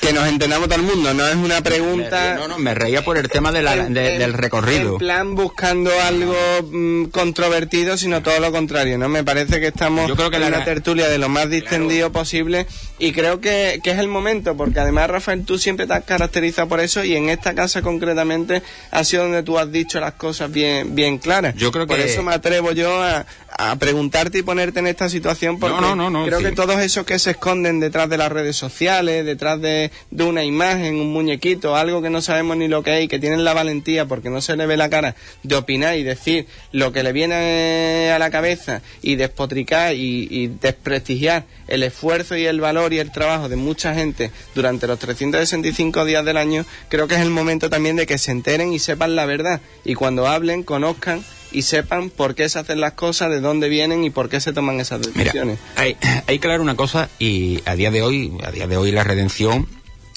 Que 0.00 0.12
nos 0.12 0.28
entendamos 0.28 0.68
todo 0.68 0.78
el 0.78 0.86
mundo, 0.86 1.12
no 1.12 1.26
es 1.26 1.34
una 1.34 1.60
pregunta... 1.60 2.36
No, 2.36 2.46
no, 2.46 2.58
me 2.58 2.72
reía 2.72 3.04
por 3.04 3.18
el 3.18 3.28
tema 3.28 3.50
de 3.50 3.62
la, 3.62 3.74
de, 3.74 3.86
en, 3.86 3.94
del 4.18 4.32
recorrido. 4.32 4.92
En 4.92 4.98
plan 4.98 5.34
buscando 5.34 5.90
algo 6.00 6.36
mmm, 6.70 7.06
controvertido, 7.06 7.96
sino 7.96 8.22
todo 8.22 8.38
lo 8.38 8.52
contrario, 8.52 8.96
¿no? 8.96 9.08
Me 9.08 9.24
parece 9.24 9.58
que 9.58 9.68
estamos 9.68 10.06
Yo 10.06 10.14
creo 10.14 10.30
que 10.30 10.36
en 10.36 10.42
la, 10.42 10.48
una 10.48 10.64
tertulia 10.64 11.08
de 11.08 11.18
lo 11.18 11.28
más 11.28 11.50
distendido 11.50 12.10
claro. 12.10 12.12
posible 12.12 12.66
y 13.00 13.10
creo 13.12 13.40
que, 13.40 13.80
que, 13.82 13.90
es 13.90 13.98
el 13.98 14.08
momento, 14.08 14.56
porque 14.56 14.78
además, 14.78 15.10
Rafael, 15.10 15.44
tú 15.44 15.58
siempre 15.58 15.88
te 15.88 15.94
has 15.94 16.04
caracterizado 16.04 16.68
por 16.68 16.78
eso 16.78 17.02
y 17.02 17.16
en 17.16 17.28
esta 17.28 17.54
casa 17.54 17.82
concretamente 17.82 18.62
ha 18.92 19.02
sido 19.02 19.24
donde 19.24 19.42
tú 19.42 19.58
has 19.58 19.72
dicho 19.72 19.98
las 19.98 20.12
cosas 20.12 20.52
bien, 20.52 20.94
bien 20.94 21.18
claras. 21.18 21.56
Yo 21.56 21.72
creo 21.72 21.88
que... 21.88 21.94
Por 21.94 22.00
eso 22.00 22.22
me 22.22 22.32
atrevo 22.32 22.70
yo 22.70 23.02
a, 23.02 23.26
a 23.58 23.76
preguntarte 23.76 24.38
y 24.38 24.42
ponerte 24.42 24.78
en 24.78 24.86
esta 24.86 25.08
situación 25.08 25.58
porque 25.58 25.71
no, 25.80 25.96
no, 25.96 26.10
no, 26.10 26.26
creo 26.26 26.38
sí. 26.38 26.44
que 26.46 26.52
todos 26.52 26.80
esos 26.80 27.04
que 27.04 27.18
se 27.18 27.32
esconden 27.32 27.80
detrás 27.80 28.08
de 28.08 28.18
las 28.18 28.30
redes 28.30 28.56
sociales, 28.56 29.24
detrás 29.24 29.60
de, 29.60 29.90
de, 30.10 30.24
una 30.24 30.44
imagen, 30.44 30.96
un 30.96 31.12
muñequito, 31.12 31.76
algo 31.76 32.02
que 32.02 32.10
no 32.10 32.20
sabemos 32.20 32.56
ni 32.56 32.68
lo 32.68 32.82
que 32.82 32.98
es 32.98 33.04
y 33.04 33.08
que 33.08 33.18
tienen 33.18 33.44
la 33.44 33.54
valentía 33.54 34.06
porque 34.06 34.30
no 34.30 34.40
se 34.40 34.56
le 34.56 34.66
ve 34.66 34.76
la 34.76 34.90
cara 34.90 35.14
de 35.42 35.54
opinar 35.56 35.96
y 35.96 36.02
decir 36.02 36.46
lo 36.72 36.92
que 36.92 37.02
le 37.02 37.12
viene 37.12 38.10
a 38.12 38.18
la 38.18 38.30
cabeza 38.30 38.82
y 39.02 39.16
despotricar 39.16 39.94
y, 39.94 40.28
y 40.30 40.48
desprestigiar 40.48 41.44
el 41.68 41.82
esfuerzo 41.82 42.36
y 42.36 42.44
el 42.44 42.60
valor 42.60 42.92
y 42.92 42.98
el 42.98 43.12
trabajo 43.12 43.48
de 43.48 43.56
mucha 43.56 43.94
gente 43.94 44.30
durante 44.54 44.86
los 44.86 44.98
365 44.98 46.04
días 46.04 46.24
del 46.24 46.36
año, 46.36 46.66
creo 46.88 47.08
que 47.08 47.14
es 47.14 47.20
el 47.20 47.30
momento 47.30 47.70
también 47.70 47.96
de 47.96 48.06
que 48.06 48.18
se 48.18 48.30
enteren 48.30 48.72
y 48.72 48.78
sepan 48.78 49.16
la 49.16 49.26
verdad 49.26 49.60
y 49.84 49.94
cuando 49.94 50.26
hablen 50.26 50.62
conozcan 50.62 51.24
y 51.52 51.62
sepan 51.62 52.10
por 52.10 52.34
qué 52.34 52.48
se 52.48 52.58
hacen 52.58 52.80
las 52.80 52.92
cosas, 52.92 53.30
de 53.30 53.40
dónde 53.40 53.68
vienen 53.68 54.04
y 54.04 54.10
por 54.10 54.28
qué 54.28 54.40
se 54.40 54.52
toman 54.52 54.80
esas 54.80 55.02
decisiones. 55.02 55.58
Mira, 55.58 55.72
hay, 55.76 55.96
hay 56.26 56.38
que 56.38 56.46
aclarar 56.46 56.60
una 56.60 56.76
cosa 56.76 57.08
y 57.18 57.62
a 57.66 57.74
día 57.74 57.90
de 57.90 58.02
hoy, 58.02 58.32
a 58.44 58.50
día 58.50 58.66
de 58.66 58.76
hoy 58.76 58.92
la 58.92 59.04
redención 59.04 59.68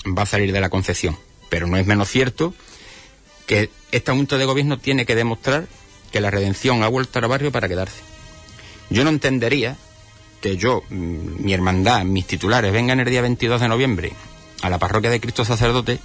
va 0.06 0.24
a 0.24 0.26
salir 0.26 0.52
de 0.52 0.62
la 0.62 0.70
concepción, 0.70 1.18
pero 1.50 1.68
no 1.68 1.78
es 1.78 1.86
menos 1.86 2.10
cierto 2.10 2.54
que 3.46 3.70
esta 3.92 4.14
Junta 4.14 4.38
de 4.38 4.46
Gobierno 4.46 4.78
tiene 4.78 5.06
que 5.06 5.16
demostrar 5.16 5.68
que 6.12 6.22
la 6.22 6.32
redención 6.32 6.84
ha 6.84 6.88
vuelto 6.88 7.20
al 7.20 7.28
barrio 7.28 7.52
para 7.52 7.68
quedarse. 7.68 8.02
Yo 8.90 9.04
no 9.04 9.10
entendería 9.10 9.78
que 10.42 10.58
yo, 10.58 10.84
mm, 10.90 11.44
mi 11.44 11.54
hermandad, 11.54 12.04
mis 12.04 12.28
titulares 12.28 12.72
vengan 12.72 13.00
el 13.00 13.10
día 13.10 13.22
22 13.22 13.62
de 13.62 13.68
noviembre 13.68 14.14
a 14.62 14.70
la 14.70 14.80
parroquia 14.80 15.10
de 15.10 15.20
Cristo 15.20 15.46
Sacerdote 15.46 16.00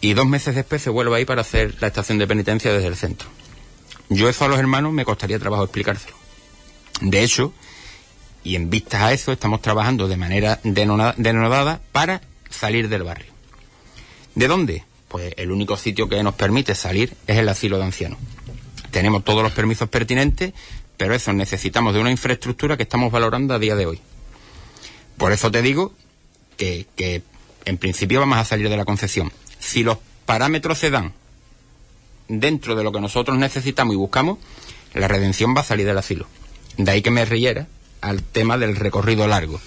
y 0.00 0.14
dos 0.14 0.26
meses 0.26 0.54
después 0.54 0.82
se 0.82 0.90
vuelva 0.90 1.16
ahí 1.16 1.24
para 1.24 1.40
hacer 1.40 1.74
la 1.80 1.88
estación 1.88 2.18
de 2.18 2.26
penitencia 2.26 2.72
desde 2.72 2.88
el 2.88 2.96
centro. 2.96 3.28
Yo 4.08 4.28
eso 4.28 4.44
a 4.44 4.48
los 4.48 4.58
hermanos 4.58 4.92
me 4.92 5.04
costaría 5.04 5.38
trabajo 5.38 5.64
explicárselo. 5.64 6.16
De 7.00 7.22
hecho, 7.22 7.52
y 8.44 8.54
en 8.54 8.70
vistas 8.70 9.02
a 9.02 9.12
eso, 9.12 9.32
estamos 9.32 9.60
trabajando 9.60 10.06
de 10.06 10.16
manera 10.16 10.60
denodada 10.62 11.80
para 11.92 12.20
salir 12.48 12.88
del 12.88 13.02
barrio. 13.02 13.32
¿De 14.36 14.46
dónde? 14.46 14.84
Pues 15.08 15.34
el 15.36 15.50
único 15.50 15.76
sitio 15.76 16.08
que 16.08 16.22
nos 16.22 16.34
permite 16.34 16.74
salir 16.74 17.16
es 17.26 17.38
el 17.38 17.48
asilo 17.48 17.78
de 17.78 17.84
ancianos. 17.84 18.18
Tenemos 18.92 19.24
todos 19.24 19.42
los 19.42 19.52
permisos 19.52 19.88
pertinentes, 19.88 20.52
pero 20.96 21.14
eso 21.14 21.32
necesitamos 21.32 21.92
de 21.94 22.00
una 22.00 22.10
infraestructura 22.10 22.76
que 22.76 22.84
estamos 22.84 23.10
valorando 23.10 23.52
a 23.54 23.58
día 23.58 23.74
de 23.74 23.86
hoy. 23.86 24.00
Por 25.16 25.32
eso 25.32 25.50
te 25.50 25.60
digo 25.60 25.94
que, 26.56 26.86
que 26.94 27.22
en 27.64 27.78
principio 27.78 28.20
vamos 28.20 28.38
a 28.38 28.44
salir 28.44 28.68
de 28.68 28.76
la 28.76 28.84
concesión. 28.84 29.32
Si 29.58 29.82
los 29.82 29.98
parámetros 30.24 30.78
se 30.78 30.90
dan 30.90 31.12
dentro 32.28 32.74
de 32.74 32.84
lo 32.84 32.92
que 32.92 33.00
nosotros 33.00 33.36
necesitamos 33.38 33.94
y 33.94 33.96
buscamos, 33.96 34.38
la 34.94 35.08
redención 35.08 35.54
va 35.56 35.60
a 35.60 35.64
salir 35.64 35.86
del 35.86 35.98
asilo. 35.98 36.26
De 36.76 36.90
ahí 36.90 37.02
que 37.02 37.10
me 37.10 37.24
riera 37.24 37.68
al 38.00 38.22
tema 38.22 38.58
del 38.58 38.76
recorrido 38.76 39.26
largo. 39.26 39.60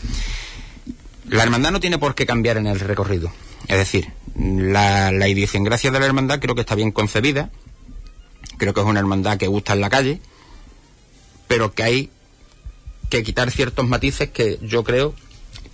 La 1.27 1.43
hermandad 1.43 1.71
no 1.71 1.79
tiene 1.79 1.97
por 1.97 2.15
qué 2.15 2.25
cambiar 2.25 2.57
en 2.57 2.67
el 2.67 2.79
recorrido. 2.79 3.31
Es 3.67 3.77
decir, 3.77 4.07
la, 4.35 5.11
la 5.11 5.27
idiosincrasia 5.27 5.91
de 5.91 5.99
la 5.99 6.05
hermandad 6.05 6.39
creo 6.39 6.55
que 6.55 6.61
está 6.61 6.75
bien 6.75 6.91
concebida. 6.91 7.49
Creo 8.57 8.73
que 8.73 8.81
es 8.81 8.85
una 8.85 8.99
hermandad 8.99 9.37
que 9.37 9.47
gusta 9.47 9.73
en 9.73 9.81
la 9.81 9.89
calle, 9.89 10.19
pero 11.47 11.73
que 11.73 11.83
hay 11.83 12.09
que 13.09 13.23
quitar 13.23 13.51
ciertos 13.51 13.87
matices 13.87 14.29
que 14.29 14.59
yo 14.61 14.83
creo 14.83 15.13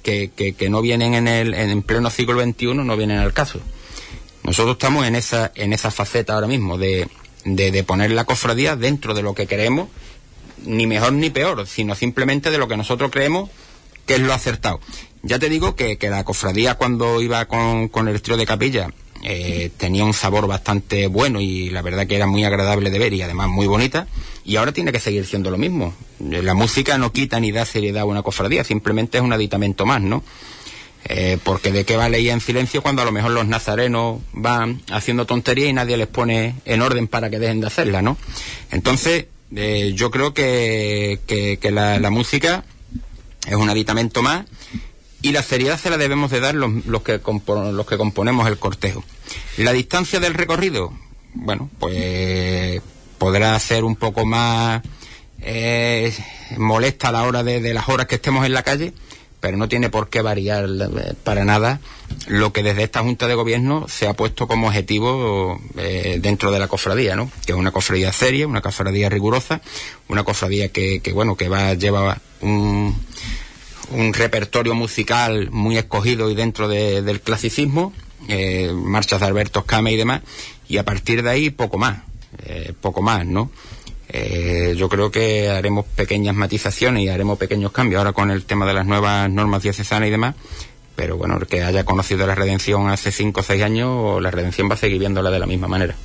que, 0.04 0.68
no 0.70 0.82
vienen 0.82 1.16
en 1.16 1.28
el 1.28 1.54
en 1.54 1.82
pleno 1.82 2.10
siglo 2.10 2.42
XXI, 2.42 2.68
no 2.76 2.98
vienen 2.98 3.18
al 3.18 3.34
caso. 3.34 3.60
Nosotros 4.46 4.76
estamos 4.76 5.08
en 5.08 5.16
esa, 5.16 5.52
en 5.56 5.74
esa 5.74 5.90
faceta 5.90 6.36
ahora 6.36 6.46
mismo 6.46 6.78
de, 6.78 7.08
de, 7.46 7.84
poner 7.84 8.12
la 8.12 8.26
cofradía 8.26 8.76
dentro 8.76 9.16
de 9.16 9.24
lo 9.24 9.34
que 9.34 9.48
creemos, 9.48 9.90
ni 10.64 10.86
mejor 10.86 11.14
ni 11.14 11.32
peor, 11.32 11.66
sino 11.66 11.96
simplemente 11.96 12.52
de 12.52 12.60
lo 12.60 12.68
que 12.68 12.78
nosotros 12.78 13.10
creemos 13.12 13.50
que 14.06 14.16
es 14.16 14.22
lo 14.22 14.34
acertado. 14.34 14.80
Ya 15.24 15.40
te 15.40 15.50
digo 15.50 15.76
que, 15.76 15.98
que 15.98 16.12
la 16.12 16.24
cofradía 16.24 16.76
cuando 16.76 17.22
iba 17.22 17.46
con, 17.46 17.88
con 17.88 18.08
el 18.08 18.22
trío 18.22 18.38
de 18.38 18.46
capilla 18.46 18.92
eh, 19.24 19.72
tenía 19.78 20.06
un 20.06 20.14
sabor 20.14 20.46
bastante 20.46 21.08
bueno 21.08 21.42
y 21.42 21.72
la 21.72 21.82
verdad 21.82 22.06
que 22.06 22.16
era 22.16 22.28
muy 22.28 22.44
agradable 22.44 22.92
de 22.92 23.00
ver 23.00 23.12
y 23.14 23.24
además 23.24 23.50
muy 23.50 23.66
bonita 23.66 24.06
y 24.44 24.58
ahora 24.58 24.72
tiene 24.72 24.92
que 24.92 25.00
seguir 25.00 25.26
siendo 25.26 25.50
lo 25.50 25.58
mismo. 25.58 25.96
La 26.20 26.54
música 26.54 27.00
no 27.00 27.12
quita 27.12 27.40
ni 27.40 27.52
da 27.52 27.66
seriedad 27.66 28.04
a 28.04 28.06
una 28.06 28.22
cofradía, 28.22 28.64
simplemente 28.64 29.18
es 29.18 29.24
un 29.24 29.34
aditamento 29.34 29.88
más, 29.88 30.02
¿no? 30.02 30.24
Eh, 31.08 31.38
porque 31.44 31.72
de 31.72 31.86
qué 31.86 31.98
vale 31.98 32.20
ir 32.20 32.32
en 32.32 32.42
silencio 32.42 32.82
cuando 32.82 33.04
a 33.04 33.06
lo 33.06 33.12
mejor 33.12 33.30
los 33.30 33.46
nazarenos 33.46 34.22
van 34.34 34.82
haciendo 34.90 35.28
tonterías 35.28 35.70
y 35.70 35.74
nadie 35.74 35.98
les 35.98 36.08
pone 36.08 36.56
en 36.66 36.82
orden 36.82 37.08
para 37.08 37.30
que 37.30 37.38
dejen 37.38 37.62
de 37.62 37.68
hacerla, 37.68 38.02
¿no? 38.02 38.18
Entonces, 38.72 39.28
eh, 39.56 39.94
yo 39.96 40.10
creo 40.10 40.34
que, 40.34 41.20
la, 41.72 42.10
música 42.10 42.64
es 43.48 43.56
un 43.56 43.70
aditamento 43.70 44.24
más 44.24 44.46
y 45.22 45.32
la 45.32 45.44
seriedad 45.44 45.80
se 45.80 45.92
la 45.92 45.98
debemos 45.98 46.32
de 46.32 46.40
dar 46.40 46.56
los, 46.56 46.86
los, 46.88 47.04
que, 47.04 47.22
los 47.22 47.86
que 47.86 47.98
componemos 47.98 48.48
el 48.48 48.58
cortejo. 48.58 49.04
La 49.58 49.74
distancia 49.74 50.20
del 50.20 50.34
recorrido, 50.34 50.92
bueno, 51.36 51.70
pues 51.78 52.82
podrá 53.20 53.58
ser 53.60 53.84
un 53.84 53.96
poco 53.96 54.26
más 54.26 54.82
eh, 55.42 56.12
molesta 56.58 57.10
a 57.10 57.12
la 57.12 57.24
hora 57.24 57.44
de, 57.44 57.62
de 57.62 57.76
las 57.76 57.90
horas 57.90 58.08
que 58.08 58.16
estemos 58.16 58.44
en 58.44 58.54
la 58.54 58.64
calle, 58.64 58.94
pero 59.46 59.58
no 59.58 59.70
tiene 59.70 59.92
por 59.92 60.10
qué 60.10 60.24
variar 60.24 60.68
para 61.24 61.46
nada 61.46 61.80
lo 62.26 62.52
que 62.52 62.64
desde 62.64 62.82
esta 62.82 63.02
Junta 63.02 63.28
de 63.28 63.36
Gobierno 63.36 63.86
se 63.88 64.08
ha 64.08 64.16
puesto 64.16 64.48
como 64.48 64.70
objetivo 64.70 65.62
eh, 65.78 66.18
dentro 66.20 66.50
de 66.50 66.58
la 66.58 66.68
cofradía, 66.68 67.16
¿no? 67.16 67.30
Que 67.46 67.52
es 67.52 67.56
una 67.56 67.70
cofradía 67.70 68.12
seria, 68.12 68.48
una 68.48 68.62
cofradía 68.62 69.08
rigurosa, 69.08 69.62
una 70.08 70.24
cofradía 70.24 70.70
que, 70.70 71.00
que 71.00 71.14
bueno, 71.14 71.36
que 71.36 71.48
va 71.48 71.76
lleva 71.76 72.18
un, 72.42 73.00
un 73.92 74.14
repertorio 74.16 74.74
musical 74.74 75.52
muy 75.52 75.78
escogido 75.78 76.32
y 76.32 76.34
dentro 76.34 76.68
de, 76.68 77.04
del 77.04 77.22
clasicismo, 77.22 77.94
eh, 78.28 78.72
marchas 78.74 79.20
de 79.20 79.28
Alberto 79.28 79.60
Escame 79.60 79.92
y 79.92 79.96
demás, 79.96 80.24
y 80.68 80.78
a 80.78 80.86
partir 80.86 81.22
de 81.22 81.30
ahí 81.30 81.52
poco 81.52 81.78
más, 81.78 82.00
eh, 82.48 82.74
poco 82.82 83.04
más, 83.04 83.28
¿no? 83.28 83.52
Eh, 84.10 84.76
yo 84.78 84.88
creo 84.90 85.12
que 85.12 85.50
haremos 85.50 85.86
pequeñas 85.86 86.36
matizaciones 86.36 87.04
y 87.04 87.10
haremos 87.10 87.38
pequeños 87.38 87.72
cambios 87.72 88.00
ahora 88.00 88.14
con 88.14 88.32
el 88.32 88.46
tema 88.46 88.66
de 88.66 88.74
las 88.74 88.86
nuevas 88.86 89.30
normas 89.30 89.64
diocesanas 89.64 90.08
y 90.08 90.12
demás. 90.12 90.36
Pero 90.96 91.18
bueno, 91.18 91.38
el 91.38 91.48
que 91.48 91.64
haya 91.64 91.84
conocido 91.84 92.26
la 92.26 92.36
redención 92.36 92.90
hace 92.90 93.12
5 93.12 93.40
o 93.40 93.44
6 93.44 93.64
años, 93.64 94.22
la 94.22 94.32
redención 94.32 94.70
va 94.70 94.76
a 94.76 94.78
seguir 94.78 95.00
viéndola 95.00 95.30
de 95.30 95.40
la 95.40 95.46
misma 95.46 95.68
manera. 95.68 95.96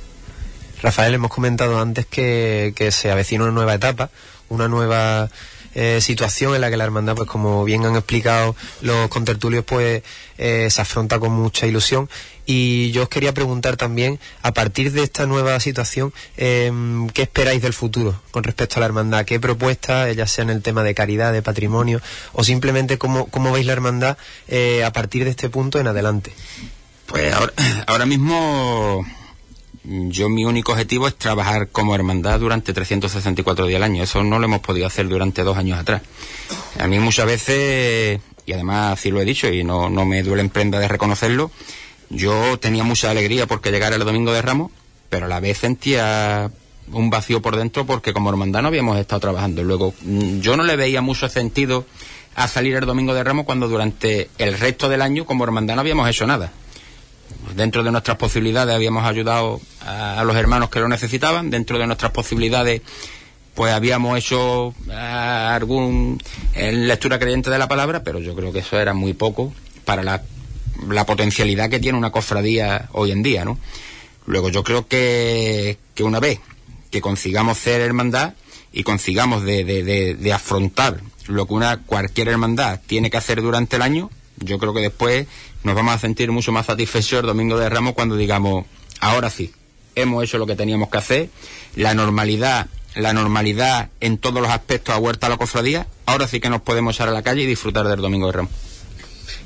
Rafael, 0.81 1.13
hemos 1.13 1.31
comentado 1.31 1.79
antes 1.79 2.05
que, 2.05 2.73
que 2.75 2.91
se 2.91 3.11
avecina 3.11 3.43
una 3.43 3.53
nueva 3.53 3.75
etapa, 3.75 4.09
una 4.49 4.67
nueva 4.67 5.29
eh, 5.75 5.99
situación 6.01 6.55
en 6.55 6.61
la 6.61 6.69
que 6.69 6.77
la 6.77 6.83
hermandad, 6.83 7.15
pues 7.15 7.27
como 7.27 7.63
bien 7.63 7.85
han 7.85 7.95
explicado 7.95 8.55
los 8.81 9.07
contertulios, 9.09 9.63
pues 9.65 10.03
eh, 10.37 10.67
se 10.69 10.81
afronta 10.81 11.19
con 11.19 11.31
mucha 11.31 11.67
ilusión. 11.67 12.09
Y 12.45 12.91
yo 12.91 13.03
os 13.03 13.09
quería 13.09 13.33
preguntar 13.33 13.77
también, 13.77 14.19
a 14.41 14.51
partir 14.51 14.91
de 14.91 15.03
esta 15.03 15.25
nueva 15.25 15.59
situación, 15.59 16.11
eh, 16.37 16.71
¿qué 17.13 17.21
esperáis 17.21 17.61
del 17.61 17.73
futuro 17.73 18.19
con 18.31 18.43
respecto 18.43 18.77
a 18.77 18.79
la 18.81 18.87
hermandad? 18.87 19.25
¿Qué 19.25 19.39
propuestas, 19.39 20.15
ya 20.15 20.27
sea 20.27 20.43
en 20.43 20.49
el 20.49 20.61
tema 20.61 20.83
de 20.83 20.95
caridad, 20.95 21.31
de 21.31 21.41
patrimonio, 21.41 22.01
o 22.33 22.43
simplemente 22.43 22.97
cómo, 22.97 23.27
cómo 23.27 23.51
veis 23.51 23.65
la 23.65 23.73
hermandad 23.73 24.17
eh, 24.47 24.83
a 24.83 24.91
partir 24.91 25.23
de 25.23 25.29
este 25.29 25.49
punto 25.49 25.79
en 25.79 25.87
adelante? 25.87 26.33
Pues 27.05 27.33
ahora, 27.33 27.53
ahora 27.87 28.05
mismo 28.05 29.05
yo 29.83 30.29
mi 30.29 30.45
único 30.45 30.73
objetivo 30.73 31.07
es 31.07 31.15
trabajar 31.15 31.69
como 31.69 31.95
hermandad 31.95 32.39
durante 32.39 32.73
364 32.73 33.65
días 33.65 33.77
al 33.77 33.83
año. 33.83 34.03
Eso 34.03 34.23
no 34.23 34.37
lo 34.39 34.45
hemos 34.45 34.59
podido 34.59 34.85
hacer 34.85 35.07
durante 35.07 35.43
dos 35.43 35.57
años 35.57 35.79
atrás. 35.79 36.01
A 36.79 36.87
mí 36.87 36.99
muchas 36.99 37.25
veces, 37.25 38.21
y 38.45 38.53
además 38.53 38.93
así 38.93 39.09
lo 39.09 39.21
he 39.21 39.25
dicho 39.25 39.49
y 39.49 39.63
no, 39.63 39.89
no 39.89 40.05
me 40.05 40.21
duele 40.23 40.41
en 40.41 40.49
prenda 40.49 40.79
de 40.79 40.87
reconocerlo, 40.87 41.51
yo 42.09 42.59
tenía 42.59 42.83
mucha 42.83 43.09
alegría 43.09 43.47
porque 43.47 43.71
llegara 43.71 43.95
el 43.95 44.03
domingo 44.03 44.31
de 44.33 44.41
Ramos, 44.41 44.71
pero 45.09 45.25
a 45.25 45.29
la 45.29 45.39
vez 45.39 45.57
sentía 45.57 46.51
un 46.91 47.09
vacío 47.09 47.41
por 47.41 47.55
dentro 47.55 47.85
porque 47.85 48.13
como 48.13 48.29
hermandad 48.29 48.61
no 48.61 48.67
habíamos 48.67 48.97
estado 48.97 49.21
trabajando. 49.21 49.63
Luego, 49.63 49.93
yo 50.03 50.57
no 50.57 50.63
le 50.63 50.75
veía 50.75 51.01
mucho 51.01 51.27
sentido 51.29 51.85
a 52.35 52.47
salir 52.47 52.75
el 52.75 52.85
domingo 52.85 53.13
de 53.13 53.23
Ramos 53.23 53.45
cuando 53.45 53.67
durante 53.67 54.29
el 54.37 54.57
resto 54.57 54.89
del 54.89 55.01
año 55.01 55.25
como 55.25 55.43
hermandad 55.43 55.75
no 55.75 55.81
habíamos 55.81 56.07
hecho 56.09 56.27
nada. 56.27 56.51
Dentro 57.55 57.83
de 57.83 57.91
nuestras 57.91 58.17
posibilidades 58.17 58.73
habíamos 58.73 59.05
ayudado 59.05 59.59
a, 59.85 60.23
los 60.23 60.35
hermanos 60.35 60.69
que 60.69 60.79
lo 60.79 60.87
necesitaban, 60.87 61.49
dentro 61.49 61.77
de 61.77 61.87
nuestras 61.87 62.11
posibilidades 62.11 62.81
pues 63.53 63.73
habíamos 63.73 64.17
hecho 64.17 64.73
eh, 64.89 64.93
algún 64.93 66.21
lectura 66.55 67.19
creyente 67.19 67.49
de 67.49 67.57
la 67.57 67.67
palabra, 67.67 68.01
pero 68.03 68.19
yo 68.19 68.33
creo 68.35 68.53
que 68.53 68.59
eso 68.59 68.79
era 68.79 68.93
muy 68.93 69.13
poco 69.13 69.53
para 69.83 70.03
la, 70.03 70.23
potencialidad 71.05 71.69
que 71.69 71.79
tiene 71.79 71.97
una 71.97 72.11
cofradía 72.11 72.87
hoy 72.93 73.11
en 73.11 73.23
día, 73.23 73.43
¿no? 73.43 73.59
Luego 74.25 74.49
yo 74.49 74.63
creo 74.63 74.87
que, 74.87 75.77
que 75.95 76.03
una 76.03 76.19
vez 76.19 76.39
que 76.89 77.01
consigamos 77.01 77.57
ser 77.57 77.81
hermandad 77.81 78.33
y 78.71 78.83
consigamos 78.83 79.43
de, 79.43 79.65
de, 79.65 80.15
de 80.15 80.33
afrontar 80.33 81.01
lo 81.27 81.45
que 81.45 81.53
una 81.53 81.81
cualquier 81.83 82.29
hermandad 82.29 82.79
tiene 82.87 83.09
que 83.09 83.17
hacer 83.17 83.41
durante 83.41 83.75
el 83.75 83.81
año, 83.81 84.09
yo 84.41 84.57
creo 84.59 84.73
que 84.73 84.81
después 84.81 85.27
nos 85.63 85.75
vamos 85.75 85.95
a 85.95 85.99
sentir 85.99 86.31
mucho 86.31 86.51
más 86.51 86.65
satisfechos 86.65 87.21
el 87.21 87.25
domingo 87.27 87.57
de 87.57 87.69
Ramos 87.69 87.93
cuando 87.93 88.15
digamos, 88.15 88.65
ahora 88.99 89.29
sí, 89.29 89.53
hemos 89.95 90.23
hecho 90.23 90.37
lo 90.37 90.45
que 90.47 90.55
teníamos 90.55 90.89
que 90.89 90.97
hacer, 90.97 91.29
la 91.75 91.93
normalidad 91.93 92.67
la 92.93 93.13
normalidad 93.13 93.87
en 94.01 94.17
todos 94.17 94.41
los 94.41 94.51
aspectos 94.51 94.93
a 94.93 94.97
huerta 94.97 95.27
a 95.27 95.29
la 95.29 95.37
cofradía, 95.37 95.87
ahora 96.05 96.27
sí 96.27 96.41
que 96.41 96.49
nos 96.49 96.61
podemos 96.61 96.97
salir 96.97 97.11
a 97.11 97.13
la 97.13 97.21
calle 97.23 97.43
y 97.43 97.45
disfrutar 97.45 97.87
del 97.87 98.01
Domingo 98.01 98.25
de 98.27 98.33
Ramos. 98.33 98.51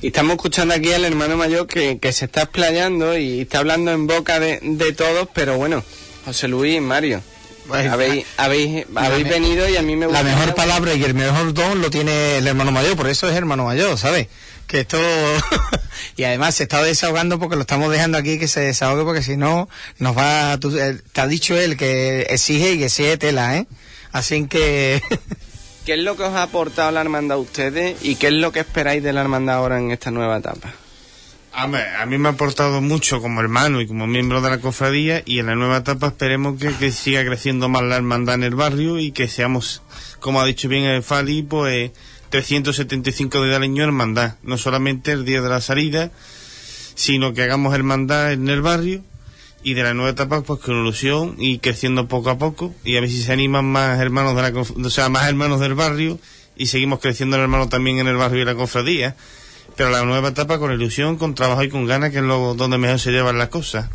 Y 0.01 0.08
estamos 0.08 0.31
escuchando 0.38 0.73
aquí 0.73 0.91
al 0.93 1.05
hermano 1.05 1.38
mayor 1.38 1.67
que, 1.67 1.99
que 1.99 2.12
se 2.12 2.25
está 2.25 2.41
explayando 2.41 3.15
y 3.15 3.41
está 3.41 3.60
hablando 3.60 3.91
en 3.91 4.08
boca 4.08 4.39
de, 4.39 4.60
de 4.63 4.93
todos, 4.93 5.27
pero 5.36 5.58
bueno, 5.58 5.84
José 6.25 6.47
Luis, 6.47 6.81
Mario, 6.81 7.21
Pues, 7.67 7.88
habéis, 7.88 8.25
habéis, 8.38 8.86
habéis 8.95 9.25
me- 9.25 9.29
venido 9.29 9.69
y 9.69 9.77
a 9.77 9.84
mí 9.84 9.95
me 9.95 10.08
La 10.08 10.21
gustaría- 10.21 10.36
mejor 10.36 10.55
palabra 10.55 10.93
y 10.95 11.03
el 11.03 11.13
mejor 11.13 11.53
don 11.53 11.84
lo 11.84 11.91
tiene 11.91 12.39
el 12.39 12.47
hermano 12.47 12.71
mayor, 12.71 12.95
por 12.95 13.08
eso 13.08 13.29
es 13.29 13.36
hermano 13.36 13.65
mayor, 13.65 13.95
¿sabes? 13.99 14.27
Que 14.67 14.82
esto... 14.82 14.97
y 16.17 16.23
además 16.23 16.56
se 16.56 16.63
está 16.63 16.82
desahogando 16.84 17.39
porque 17.39 17.56
lo 17.56 17.62
estamos 17.62 17.91
dejando 17.91 18.17
aquí 18.17 18.39
que 18.39 18.47
se 18.47 18.62
desahogue 18.62 19.04
porque 19.04 19.21
si 19.21 19.38
no 19.38 19.69
nos 19.99 20.17
va... 20.17 20.58
tú- 20.60 20.75
eh, 20.78 20.99
te 21.12 21.21
ha 21.21 21.28
dicho 21.28 21.56
él 21.58 21.78
que 21.78 22.21
exige 22.30 22.73
y 22.73 22.78
que 22.80 22.86
exige 22.86 23.17
tela, 23.17 23.58
¿eh? 23.58 23.67
Así 24.12 24.47
que... 24.47 25.01
¿Qué 25.86 25.93
es 25.93 25.99
lo 25.99 26.17
que 26.17 26.23
os 26.23 26.34
ha 26.34 26.41
aportado 26.43 26.89
la 26.89 27.01
hermandad 27.01 27.38
a 27.38 27.39
ustedes 27.39 27.97
y 28.01 28.15
qué 28.15 28.28
es 28.28 28.34
lo 28.34 28.51
que 28.51 28.60
esperáis 28.62 29.04
de 29.04 29.13
la 29.13 29.21
hermandad 29.21 29.58
ahora 29.58 29.78
en 29.78 29.91
esta 29.91 30.10
nueva 30.10 30.38
etapa? 30.38 30.73
A 31.54 31.67
mí, 31.67 31.78
a 31.99 32.06
mí 32.08 32.17
me 32.17 32.28
ha 32.28 32.32
aportado 32.32 32.82
mucho 32.82 33.21
como 33.21 33.39
hermano 33.39 33.80
y 33.80 33.88
como 33.88 34.08
miembro 34.08 34.41
de 34.41 34.49
la 34.49 34.58
cofradía 34.60 35.21
y 35.25 35.38
en 35.39 35.45
la 35.45 35.56
nueva 35.56 35.78
etapa 35.78 36.08
esperemos 36.08 36.60
que, 36.60 36.73
que 36.73 36.91
siga 36.91 37.23
creciendo 37.23 37.69
más 37.69 37.84
la 37.84 37.97
hermandad 37.97 38.36
en 38.36 38.43
el 38.43 38.56
barrio 38.56 38.97
y 38.99 39.12
que 39.12 39.28
seamos, 39.28 39.84
como 40.19 40.41
ha 40.41 40.45
dicho 40.45 40.67
bien 40.67 40.84
el 40.86 41.04
Fali, 41.04 41.43
pues 41.43 41.91
375 42.36 43.45
días 43.45 43.56
al 43.56 43.63
año 43.63 43.86
hermandad, 43.86 44.36
no 44.43 44.58
solamente 44.58 45.13
el 45.13 45.24
día 45.24 45.41
de 45.41 45.48
la 45.48 45.62
salida, 45.62 46.12
sino 46.93 47.34
que 47.34 47.43
hagamos 47.43 47.74
hermandad 47.74 48.34
en 48.34 48.50
el 48.50 48.62
barrio 48.62 49.06
y 49.63 49.74
de 49.74 49.84
la 49.84 49.93
nueva 49.93 50.10
etapa 50.10 50.41
pues 50.41 50.60
con 50.60 50.76
ilusión 50.76 51.36
y 51.39 51.60
creciendo 51.60 52.10
poco 52.10 52.30
a 52.30 52.38
poco. 52.38 52.76
Y 52.84 52.98
a 52.98 53.00
ver 53.00 53.10
si 53.10 53.24
se 53.24 53.32
animan 53.32 53.63
más 53.63 54.02
hermanos 54.02 54.36
de 54.36 54.41
la 54.41 54.60
o 54.60 54.89
sea 54.89 55.08
más 55.08 55.30
hermanos 55.30 55.62
del 55.62 55.76
barrio 55.76 56.19
y 56.58 56.65
seguimos 56.65 57.00
creciendo 57.00 57.38
el 57.38 57.43
hermano 57.43 57.69
también 57.69 58.00
en 58.00 58.08
el 58.08 58.17
barrio 58.17 58.41
y 58.41 58.45
la 58.45 58.56
cofradía. 58.56 59.15
Pero 59.78 59.89
la 59.89 60.04
nueva 60.04 60.28
etapa 60.28 60.60
con 60.60 60.74
ilusión 60.74 61.15
con 61.15 61.36
trabajo 61.36 61.63
y 61.63 61.69
con 61.69 61.86
ganas 61.86 62.12
que 62.12 62.17
es 62.17 62.24
lo 62.24 62.54
donde 62.54 62.78
mejor 62.78 63.00
se 63.00 63.12
llevan 63.12 63.38
las 63.38 63.48
cosas 63.48 63.89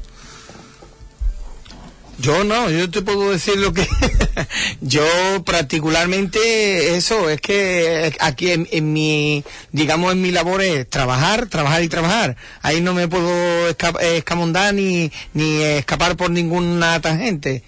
Yo 2.21 2.45
no, 2.45 2.69
yo 2.71 2.91
te 2.91 3.03
puedo 3.03 3.31
decir 3.31 3.57
lo 3.57 3.73
que 3.73 3.87
yo 4.81 5.03
particularmente 5.45 6.97
eso 6.97 7.31
es 7.31 7.41
que 7.41 8.15
aquí 8.21 8.51
en, 8.51 8.69
en 8.73 8.93
mi 8.93 9.45
digamos 9.73 10.13
en 10.13 10.21
mi 10.21 10.31
labor 10.31 10.61
es 10.63 10.89
trabajar, 10.89 11.47
trabajar 11.47 11.83
y 11.83 11.89
trabajar. 11.89 12.37
Ahí 12.63 12.81
no 12.81 12.93
me 12.95 13.09
puedo 13.09 13.71
esca- 13.71 14.01
escamondar 14.03 14.75
ni 14.75 15.11
ni 15.35 15.63
escapar 15.63 16.17
por 16.17 16.31
ninguna 16.31 17.01
tangente. 17.01 17.63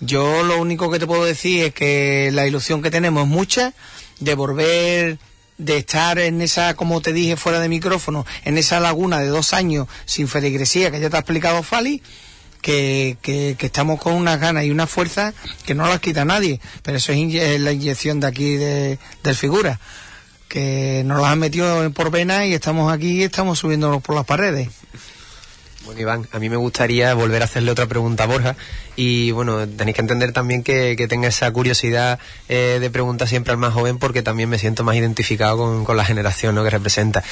Yo 0.00 0.42
lo 0.44 0.60
único 0.60 0.90
que 0.90 0.98
te 0.98 1.06
puedo 1.06 1.24
decir 1.24 1.64
es 1.64 1.74
que 1.74 2.30
la 2.32 2.46
ilusión 2.46 2.82
que 2.82 2.90
tenemos 2.90 3.24
es 3.24 3.28
mucha 3.28 3.72
de 4.20 4.34
volver 4.34 5.18
de 5.58 5.78
estar 5.78 6.18
en 6.18 6.42
esa, 6.42 6.74
como 6.74 7.00
te 7.00 7.12
dije 7.14 7.36
fuera 7.36 7.60
de 7.60 7.68
micrófono, 7.70 8.26
en 8.44 8.58
esa 8.58 8.78
laguna 8.78 9.20
de 9.20 9.28
dos 9.28 9.54
años 9.54 9.88
sin 10.04 10.28
feligresía 10.28 10.90
que 10.90 11.00
ya 11.00 11.08
te 11.08 11.16
ha 11.16 11.20
explicado 11.20 11.62
Fali, 11.62 12.02
que, 12.66 13.16
que, 13.22 13.54
que 13.56 13.66
estamos 13.66 14.00
con 14.00 14.14
unas 14.14 14.40
ganas 14.40 14.64
y 14.64 14.72
una 14.72 14.88
fuerza 14.88 15.32
que 15.64 15.72
no 15.76 15.86
las 15.86 16.00
quita 16.00 16.24
nadie, 16.24 16.60
pero 16.82 16.96
eso 16.96 17.12
es 17.12 17.18
inye- 17.18 17.58
la 17.60 17.70
inyección 17.70 18.18
de 18.18 18.26
aquí 18.26 18.56
de, 18.56 18.98
del 19.22 19.36
figura, 19.36 19.78
que 20.48 21.04
nos 21.06 21.20
las 21.22 21.30
han 21.30 21.38
metido 21.38 21.88
por 21.92 22.10
vena 22.10 22.44
y 22.44 22.54
estamos 22.54 22.92
aquí 22.92 23.20
y 23.20 23.22
estamos 23.22 23.60
subiéndonos 23.60 24.02
por 24.02 24.16
las 24.16 24.24
paredes. 24.24 24.68
Bueno, 25.86 26.00
Iván, 26.00 26.26
a 26.32 26.40
mí 26.40 26.48
me 26.48 26.56
gustaría 26.56 27.14
volver 27.14 27.42
a 27.42 27.44
hacerle 27.44 27.70
otra 27.70 27.86
pregunta 27.86 28.24
a 28.24 28.26
Borja 28.26 28.56
y 28.96 29.30
bueno, 29.30 29.68
tenéis 29.68 29.94
que 29.94 30.00
entender 30.00 30.32
también 30.32 30.64
que, 30.64 30.96
tenga 31.08 31.28
esa 31.28 31.48
curiosidad 31.52 32.18
eh, 32.48 32.78
de 32.80 32.90
preguntar 32.90 33.28
siempre 33.28 33.52
al 33.52 33.58
más 33.58 33.72
joven 33.72 33.98
porque 33.98 34.20
también 34.20 34.48
me 34.48 34.58
siento 34.58 34.82
más 34.82 34.96
identificado 34.96 35.58
con, 35.58 35.84
con 35.84 35.96
la 35.96 36.04
generación 36.04 36.56
¿no? 36.56 36.64
que 36.64 36.70
representa. 36.70 37.22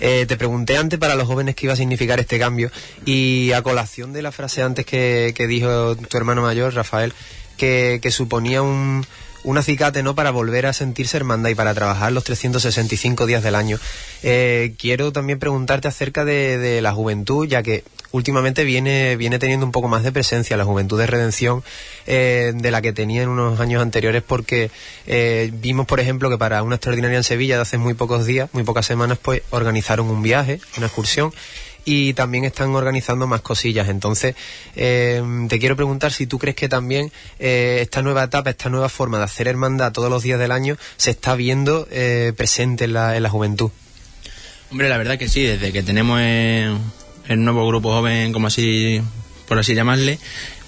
Eh, 0.00 0.26
te 0.26 0.36
pregunté 0.36 0.78
antes 0.78 0.98
para 0.98 1.14
los 1.14 1.28
jóvenes 1.28 1.54
qué 1.54 1.66
iba 1.66 1.74
a 1.74 1.76
significar 1.76 2.18
este 2.18 2.40
cambio 2.40 2.72
y 3.04 3.52
a 3.52 3.62
colación 3.62 4.12
de 4.12 4.22
la 4.22 4.32
frase 4.32 4.62
antes 4.62 4.84
que, 4.84 5.32
que 5.36 5.46
dijo 5.46 5.94
tu 5.94 6.16
hermano 6.16 6.42
mayor, 6.42 6.74
Rafael, 6.74 7.12
que, 7.56 8.00
que 8.02 8.10
suponía 8.10 8.62
un, 8.62 9.06
un 9.44 9.58
acicate 9.58 10.02
no 10.02 10.14
para 10.14 10.30
volver 10.30 10.66
a 10.66 10.72
sentirse 10.72 11.16
hermandad 11.16 11.50
y 11.50 11.54
para 11.54 11.74
trabajar 11.74 12.12
los 12.12 12.24
365 12.24 13.26
días 13.26 13.42
del 13.42 13.54
año. 13.54 13.78
Eh, 14.22 14.74
quiero 14.78 15.12
también 15.12 15.38
preguntarte 15.38 15.88
acerca 15.88 16.24
de, 16.24 16.58
de 16.58 16.82
la 16.82 16.92
juventud, 16.92 17.46
ya 17.46 17.62
que 17.62 17.84
últimamente 18.12 18.64
viene, 18.64 19.16
viene 19.16 19.38
teniendo 19.38 19.66
un 19.66 19.72
poco 19.72 19.88
más 19.88 20.04
de 20.04 20.12
presencia 20.12 20.56
la 20.56 20.64
juventud 20.64 20.98
de 20.98 21.06
redención 21.06 21.64
eh, 22.06 22.52
de 22.54 22.70
la 22.70 22.80
que 22.80 22.92
tenía 22.92 23.22
en 23.22 23.28
unos 23.28 23.58
años 23.58 23.82
anteriores, 23.82 24.22
porque 24.22 24.70
eh, 25.06 25.50
vimos, 25.52 25.86
por 25.86 25.98
ejemplo, 25.98 26.30
que 26.30 26.38
para 26.38 26.62
una 26.62 26.76
extraordinaria 26.76 27.16
en 27.16 27.24
Sevilla 27.24 27.56
de 27.56 27.62
hace 27.62 27.78
muy 27.78 27.94
pocos 27.94 28.24
días, 28.26 28.48
muy 28.52 28.62
pocas 28.62 28.86
semanas, 28.86 29.18
pues 29.20 29.42
organizaron 29.50 30.08
un 30.08 30.22
viaje, 30.22 30.60
una 30.76 30.86
excursión 30.86 31.32
y 31.84 32.14
también 32.14 32.44
están 32.44 32.74
organizando 32.74 33.26
más 33.26 33.40
cosillas. 33.40 33.88
Entonces, 33.88 34.34
eh, 34.76 35.22
te 35.48 35.58
quiero 35.58 35.76
preguntar 35.76 36.12
si 36.12 36.26
tú 36.26 36.38
crees 36.38 36.56
que 36.56 36.68
también 36.68 37.12
eh, 37.38 37.78
esta 37.80 38.02
nueva 38.02 38.24
etapa, 38.24 38.50
esta 38.50 38.68
nueva 38.68 38.88
forma 38.88 39.18
de 39.18 39.24
hacer 39.24 39.48
hermandad 39.48 39.92
todos 39.92 40.10
los 40.10 40.22
días 40.22 40.38
del 40.38 40.52
año 40.52 40.76
se 40.96 41.10
está 41.10 41.34
viendo 41.34 41.88
eh, 41.90 42.32
presente 42.36 42.84
en 42.84 42.92
la, 42.94 43.16
en 43.16 43.22
la 43.22 43.30
juventud. 43.30 43.70
Hombre, 44.70 44.88
la 44.88 44.96
verdad 44.96 45.18
que 45.18 45.28
sí, 45.28 45.42
desde 45.42 45.72
que 45.72 45.82
tenemos 45.82 46.20
el, 46.20 46.78
el 47.28 47.44
nuevo 47.44 47.66
grupo 47.66 47.90
joven, 47.92 48.32
como 48.32 48.46
así, 48.46 49.02
por 49.46 49.58
así 49.58 49.74
llamarle, 49.74 50.18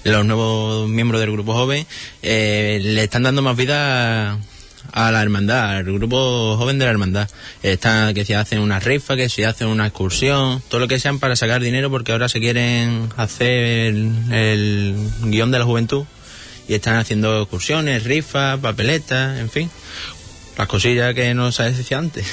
los 0.03 0.23
nuevos 0.25 0.87
miembros 0.87 1.19
del 1.19 1.31
grupo 1.31 1.53
joven, 1.53 1.87
eh, 2.21 2.79
le 2.81 3.03
están 3.03 3.23
dando 3.23 3.41
más 3.41 3.57
vida 3.57 4.33
a, 4.33 4.39
a 4.91 5.11
la 5.11 5.21
hermandad, 5.21 5.77
al 5.77 5.83
grupo 5.85 6.55
joven 6.57 6.79
de 6.79 6.85
la 6.85 6.91
hermandad. 6.91 7.29
Está, 7.63 8.13
que 8.13 8.25
si 8.25 8.33
hacen 8.33 8.59
una 8.59 8.79
rifa, 8.79 9.15
que 9.15 9.29
si 9.29 9.43
hacen 9.43 9.67
una 9.67 9.87
excursión, 9.87 10.61
todo 10.69 10.79
lo 10.79 10.87
que 10.87 10.99
sean 10.99 11.19
para 11.19 11.35
sacar 11.35 11.61
dinero, 11.61 11.89
porque 11.89 12.11
ahora 12.11 12.29
se 12.29 12.39
quieren 12.39 13.09
hacer 13.17 13.49
el, 13.49 14.11
el 14.31 14.95
guion 15.23 15.51
de 15.51 15.59
la 15.59 15.65
juventud 15.65 16.05
y 16.67 16.73
están 16.73 16.95
haciendo 16.97 17.41
excursiones, 17.41 18.03
rifas, 18.03 18.59
papeletas, 18.59 19.39
en 19.39 19.49
fin, 19.49 19.69
las 20.57 20.67
cosillas 20.67 21.13
que 21.13 21.33
nos 21.33 21.59
ha 21.59 21.65
decía 21.65 21.97
antes. 21.97 22.25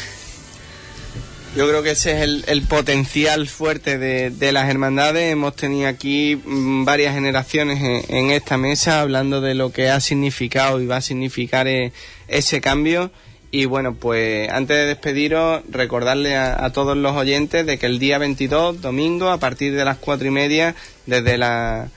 Yo 1.54 1.68
creo 1.68 1.82
que 1.82 1.90
ese 1.90 2.12
es 2.12 2.22
el, 2.22 2.44
el 2.46 2.62
potencial 2.62 3.46
fuerte 3.46 3.98
de, 3.98 4.30
de 4.30 4.52
las 4.52 4.70
hermandades. 4.70 5.30
Hemos 5.30 5.54
tenido 5.54 5.86
aquí 5.86 6.40
mm, 6.42 6.86
varias 6.86 7.14
generaciones 7.14 8.06
en, 8.08 8.30
esta 8.30 8.56
mesa 8.56 9.02
hablando 9.02 9.42
de 9.42 9.54
lo 9.54 9.70
que 9.70 9.90
ha 9.90 10.00
significado 10.00 10.80
y 10.80 10.86
va 10.86 10.96
a 10.96 11.00
significar 11.02 11.68
eh, 11.68 11.92
ese 12.26 12.62
cambio. 12.62 13.10
Y 13.50 13.66
bueno, 13.66 13.94
pues 13.94 14.48
antes 14.48 14.78
de 14.78 14.86
despediros, 14.86 15.62
recordarle 15.68 16.36
a, 16.36 16.64
a 16.64 16.72
todos 16.72 16.96
los 16.96 17.14
oyentes 17.14 17.66
de 17.66 17.76
que 17.76 17.84
el 17.84 17.98
día 17.98 18.16
22, 18.16 18.80
domingo, 18.80 19.28
a 19.28 19.36
partir 19.36 19.74
de 19.74 19.84
las 19.84 19.98
cuatro 19.98 20.26
y 20.26 20.30
media, 20.30 20.74
desde 21.04 21.36
la, 21.36 21.90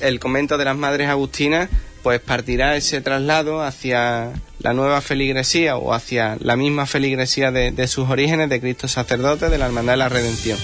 el 0.00 0.20
convento 0.20 0.58
de 0.58 0.64
las 0.64 0.76
Madres 0.76 1.08
Agustinas, 1.08 1.68
pues 2.02 2.20
partirá 2.20 2.76
ese 2.76 3.00
traslado 3.00 3.62
hacia 3.62 4.32
la 4.60 4.72
nueva 4.72 5.00
feligresía 5.00 5.76
o 5.76 5.92
hacia 5.92 6.36
la 6.40 6.56
misma 6.56 6.86
feligresía 6.86 7.50
de, 7.50 7.70
de 7.70 7.88
sus 7.88 8.08
orígenes 8.08 8.48
de 8.48 8.60
Cristo 8.60 8.88
sacerdote 8.88 9.48
de 9.48 9.58
la 9.58 9.66
Hermandad 9.66 9.94
de 9.94 9.98
la 9.98 10.08
Redención. 10.08 10.58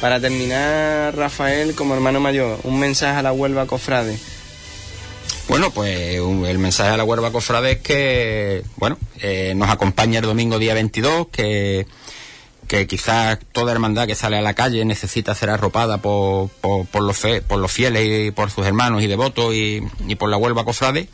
Para 0.00 0.20
terminar, 0.20 1.16
Rafael, 1.16 1.74
como 1.74 1.94
hermano 1.94 2.18
mayor, 2.18 2.58
un 2.64 2.80
mensaje 2.80 3.18
a 3.18 3.22
la 3.22 3.32
Huelva 3.32 3.66
Cofrade. 3.66 4.18
Bueno, 5.48 5.70
pues 5.70 6.18
el 6.18 6.58
mensaje 6.58 6.90
a 6.90 6.96
la 6.96 7.04
Huerva 7.04 7.30
Cofrade 7.30 7.72
es 7.72 7.78
que, 7.78 8.64
bueno, 8.76 8.98
eh, 9.20 9.52
nos 9.54 9.68
acompaña 9.68 10.20
el 10.20 10.26
domingo 10.26 10.58
día 10.58 10.74
22, 10.74 11.28
que, 11.28 11.86
que 12.72 12.86
quizás 12.86 13.38
toda 13.52 13.70
hermandad 13.70 14.06
que 14.06 14.14
sale 14.14 14.38
a 14.38 14.40
la 14.40 14.54
calle 14.54 14.82
necesita 14.86 15.34
ser 15.34 15.50
arropada 15.50 15.98
por, 15.98 16.48
por, 16.48 17.02
los, 17.02 17.18
fe- 17.18 17.42
por 17.42 17.58
los 17.58 17.70
fieles 17.70 18.28
y 18.28 18.30
por 18.30 18.50
sus 18.50 18.64
hermanos 18.64 19.02
y 19.02 19.08
devotos 19.08 19.54
y, 19.54 19.82
y 20.08 20.14
por 20.14 20.30
la 20.30 20.38
Huelva 20.38 20.64
Cofrade. 20.64 21.06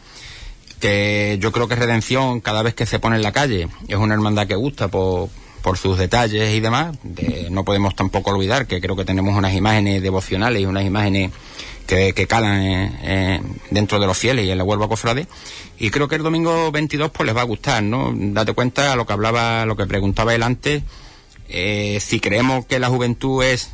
que 0.81 1.37
yo 1.41 1.51
creo 1.51 1.67
que 1.67 1.75
Redención 1.75 2.41
cada 2.41 2.63
vez 2.63 2.75
que 2.75 2.87
se 2.87 3.01
pone 3.01 3.17
en 3.17 3.23
la 3.23 3.33
calle 3.33 3.67
es 3.89 3.97
una 3.97 4.15
hermandad 4.15 4.47
que 4.47 4.55
gusta 4.55 4.87
por, 4.87 5.31
por 5.63 5.77
sus 5.79 5.99
detalles 5.99 6.55
y 6.55 6.61
demás. 6.61 6.97
no 7.51 7.65
podemos 7.65 7.97
tampoco 7.97 8.31
olvidar 8.31 8.69
que 8.69 8.81
creo 8.81 8.95
que 8.95 9.05
tenemos 9.05 9.37
unas 9.37 9.53
imágenes 9.55 10.01
devocionales 10.01 10.63
y 10.63 10.67
unas 10.67 10.85
imágenes 10.85 11.33
que, 11.89 12.13
calan 12.29 12.93
dentro 13.73 13.99
de 13.99 14.07
los 14.07 14.17
fieles 14.17 14.45
y 14.45 14.51
en 14.53 14.59
la 14.59 14.63
Huelva 14.65 14.87
Cofrade. 14.89 15.27
Y 15.81 15.91
creo 15.91 16.07
que 16.07 16.15
el 16.15 16.23
domingo 16.23 16.71
22 16.71 17.11
pues 17.11 17.27
les 17.27 17.37
va 17.37 17.41
a 17.41 17.45
gustar, 17.45 17.83
¿no? 17.83 18.13
Date 18.15 18.53
cuenta 18.53 18.93
a 18.93 18.97
lo 18.97 19.07
que 19.07 19.13
hablaba, 19.13 19.67
lo 19.67 19.75
que 19.77 19.87
preguntaba 19.87 20.35
él 20.37 20.45
antes, 20.45 20.85
eh, 21.49 21.99
si 22.01 22.21
creemos 22.21 22.67
que 22.67 22.79
la 22.79 22.89
juventud 22.89 23.43
es 23.43 23.71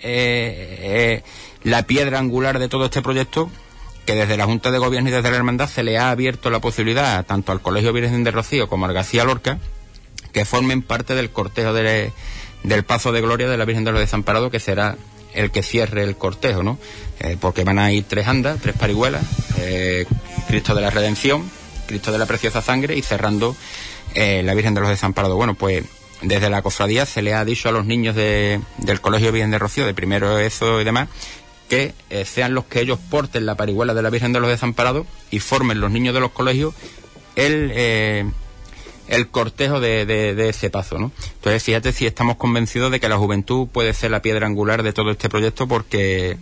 eh, 0.00 0.78
eh, 0.80 1.22
la 1.64 1.84
piedra 1.84 2.18
angular 2.18 2.58
de 2.58 2.68
todo 2.68 2.84
este 2.84 3.02
proyecto, 3.02 3.50
que 4.04 4.14
desde 4.14 4.36
la 4.36 4.44
Junta 4.44 4.70
de 4.70 4.78
Gobierno 4.78 5.08
y 5.08 5.12
desde 5.12 5.30
la 5.30 5.36
Hermandad 5.36 5.68
se 5.68 5.82
le 5.82 5.98
ha 5.98 6.10
abierto 6.10 6.50
la 6.50 6.60
posibilidad 6.60 7.24
tanto 7.26 7.50
al 7.50 7.60
Colegio 7.60 7.92
Virgen 7.92 8.22
de 8.22 8.30
Rocío 8.30 8.68
como 8.68 8.86
al 8.86 8.92
García 8.92 9.24
Lorca 9.24 9.58
que 10.32 10.44
formen 10.44 10.82
parte 10.82 11.14
del 11.14 11.30
cortejo 11.30 11.72
del 11.72 12.84
Pazo 12.84 13.10
de 13.10 13.20
Gloria 13.20 13.48
de 13.48 13.56
la 13.56 13.64
Virgen 13.64 13.84
de 13.84 13.92
los 13.92 14.00
Desamparados, 14.00 14.50
que 14.50 14.60
será 14.60 14.96
el 15.32 15.50
que 15.50 15.62
cierre 15.62 16.02
el 16.02 16.16
cortejo, 16.16 16.62
¿no? 16.62 16.78
Eh, 17.20 17.36
porque 17.40 17.64
van 17.64 17.78
a 17.78 17.90
ir 17.90 18.04
tres 18.04 18.28
andas, 18.28 18.60
tres 18.60 18.76
parihuelas, 18.76 19.24
Cristo 20.46 20.74
de 20.74 20.82
la 20.82 20.90
Redención, 20.90 21.50
Cristo 21.86 22.12
de 22.12 22.18
la 22.18 22.26
Preciosa 22.26 22.60
Sangre 22.60 22.96
y 22.96 23.02
cerrando 23.02 23.56
la 24.14 24.54
Virgen 24.54 24.74
de 24.74 24.82
los 24.82 24.90
Desamparados. 24.90 25.36
Bueno, 25.36 25.54
pues 25.54 25.84
desde 26.22 26.50
la 26.50 26.62
cofradía 26.62 27.06
se 27.06 27.22
le 27.22 27.34
ha 27.34 27.44
dicho 27.44 27.68
a 27.68 27.72
los 27.72 27.86
niños 27.86 28.16
del 28.16 29.00
Colegio 29.00 29.32
Virgen 29.32 29.50
de 29.50 29.58
Rocío, 29.58 29.86
de 29.86 29.94
primero 29.94 30.38
eso 30.38 30.80
y 30.80 30.84
demás, 30.84 31.08
que 31.68 31.94
sean 32.24 32.54
los 32.54 32.64
que 32.64 32.80
ellos 32.80 32.98
porten 33.10 33.44
la 33.44 33.56
parihuela 33.56 33.92
de 33.94 34.02
la 34.02 34.10
Virgen 34.10 34.32
de 34.32 34.40
los 34.40 34.48
Desamparados 34.48 35.06
y 35.30 35.40
formen 35.40 35.80
los 35.80 35.90
niños 35.90 36.14
de 36.14 36.20
los 36.20 36.30
colegios 36.30 36.74
el 37.34 38.32
el 39.08 39.28
cortejo 39.28 39.80
de, 39.80 40.48
ese 40.48 40.70
paso, 40.70 40.98
¿no? 40.98 41.12
Entonces, 41.34 41.62
fíjate 41.62 41.92
si 41.92 42.06
estamos 42.06 42.36
convencidos 42.36 42.90
de 42.90 43.00
que 43.00 43.08
la 43.08 43.16
juventud 43.16 43.68
puede 43.68 43.94
ser 43.94 44.10
la 44.10 44.22
piedra 44.22 44.46
angular 44.46 44.82
de 44.82 44.92
todo 44.92 45.10
este 45.10 45.28
proyecto 45.28 45.68
porque 45.68 46.36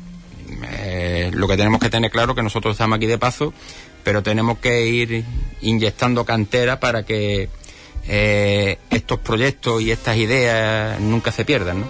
eh, 0.71 1.31
lo 1.35 1.47
que 1.47 1.57
tenemos 1.57 1.81
que 1.81 1.91
tener 1.91 2.11
claro 2.11 2.33
es 2.33 2.37
que 2.37 2.43
nosotros 2.43 2.73
estamos 2.73 2.97
aquí 2.97 3.07
de 3.07 3.19
paso, 3.19 3.53
pero 4.03 4.23
tenemos 4.23 4.59
que 4.59 4.87
ir 4.87 5.25
inyectando 5.61 6.25
cantera 6.25 6.81
para 6.81 7.05
que 7.05 7.49
eh, 8.09 8.79
estos 8.91 9.19
proyectos 9.21 9.83
y 9.83 9.91
estas 9.91 10.17
ideas 10.17 11.01
nunca 11.01 11.33
se 11.33 11.45
pierdan, 11.45 11.81
¿no? 11.81 11.87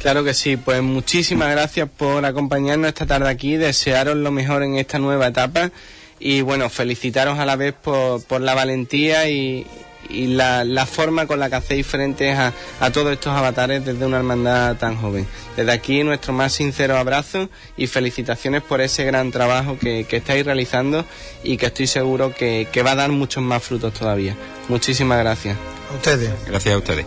Claro 0.00 0.22
que 0.22 0.34
sí, 0.34 0.56
pues 0.56 0.82
muchísimas 0.82 1.50
gracias 1.50 1.88
por 1.88 2.24
acompañarnos 2.24 2.88
esta 2.88 3.06
tarde 3.06 3.28
aquí, 3.28 3.56
desearos 3.56 4.16
lo 4.16 4.30
mejor 4.30 4.62
en 4.62 4.76
esta 4.76 4.98
nueva 4.98 5.28
etapa. 5.28 5.70
Y 6.18 6.42
bueno, 6.42 6.70
felicitaros 6.70 7.38
a 7.38 7.44
la 7.44 7.56
vez 7.56 7.74
por, 7.74 8.22
por 8.24 8.40
la 8.40 8.54
valentía 8.54 9.28
y, 9.28 9.66
y 10.08 10.28
la, 10.28 10.64
la, 10.64 10.86
forma 10.86 11.26
con 11.26 11.40
la 11.40 11.48
que 11.48 11.56
hacéis 11.56 11.86
frente 11.86 12.32
a, 12.32 12.52
a, 12.80 12.90
todos 12.90 13.12
estos 13.12 13.32
avatares 13.32 13.84
desde 13.84 14.06
una 14.06 14.18
hermandad 14.18 14.76
tan 14.76 14.96
joven. 14.96 15.26
Desde 15.56 15.72
aquí 15.72 16.02
nuestro 16.02 16.32
más 16.32 16.52
sincero 16.52 16.96
abrazo 16.96 17.48
y 17.76 17.86
felicitaciones 17.86 18.62
por 18.62 18.80
ese 18.80 19.04
gran 19.04 19.30
trabajo 19.30 19.78
que, 19.78 20.04
que 20.04 20.16
estáis 20.16 20.44
realizando 20.44 21.04
y 21.42 21.56
que 21.56 21.66
estoy 21.66 21.86
seguro 21.86 22.34
que, 22.34 22.68
que 22.70 22.82
va 22.82 22.92
a 22.92 22.96
dar 22.96 23.10
muchos 23.10 23.42
más 23.42 23.62
frutos 23.62 23.94
todavía. 23.94 24.36
Muchísimas 24.68 25.18
gracias. 25.18 25.56
A 25.90 25.94
ustedes. 25.94 26.30
Gracias 26.46 26.74
a 26.74 26.78
ustedes. 26.78 27.06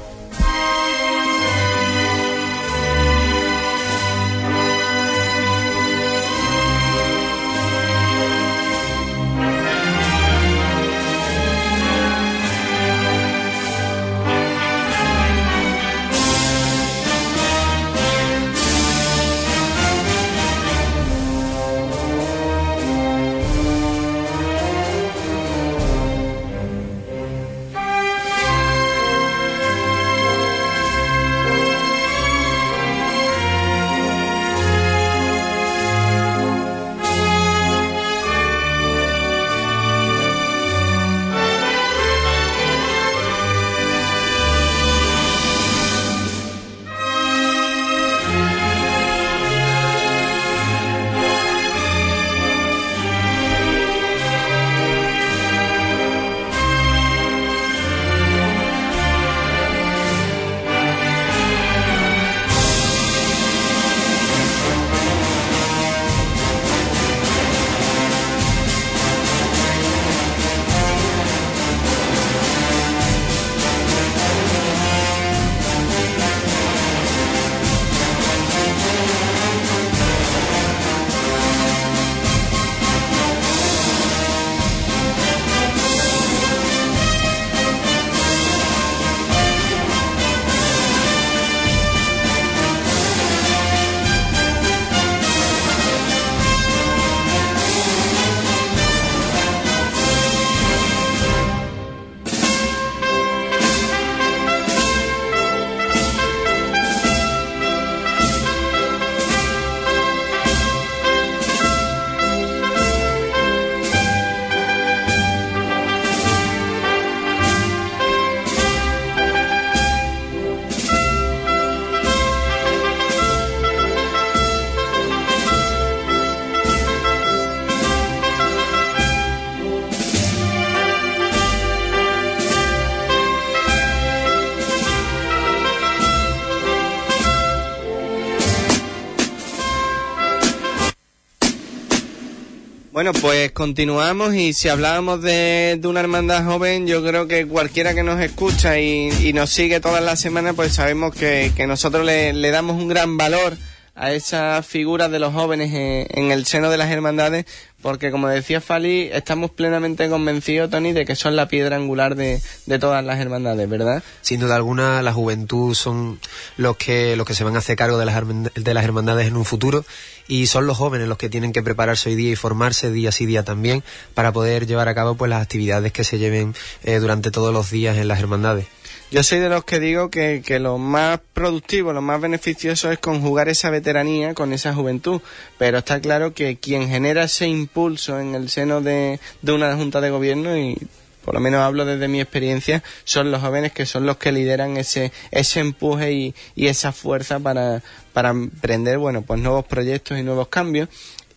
Bueno, 143.00 143.14
pues 143.14 143.54
continuamos 143.54 144.36
y 144.36 144.52
si 144.52 144.68
hablábamos 144.68 145.22
de, 145.22 145.80
una 145.86 146.02
hermandad 146.02 146.44
joven, 146.44 146.86
yo 146.86 147.02
creo 147.02 147.30
que 147.30 147.48
cualquiera 147.48 147.96
que 147.96 148.04
nos 148.04 148.20
escucha 148.20 148.78
y, 148.78 149.32
nos 149.32 149.52
sigue 149.52 149.80
todas 149.80 150.04
las 150.04 150.20
semanas, 150.20 150.54
pues 150.54 150.74
sabemos 150.74 151.16
que, 151.16 151.54
nosotros 151.66 152.06
le, 152.06 152.52
damos 152.52 152.76
un 152.76 152.90
gran 152.90 153.16
valor 153.16 153.56
a 154.00 154.14
esa 154.14 154.64
figura 154.64 155.10
de 155.10 155.20
los 155.20 155.34
jóvenes 155.34 155.72
en, 155.74 156.32
el 156.32 156.46
seno 156.46 156.70
de 156.70 156.78
las 156.78 156.90
hermandades, 156.90 157.46
porque 157.82 158.12
como 158.12 158.30
decía 158.30 158.62
Fali, 158.62 159.10
estamos 159.12 159.52
plenamente 159.52 160.08
convencidos, 160.10 160.70
Tony, 160.70 160.94
de 160.94 161.04
que 161.04 161.18
son 161.18 161.36
la 161.36 161.50
piedra 161.50 161.76
angular 161.76 162.16
de, 162.16 162.42
de, 162.66 162.80
todas 162.80 163.04
las 163.04 163.20
hermandades, 163.20 163.70
¿verdad? 163.70 164.02
Sin 164.22 164.40
duda 164.40 164.56
alguna, 164.56 165.02
la 165.02 165.12
juventud 165.12 165.76
son 165.76 166.18
los 166.56 166.78
que, 166.78 167.18
los 167.18 167.28
que 167.28 167.34
se 167.34 167.44
van 167.44 167.58
a 167.58 167.60
hacer 167.60 167.76
cargo 167.76 167.98
de 167.98 168.06
las, 168.06 168.24
de 168.56 168.74
las 168.74 168.86
hermandades 168.86 169.28
en 169.28 169.36
un 169.36 169.44
futuro 169.44 169.84
y 170.30 170.48
son 170.48 170.66
los 170.66 170.78
jóvenes 170.78 171.10
los 171.10 171.18
que 171.18 171.28
tienen 171.28 171.52
que 171.52 171.62
prepararse 171.62 172.08
hoy 172.08 172.16
día 172.16 172.32
y 172.32 172.36
formarse 172.38 172.94
día 172.94 173.12
sí 173.12 173.26
día 173.26 173.44
también 173.44 173.84
para 174.14 174.32
poder 174.32 174.66
llevar 174.66 174.88
a 174.88 174.96
cabo 174.96 175.16
pues 175.16 175.30
las 175.30 175.42
actividades 175.42 175.92
que 175.92 176.06
se 176.06 176.20
lleven 176.20 176.56
eh, 176.84 177.00
durante 177.00 177.32
todos 177.32 177.54
los 177.54 177.70
días 177.70 177.98
en 177.98 178.08
las 178.08 178.20
hermandades. 178.20 178.68
Yo 179.12 179.24
soy 179.24 179.40
de 179.40 179.50
los 179.50 179.64
que 179.64 179.80
digo 179.80 180.12
que, 180.12 180.44
que 180.46 180.60
lo 180.60 180.78
más 180.78 181.20
productivo, 181.34 181.94
lo 181.94 182.02
más 182.02 182.22
beneficioso 182.22 182.92
es 182.92 183.00
conjugar 183.00 183.50
esa 183.50 183.72
veteranía 183.72 184.36
con 184.36 184.54
esa 184.54 184.76
juventud, 184.76 185.20
pero 185.58 185.80
está 185.80 186.00
claro 186.00 186.36
que 186.36 186.58
quien 186.58 186.90
genera 186.90 187.24
ese 187.24 187.48
impulso 187.48 188.20
en 188.20 188.36
el 188.36 188.50
seno 188.50 188.82
de, 188.82 189.20
de 189.42 189.52
una 189.52 189.76
junta 189.76 190.00
de 190.00 190.12
gobierno 190.12 190.56
y 190.56 190.78
por 191.26 191.34
lo 191.34 191.40
menos 191.40 191.62
hablo 191.62 191.86
desde 191.86 192.08
mi 192.08 192.22
experiencia, 192.22 192.84
son 193.04 193.32
los 193.32 193.42
jóvenes 193.42 193.72
que 193.72 193.88
son 193.88 194.06
los 194.06 194.18
que 194.18 194.32
lideran 194.32 194.78
ese, 194.78 195.12
ese 195.32 195.60
empuje 195.60 196.14
y, 196.14 196.36
y 196.56 196.68
esa 196.68 196.92
fuerza 196.92 197.40
para, 197.40 197.82
para 198.14 198.30
emprender, 198.30 199.00
bueno, 199.00 199.24
pues 199.24 199.40
nuevos 199.40 199.66
proyectos 199.66 200.20
y 200.20 200.24
nuevos 200.24 200.50
cambios. 200.50 200.88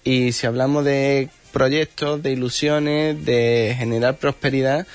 Y 0.05 0.33
si 0.33 0.47
hablamos 0.47 0.85
de 0.85 1.31
proyectos, 1.53 2.23
de 2.23 2.33
ilusiones, 2.33 3.25
de 3.25 3.75
generar 3.79 4.17
prosperidad, 4.17 4.87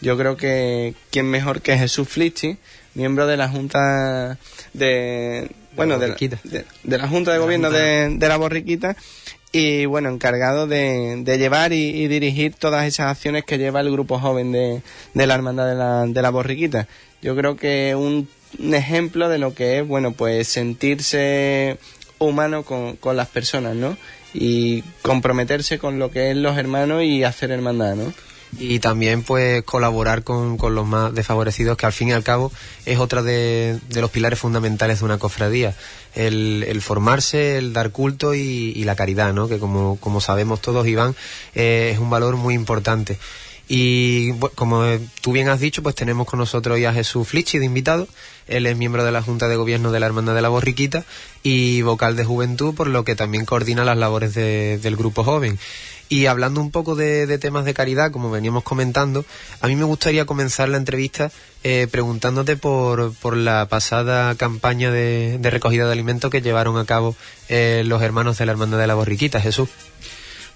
yo 0.00 0.16
creo 0.16 0.36
que 0.36 0.94
quién 1.10 1.26
mejor 1.26 1.62
que 1.62 1.78
Jesús 1.78 2.08
Flichi, 2.08 2.58
miembro 2.94 3.26
de 3.26 3.36
la 3.36 3.48
Junta 3.48 4.38
de 4.72 5.50
bueno 5.76 5.98
de 5.98 6.08
la, 6.08 6.14
de, 6.14 6.64
de 6.82 6.98
la 6.98 7.08
Junta 7.08 7.32
de 7.32 7.38
Gobierno 7.38 7.70
De, 7.70 8.08
de, 8.10 8.28
la 8.28 8.36
Borriquita 8.36 8.96
y 9.50 9.86
bueno 9.86 10.08
encargado 10.08 10.66
de, 10.66 11.22
de 11.24 11.38
llevar 11.38 11.72
y, 11.72 11.90
y, 11.90 12.08
dirigir 12.08 12.54
todas 12.54 12.86
esas 12.86 13.06
acciones 13.10 13.44
que 13.44 13.58
lleva 13.58 13.80
el 13.80 13.90
grupo 13.90 14.18
joven 14.18 14.52
de, 14.52 14.82
de 15.14 15.26
la 15.26 15.34
hermandad 15.34 15.68
de 15.68 15.74
la, 15.74 16.06
de 16.06 16.22
la 16.22 16.30
Borriquita. 16.30 16.88
Yo 17.22 17.34
creo 17.36 17.56
que 17.56 17.94
un, 17.94 18.28
un 18.58 18.74
ejemplo 18.74 19.28
de 19.28 19.38
lo 19.38 19.54
que 19.54 19.78
es 19.78 19.86
bueno 19.86 20.12
pues 20.12 20.48
sentirse 20.48 21.78
humano 22.18 22.64
con, 22.64 22.96
con 22.96 23.16
las 23.16 23.28
personas, 23.28 23.74
¿no? 23.74 23.96
Y 24.32 24.82
comprometerse 25.02 25.78
con 25.78 25.98
lo 25.98 26.10
que 26.10 26.30
es 26.30 26.36
los 26.36 26.56
hermanos 26.58 27.02
y 27.04 27.24
hacer 27.24 27.50
hermandad, 27.50 27.94
¿no? 27.94 28.12
Y 28.58 28.78
también 28.78 29.22
pues 29.22 29.62
colaborar 29.64 30.22
con, 30.22 30.56
con, 30.56 30.74
los 30.74 30.86
más 30.86 31.14
desfavorecidos 31.14 31.76
que 31.76 31.86
al 31.86 31.92
fin 31.92 32.08
y 32.08 32.12
al 32.12 32.22
cabo 32.22 32.52
es 32.86 32.98
otra 32.98 33.22
de, 33.22 33.78
de 33.88 34.00
los 34.00 34.10
pilares 34.10 34.38
fundamentales 34.38 35.00
de 35.00 35.04
una 35.04 35.18
cofradía 35.18 35.74
el, 36.14 36.64
el 36.68 36.82
formarse 36.82 37.58
el 37.58 37.72
dar 37.72 37.90
culto 37.90 38.34
y, 38.34 38.84
la 38.84 38.96
caridad 38.96 39.32
no 39.32 39.48
que 39.48 39.58
como, 39.58 39.96
como 39.96 40.20
sabemos 40.20 40.60
todos 40.60 40.86
Iván 40.86 41.14
eh, 41.54 41.90
es 41.94 41.98
un 41.98 42.10
valor 42.10 42.36
muy 42.36 42.54
importante 42.54 43.18
y 43.66 44.32
bueno, 44.32 44.52
como 44.54 44.84
tú 45.22 45.32
bien 45.32 45.48
has 45.48 45.58
dicho, 45.58 45.82
pues 45.82 45.94
tenemos 45.94 46.26
con 46.26 46.38
nosotros 46.38 46.74
hoy 46.74 46.84
a 46.84 46.92
Jesús 46.92 47.26
Flichi 47.26 47.58
de 47.58 47.64
invitado. 47.64 48.08
Él 48.46 48.66
es 48.66 48.76
miembro 48.76 49.04
de 49.04 49.12
la 49.12 49.22
Junta 49.22 49.48
de 49.48 49.56
Gobierno 49.56 49.90
de 49.90 50.00
la 50.00 50.06
Hermandad 50.06 50.34
de 50.34 50.42
la 50.42 50.50
Borriquita 50.50 51.04
y 51.42 51.80
vocal 51.80 52.14
de 52.14 52.24
Juventud, 52.24 52.74
por 52.74 52.88
lo 52.88 53.04
que 53.04 53.16
también 53.16 53.46
coordina 53.46 53.84
las 53.84 53.96
labores 53.96 54.34
de, 54.34 54.78
del 54.78 54.96
Grupo 54.96 55.24
Joven. 55.24 55.58
Y 56.08 56.26
hablando 56.26 56.60
un 56.60 56.70
poco 56.70 56.94
de, 56.94 57.38
temas 57.38 57.64
de 57.64 57.74
caridad, 57.74 58.10
como 58.10 58.30
veníamos 58.30 58.62
comentando, 58.62 59.24
a 59.60 59.68
mí 59.68 59.76
me 59.76 59.84
gustaría 59.84 60.26
comenzar 60.26 60.68
la 60.68 60.76
entrevista 60.76 61.30
eh, 61.62 61.88
preguntándote 61.90 62.56
por, 62.56 63.14
por 63.14 63.36
la 63.36 63.66
pasada 63.68 64.34
campaña 64.34 64.90
de, 64.90 65.38
recogida 65.42 65.86
de 65.86 65.92
alimentos 65.92 66.30
que 66.30 66.42
llevaron 66.42 66.76
a 66.78 66.84
cabo 66.84 67.16
eh, 67.48 67.82
los 67.86 68.02
hermanos 68.02 68.38
de 68.38 68.46
la 68.46 68.52
Hermandad 68.52 68.78
de 68.78 68.86
la 68.86 68.94
Borriquita. 68.94 69.40
Jesús. 69.40 69.68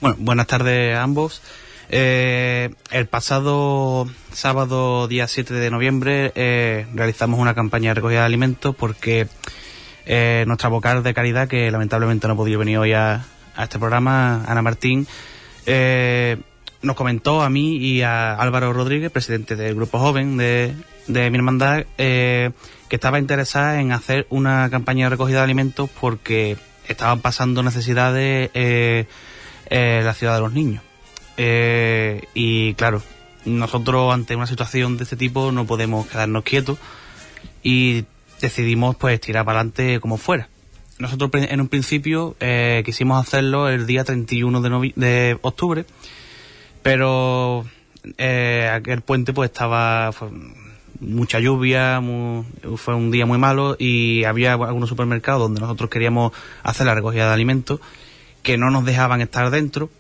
Bueno, 0.01 0.17
buenas 0.21 0.47
tardes 0.47 0.97
a 0.97 1.03
ambos. 1.03 1.43
Eh, 1.91 2.71
el 2.91 3.07
pasado 3.07 4.07
sábado, 4.33 5.09
día 5.09 5.27
7 5.27 5.55
de 5.55 5.71
noviembre, 5.71 6.33
eh, 6.35 6.87
realizamos 6.95 7.41
una 7.41 7.55
campaña 7.55 7.91
de 7.91 7.95
recogida 7.95 8.21
de 8.21 8.27
alimentos 8.27 8.77
porque 8.77 9.27
eh, 10.05 10.45
nuestra 10.47 10.69
vocal 10.69 11.03
de 11.03 11.15
caridad, 11.15 11.49
que 11.49 11.71
lamentablemente 11.71 12.27
no 12.27 12.35
ha 12.35 12.37
podido 12.37 12.59
venir 12.59 12.79
hoy 12.79 12.93
a 12.93 13.25
este 13.59 13.79
programa, 13.79 14.45
Ana 14.47 14.63
Martín, 14.63 15.07
eh, 15.69 16.39
nos 16.81 16.97
comentó 16.97 17.43
a 17.43 17.51
mí 17.51 17.77
y 17.77 18.03
a 18.03 18.35
Álvaro 18.35 18.73
Rodríguez, 18.73 19.11
presidente 19.11 19.57
del 19.57 19.75
Grupo 19.75 19.99
Joven 19.99 20.37
de, 20.37 20.75
mi 21.07 21.37
hermandad, 21.37 21.85
eh, 21.99 22.51
que 22.89 22.97
estaba 22.97 23.19
interesada 23.19 23.81
en 23.81 23.93
hacer 23.93 24.27
una 24.31 24.71
campaña 24.71 25.07
de 25.07 25.11
recogida 25.11 25.39
de 25.39 25.45
alimentos 25.45 25.91
porque 26.01 26.57
estaban 26.87 27.21
pasando 27.21 27.63
necesidades 27.63 28.51
eh, 28.55 29.07
en 29.67 30.05
la 30.05 30.15
ciudad 30.15 30.37
de 30.37 30.41
los 30.41 30.53
niños. 30.53 30.83
Eh, 31.37 32.23
y 32.35 32.75
claro, 32.75 33.03
nosotros 33.45 34.13
ante 34.13 34.37
una 34.37 34.47
situación 34.47 34.97
de 34.97 35.05
este 35.05 35.17
tipo 35.17 35.53
no 35.53 35.67
podemos 35.67 36.07
quedarnos 36.07 36.45
quietos 36.45 36.79
y 37.63 38.05
decidimos 38.41 38.97
pues 38.97 39.21
tirar 39.21 39.45
para 39.45 39.61
adelante 39.61 40.01
como 40.01 40.17
fuera. 40.17 40.49
Nosotros 40.99 41.31
en 41.35 41.61
un 41.61 41.69
principio 41.69 42.35
eh, 42.41 42.83
quisimos 42.85 43.25
hacerlo 43.25 43.69
el 43.69 43.87
día 43.87 44.03
31 44.03 44.61
de, 44.61 44.93
de 44.97 45.39
octubre, 45.43 45.85
pero 46.83 47.65
eh, 48.17 48.69
aquel 48.73 49.03
puente 49.03 49.33
pues 49.33 49.51
estaba 49.51 50.11
mucha 51.01 51.39
lluvia, 51.39 52.01
muy, 52.01 52.45
fue 52.77 52.95
un 52.95 53.13
día 53.13 53.27
muy 53.27 53.39
malo 53.39 53.77
y 53.79 54.25
había 54.25 54.55
algunos 54.55 54.89
supermercados 54.89 55.43
donde 55.43 55.61
nosotros 55.61 55.89
queríamos 55.89 56.33
hacer 56.65 56.87
la 56.87 56.95
recogida 56.95 57.29
de 57.29 57.35
alimentos 57.35 57.81
que 58.43 58.59
no 58.59 58.71
nos 58.71 58.85
dejaban 58.85 59.21
estar 59.21 59.51
dentro. 59.51 59.91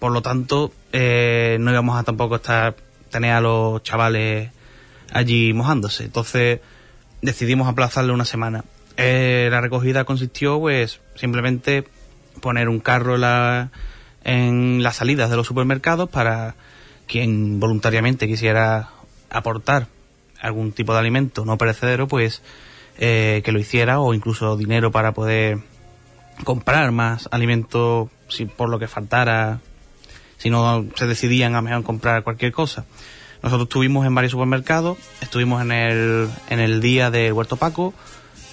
Por 0.00 0.10
lo 0.10 0.22
tanto 0.22 0.72
eh, 0.92 1.58
no 1.60 1.70
íbamos 1.70 1.96
a 1.96 2.02
tampoco 2.02 2.36
estar 2.36 2.74
tener 3.10 3.32
a 3.32 3.40
los 3.40 3.82
chavales 3.84 4.50
allí 5.12 5.52
mojándose. 5.52 6.04
Entonces 6.04 6.60
decidimos 7.22 7.68
aplazarle 7.68 8.12
una 8.12 8.24
semana 8.24 8.64
eh, 8.96 9.48
la 9.50 9.60
recogida 9.60 10.04
consistió 10.04 10.60
pues 10.60 11.00
simplemente 11.14 11.84
poner 12.40 12.68
un 12.68 12.80
carro 12.80 13.14
en, 13.14 13.20
la, 13.22 13.70
en 14.24 14.82
las 14.82 14.96
salidas 14.96 15.30
de 15.30 15.36
los 15.36 15.46
supermercados 15.46 16.08
para 16.08 16.54
quien 17.06 17.60
voluntariamente 17.60 18.26
quisiera 18.26 18.90
aportar 19.30 19.86
algún 20.40 20.72
tipo 20.72 20.92
de 20.92 21.00
alimento 21.00 21.44
no 21.44 21.58
perecedero 21.58 22.08
pues 22.08 22.42
eh, 22.98 23.42
que 23.44 23.52
lo 23.52 23.58
hiciera 23.58 24.00
o 24.00 24.14
incluso 24.14 24.56
dinero 24.56 24.90
para 24.90 25.12
poder 25.12 25.58
comprar 26.44 26.90
más 26.92 27.28
alimento 27.32 28.10
si 28.28 28.46
por 28.46 28.68
lo 28.68 28.78
que 28.78 28.88
faltara 28.88 29.60
si 30.40 30.48
no 30.48 30.86
se 30.96 31.06
decidían 31.06 31.54
a 31.54 31.60
mejor 31.60 31.82
comprar 31.82 32.22
cualquier 32.24 32.50
cosa. 32.50 32.86
Nosotros 33.42 33.68
estuvimos 33.68 34.06
en 34.06 34.14
varios 34.14 34.32
supermercados, 34.32 34.96
estuvimos 35.20 35.60
en 35.62 35.70
el, 35.70 36.30
en 36.48 36.60
el 36.60 36.80
día 36.80 37.10
de 37.10 37.30
Huerto 37.30 37.56
Paco, 37.56 37.92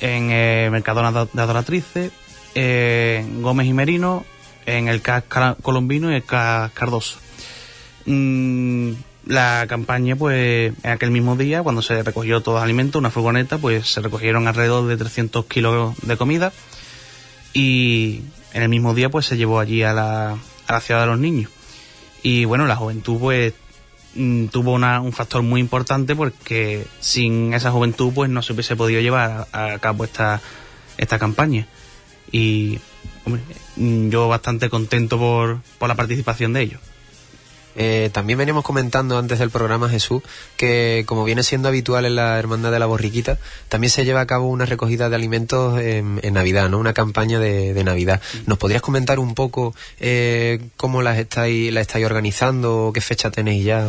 en 0.02 0.32
el 0.32 0.72
Mercadona 0.72 1.12
de 1.12 1.42
Adoratrices, 1.42 2.12
en 2.56 3.42
Gómez 3.42 3.68
y 3.68 3.74
Merino, 3.74 4.26
en 4.66 4.88
el 4.88 5.02
CAS 5.02 5.24
Colombino 5.62 6.12
y 6.12 6.16
el 6.16 6.24
CAS 6.24 6.72
Cardoso. 6.72 7.20
Mm, 8.06 8.92
la 9.26 9.66
campaña, 9.68 10.16
pues, 10.16 10.74
en 10.84 10.92
aquel 10.92 11.12
mismo 11.12 11.36
día, 11.36 11.62
cuando 11.64 11.82
se 11.82 12.02
recogió 12.04 12.42
todo 12.42 12.58
el 12.58 12.64
alimento, 12.64 13.00
una 13.00 13.10
furgoneta, 13.10 13.58
pues 13.58 13.88
se 13.92 14.02
recogieron 14.02 14.48
alrededor 14.48 14.88
de 14.88 14.98
300 14.98 15.46
kilos 15.46 15.96
de 16.02 16.18
comida 16.18 16.54
y 17.54 18.22
en 18.54 18.64
el 18.64 18.70
mismo 18.70 18.94
día, 18.94 19.10
pues 19.10 19.26
se 19.26 19.38
llevó 19.38 19.60
allí 19.60 19.84
a 19.84 19.94
la, 19.94 20.32
a 20.32 20.74
la 20.74 20.80
ciudad 20.80 21.02
de 21.02 21.08
los 21.08 21.20
niños. 21.20 21.52
Y 22.24 22.46
bueno, 22.46 22.66
la 22.66 22.76
juventud 22.76 23.20
pues 23.20 23.54
tuvo 24.52 24.74
una, 24.74 25.02
un 25.02 25.14
factor 25.14 25.44
muy 25.44 25.62
importante 25.62 26.16
porque 26.16 26.86
sin 27.00 27.54
esa 27.54 27.72
juventud 27.72 28.12
pues 28.14 28.30
no 28.30 28.42
se 28.42 28.54
hubiese 28.54 28.76
podido 28.76 29.02
llevar 29.02 29.48
a, 29.52 29.78
cabo 29.80 30.04
esta, 30.04 30.42
esta 30.98 31.20
campaña. 31.20 31.68
Y 32.32 32.80
hombre, 33.26 33.42
yo 33.76 34.28
bastante 34.28 34.70
contento 34.70 35.18
por, 35.18 35.62
por 35.78 35.88
la 35.88 35.96
participación 35.96 36.54
de 36.54 36.62
ellos. 36.62 36.82
Eh, 37.80 38.10
también 38.12 38.40
veníamos 38.40 38.64
comentando 38.64 39.20
antes 39.20 39.38
del 39.38 39.52
programa 39.52 39.88
Jesús 39.88 40.24
que 40.58 41.04
como 41.06 41.24
viene 41.24 41.44
siendo 41.44 41.68
habitual 41.68 42.06
en 42.06 42.16
la 42.16 42.40
Hermandad 42.40 42.72
de 42.72 42.80
la 42.80 42.88
Borriquita, 42.88 43.38
también 43.70 43.92
se 43.92 44.04
lleva 44.04 44.22
a 44.22 44.26
cabo 44.26 44.48
una 44.48 44.66
recogida 44.66 45.10
de 45.10 45.16
alimentos 45.16 45.80
en, 45.80 46.20
Navidad, 46.34 46.70
¿no? 46.70 46.80
Una 46.80 46.94
campaña 46.94 47.40
de, 47.40 47.74
de, 47.76 47.84
Navidad. 47.84 48.20
¿Nos 48.48 48.58
podrías 48.58 48.82
comentar 48.82 49.20
un 49.20 49.36
poco 49.36 49.76
eh, 50.00 50.60
cómo 50.76 51.04
las 51.04 51.20
estáis, 51.20 51.72
la 51.72 51.82
estáis 51.82 52.06
organizando, 52.06 52.92
qué 52.94 53.02
fecha 53.02 53.30
tenéis 53.30 53.64
ya? 53.64 53.88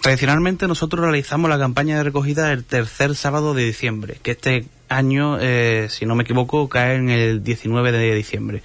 Tradicionalmente 0.00 0.66
nosotros 0.66 1.02
realizamos 1.02 1.50
la 1.50 1.58
campaña 1.58 1.98
de 1.98 2.04
recogida 2.04 2.52
el 2.52 2.64
tercer 2.64 3.14
sábado 3.14 3.52
de 3.52 3.64
diciembre, 3.64 4.16
que 4.22 4.30
este 4.30 4.64
año, 4.88 5.36
eh, 5.38 5.88
si 5.90 6.06
no 6.06 6.14
me 6.14 6.22
equivoco, 6.22 6.68
cae 6.70 6.96
en 6.96 7.10
el 7.10 7.44
19 7.44 7.92
de 7.92 8.14
diciembre. 8.14 8.62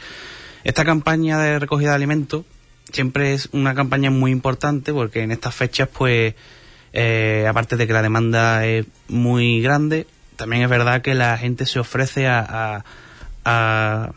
Esta 0.63 0.85
campaña 0.85 1.37
de 1.39 1.59
recogida 1.59 1.89
de 1.89 1.95
alimentos 1.95 2.45
siempre 2.91 3.33
es 3.33 3.49
una 3.51 3.75
campaña 3.75 4.09
muy 4.09 4.31
importante 4.31 4.93
porque 4.93 5.21
en 5.21 5.31
estas 5.31 5.55
fechas, 5.55 5.89
pues, 5.91 6.35
eh, 6.93 7.45
aparte 7.49 7.77
de 7.77 7.87
que 7.87 7.93
la 7.93 8.01
demanda 8.01 8.65
es 8.65 8.85
muy 9.07 9.61
grande, 9.61 10.07
también 10.35 10.63
es 10.63 10.69
verdad 10.69 11.01
que 11.01 11.13
la 11.13 11.37
gente 11.37 11.65
se 11.65 11.79
ofrece 11.79 12.27
a, 12.27 12.83
a, 13.43 14.11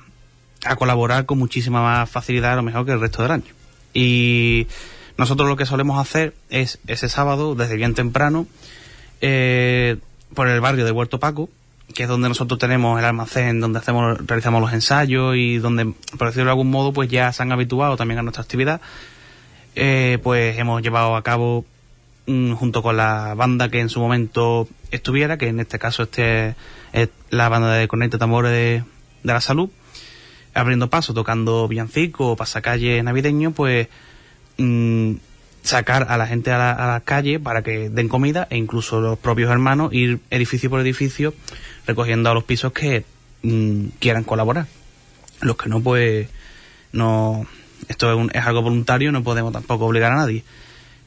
a, 0.65 0.77
colaborar 0.77 1.27
con 1.27 1.39
muchísima 1.39 1.83
más 1.83 2.11
facilidad 2.11 2.53
a 2.53 2.57
lo 2.57 2.63
mejor 2.63 2.87
que 2.87 2.93
el 2.93 3.01
resto 3.01 3.23
del 3.23 3.33
año. 3.33 3.53
Y 3.95 4.67
nosotros 5.17 5.49
lo 5.49 5.57
que 5.57 5.67
solemos 5.67 5.99
hacer 6.01 6.35
es 6.51 6.79
ese 6.87 7.09
sábado, 7.09 7.55
desde 7.55 7.77
bien 7.77 7.95
temprano, 7.95 8.47
eh, 9.21 9.97
por 10.35 10.49
el 10.49 10.61
barrio 10.61 10.85
de 10.85 10.93
Huerto 10.93 11.19
Paco, 11.19 11.49
que 11.95 12.03
es 12.03 12.09
donde 12.09 12.29
nosotros 12.29 12.59
tenemos 12.59 12.99
el 12.99 13.05
almacén, 13.05 13.61
donde 13.61 13.79
hacemos, 13.79 14.27
realizamos 14.27 14.61
los 14.61 14.73
ensayos 14.73 15.37
y 15.37 15.59
donde, 15.59 15.93
por 16.17 16.29
decirlo 16.29 16.47
de 16.47 16.51
algún 16.51 16.71
modo, 16.71 16.93
pues 16.93 17.09
ya 17.09 17.33
se 17.33 17.43
han 17.43 17.53
habituado 17.53 17.97
también 17.97 18.19
a 18.19 18.23
nuestra 18.23 18.43
actividad, 18.43 18.81
eh, 19.75 20.19
pues 20.23 20.59
hemos 20.59 20.83
llevado 20.83 21.17
a 21.17 21.23
cabo 21.23 21.65
mm, 22.27 22.53
junto 22.53 22.83
con 22.83 22.97
la 22.97 23.35
banda 23.35 23.69
que 23.69 23.81
en 23.81 23.89
su 23.89 24.01
momento 24.01 24.69
estuviera, 24.91 25.39
que 25.39 25.49
en 25.49 25.61
este 25.61 25.79
caso 25.79 26.05
este 26.05 26.55
es 26.93 27.09
la 27.31 27.49
banda 27.49 27.73
de 27.75 27.89
Conecta 27.89 28.19
Tambores 28.19 28.53
de, 28.53 28.85
de 29.23 29.33
la 29.33 29.41
Salud, 29.41 29.71
abriendo 30.55 30.91
paso, 30.91 31.15
tocando 31.15 31.69
villancico 31.69 32.37
pasacalle 32.37 33.03
navideño, 33.03 33.53
pues 33.53 33.89
mm, 34.59 35.15
sacar 35.69 36.07
a 36.09 36.17
la 36.17 36.27
gente 36.27 36.51
a 36.51 36.57
la, 36.59 36.73
a 36.73 36.87
la 36.87 37.01
calle 37.01 37.39
para 37.39 37.63
que 37.63 37.91
den 37.91 38.09
comida 38.09 38.47
e 38.51 38.57
incluso 38.57 39.01
los 39.01 39.19
propios 39.19 39.51
hermanos 39.51 39.93
ir 39.93 40.19
edificio 40.31 40.71
por 40.71 40.81
edificio 40.81 41.35
recogiendo 41.87 42.31
a 42.31 42.35
los 42.35 42.45
pisos 42.45 42.73
que 42.73 43.05
mm, 43.43 43.85
quieran 43.99 44.25
colaborar. 44.25 44.67
Los 45.43 45.57
que 45.57 45.69
no, 45.69 45.81
pues 45.83 46.29
no. 46.93 47.47
Esto 47.89 48.11
es, 48.11 48.17
un- 48.17 48.31
es 48.33 48.45
algo 48.47 48.63
voluntario, 48.63 49.13
no 49.13 49.23
podemos 49.23 49.53
tampoco 49.53 49.85
obligar 49.87 50.13
a 50.13 50.17
nadie. 50.17 50.43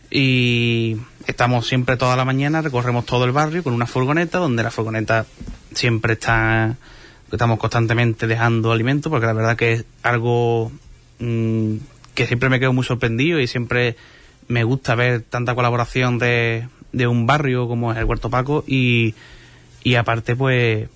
Y 0.09 0.97
estamos 1.28 1.68
siempre 1.68 1.97
toda 1.97 2.16
la 2.16 2.26
mañana, 2.26 2.62
recorremos 2.62 3.05
todo 3.05 3.26
el 3.26 3.32
barrio 3.32 3.64
con 3.64 3.74
una 3.74 3.88
furgoneta, 3.88 4.38
donde 4.39 4.62
la 4.64 4.72
furgoneta 4.72 5.26
siempre 5.74 6.14
está. 6.14 6.76
Estamos 7.32 7.59
constantemente 7.59 8.28
dejando 8.28 8.72
alimentos, 8.72 9.09
porque 9.09 9.26
la 9.26 9.34
verdad 9.34 9.55
que 9.55 9.72
es 9.74 9.86
algo 10.03 10.72
mm, 11.20 11.76
que 12.14 12.28
siempre 12.28 12.49
me 12.49 12.59
quedo 12.59 12.74
muy 12.74 12.84
sorprendido 12.84 13.39
y 13.39 13.47
siempre 13.47 13.95
me 14.47 14.63
gusta 14.63 14.95
ver 14.95 15.21
tanta 15.21 15.55
colaboración 15.55 16.19
de, 16.19 16.67
de 16.91 17.07
un 17.07 17.25
barrio 17.25 17.67
como 17.67 17.91
es 17.91 17.97
el 17.97 18.05
Huerto 18.05 18.29
Paco 18.29 18.63
y, 18.67 19.15
y 19.83 19.95
aparte 19.95 20.35
pues 20.35 20.89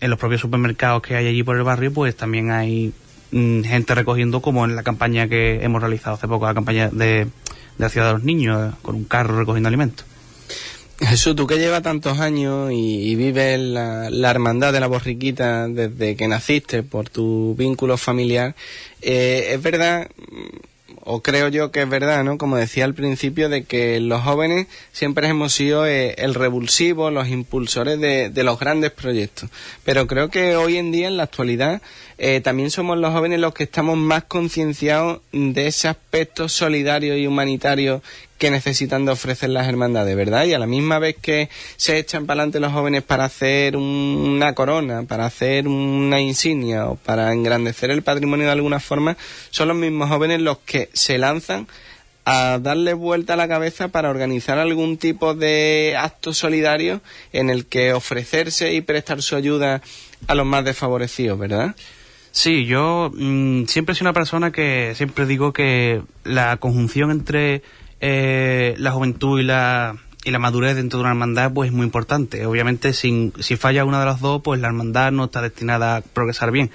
en 0.00 0.10
los 0.10 0.18
propios 0.18 0.40
supermercados 0.40 1.02
que 1.02 1.16
hay 1.16 1.26
allí 1.26 1.42
por 1.42 1.56
el 1.56 1.62
barrio 1.62 1.92
pues 1.92 2.16
también 2.16 2.50
hay 2.50 2.92
mm, 3.30 3.62
gente 3.62 3.94
recogiendo 3.94 4.40
como 4.42 4.64
en 4.64 4.76
la 4.76 4.82
campaña 4.82 5.28
que 5.28 5.62
hemos 5.62 5.80
realizado 5.80 6.16
hace 6.16 6.28
poco, 6.28 6.46
la 6.46 6.54
campaña 6.54 6.88
de, 6.90 7.28
de 7.78 7.88
ciudad 7.88 8.08
de 8.08 8.12
los 8.14 8.24
niños, 8.24 8.74
con 8.82 8.94
un 8.94 9.04
carro 9.04 9.38
recogiendo 9.38 9.68
alimentos. 9.68 10.06
Jesús, 11.00 11.34
tú 11.34 11.46
que 11.46 11.58
llevas 11.58 11.82
tantos 11.82 12.20
años 12.20 12.70
y, 12.72 13.14
vives 13.16 13.58
la, 13.58 14.08
la 14.08 14.30
hermandad 14.30 14.72
de 14.72 14.80
la 14.80 14.86
borriquita 14.86 15.66
desde 15.66 16.14
que 16.16 16.28
naciste 16.28 16.82
por 16.84 17.08
tu 17.08 17.56
vínculo 17.58 17.96
familiar, 17.96 18.54
eh, 19.00 19.50
es 19.52 19.62
verdad, 19.62 20.08
o 21.04 21.20
creo 21.20 21.48
yo 21.48 21.72
que 21.72 21.82
es 21.82 21.88
verdad, 21.88 22.22
¿no? 22.24 22.38
Como 22.38 22.56
decía 22.56 22.84
al 22.84 22.94
principio, 22.94 23.48
de 23.48 23.64
que 23.64 23.98
los 24.00 24.22
jóvenes 24.22 24.68
siempre 24.92 25.26
hemos 25.28 25.52
sido 25.52 25.86
eh, 25.86 26.14
el 26.18 26.34
revulsivo, 26.34 27.10
los 27.10 27.28
impulsores 27.28 28.00
de, 28.00 28.30
los 28.42 28.58
grandes 28.58 28.92
proyectos. 28.92 29.50
Pero 29.84 30.06
creo 30.06 30.28
que 30.28 30.56
hoy 30.56 30.76
en 30.76 30.92
día, 30.92 31.08
en 31.08 31.16
la 31.16 31.24
actualidad, 31.24 31.82
eh, 32.18 32.40
también 32.40 32.70
somos 32.70 32.98
los 32.98 33.12
jóvenes 33.12 33.40
los 33.40 33.52
que 33.52 33.64
estamos 33.64 33.96
más 33.96 34.24
concienciados 34.24 35.20
de 35.32 35.66
ese 35.66 35.88
aspecto 35.88 36.48
solidario 36.48 37.16
y 37.16 37.26
humanitario 37.26 38.02
que 38.42 38.50
necesitan 38.50 39.04
de 39.04 39.12
ofrecer 39.12 39.50
las 39.50 39.68
hermandades, 39.68 40.16
¿verdad? 40.16 40.46
Y 40.46 40.52
a 40.52 40.58
la 40.58 40.66
misma 40.66 40.98
vez 40.98 41.14
que 41.22 41.48
se 41.76 41.96
echan 41.96 42.26
para 42.26 42.40
adelante 42.40 42.58
los 42.58 42.72
jóvenes 42.72 43.04
para 43.04 43.24
hacer 43.24 43.76
un- 43.76 43.84
una 44.34 44.52
corona, 44.52 45.04
para 45.04 45.26
hacer 45.26 45.68
una 45.68 46.20
insignia 46.20 46.86
o 46.88 46.96
para 46.96 47.32
engrandecer 47.32 47.92
el 47.92 48.02
patrimonio 48.02 48.46
de 48.46 48.50
alguna 48.52 48.80
forma, 48.80 49.16
son 49.50 49.68
los 49.68 49.76
mismos 49.76 50.08
jóvenes 50.08 50.40
los 50.40 50.58
que 50.58 50.88
se 50.92 51.18
lanzan 51.18 51.68
a 52.24 52.58
darle 52.60 52.94
vuelta 52.94 53.34
a 53.34 53.36
la 53.36 53.46
cabeza 53.46 53.86
para 53.88 54.10
organizar 54.10 54.58
algún 54.58 54.96
tipo 54.96 55.34
de 55.34 55.94
acto 55.96 56.34
solidario 56.34 57.00
en 57.32 57.48
el 57.48 57.66
que 57.66 57.92
ofrecerse 57.92 58.72
y 58.72 58.80
prestar 58.80 59.22
su 59.22 59.36
ayuda 59.36 59.82
a 60.26 60.34
los 60.34 60.46
más 60.46 60.64
desfavorecidos, 60.64 61.38
¿verdad? 61.38 61.76
Sí, 62.32 62.64
yo 62.66 63.12
mm, 63.14 63.66
siempre 63.66 63.94
sido 63.94 64.06
una 64.06 64.14
persona 64.14 64.50
que 64.50 64.94
siempre 64.96 65.26
digo 65.26 65.52
que 65.52 66.02
la 66.24 66.56
conjunción 66.56 67.12
entre 67.12 67.62
eh, 68.04 68.74
la 68.78 68.90
juventud 68.90 69.38
y 69.38 69.44
la, 69.44 69.96
y 70.24 70.32
la 70.32 70.40
madurez 70.40 70.74
dentro 70.74 70.98
de 70.98 71.02
una 71.02 71.12
hermandad 71.12 71.52
pues 71.52 71.70
es 71.70 71.72
muy 71.72 71.84
importante. 71.84 72.44
Obviamente 72.44 72.92
sin, 72.92 73.32
si 73.38 73.56
falla 73.56 73.84
una 73.84 74.00
de 74.00 74.06
las 74.06 74.20
dos 74.20 74.42
pues 74.42 74.60
la 74.60 74.66
hermandad 74.66 75.12
no 75.12 75.24
está 75.24 75.40
destinada 75.40 75.96
a 75.96 76.00
progresar 76.00 76.50
bien. 76.50 76.70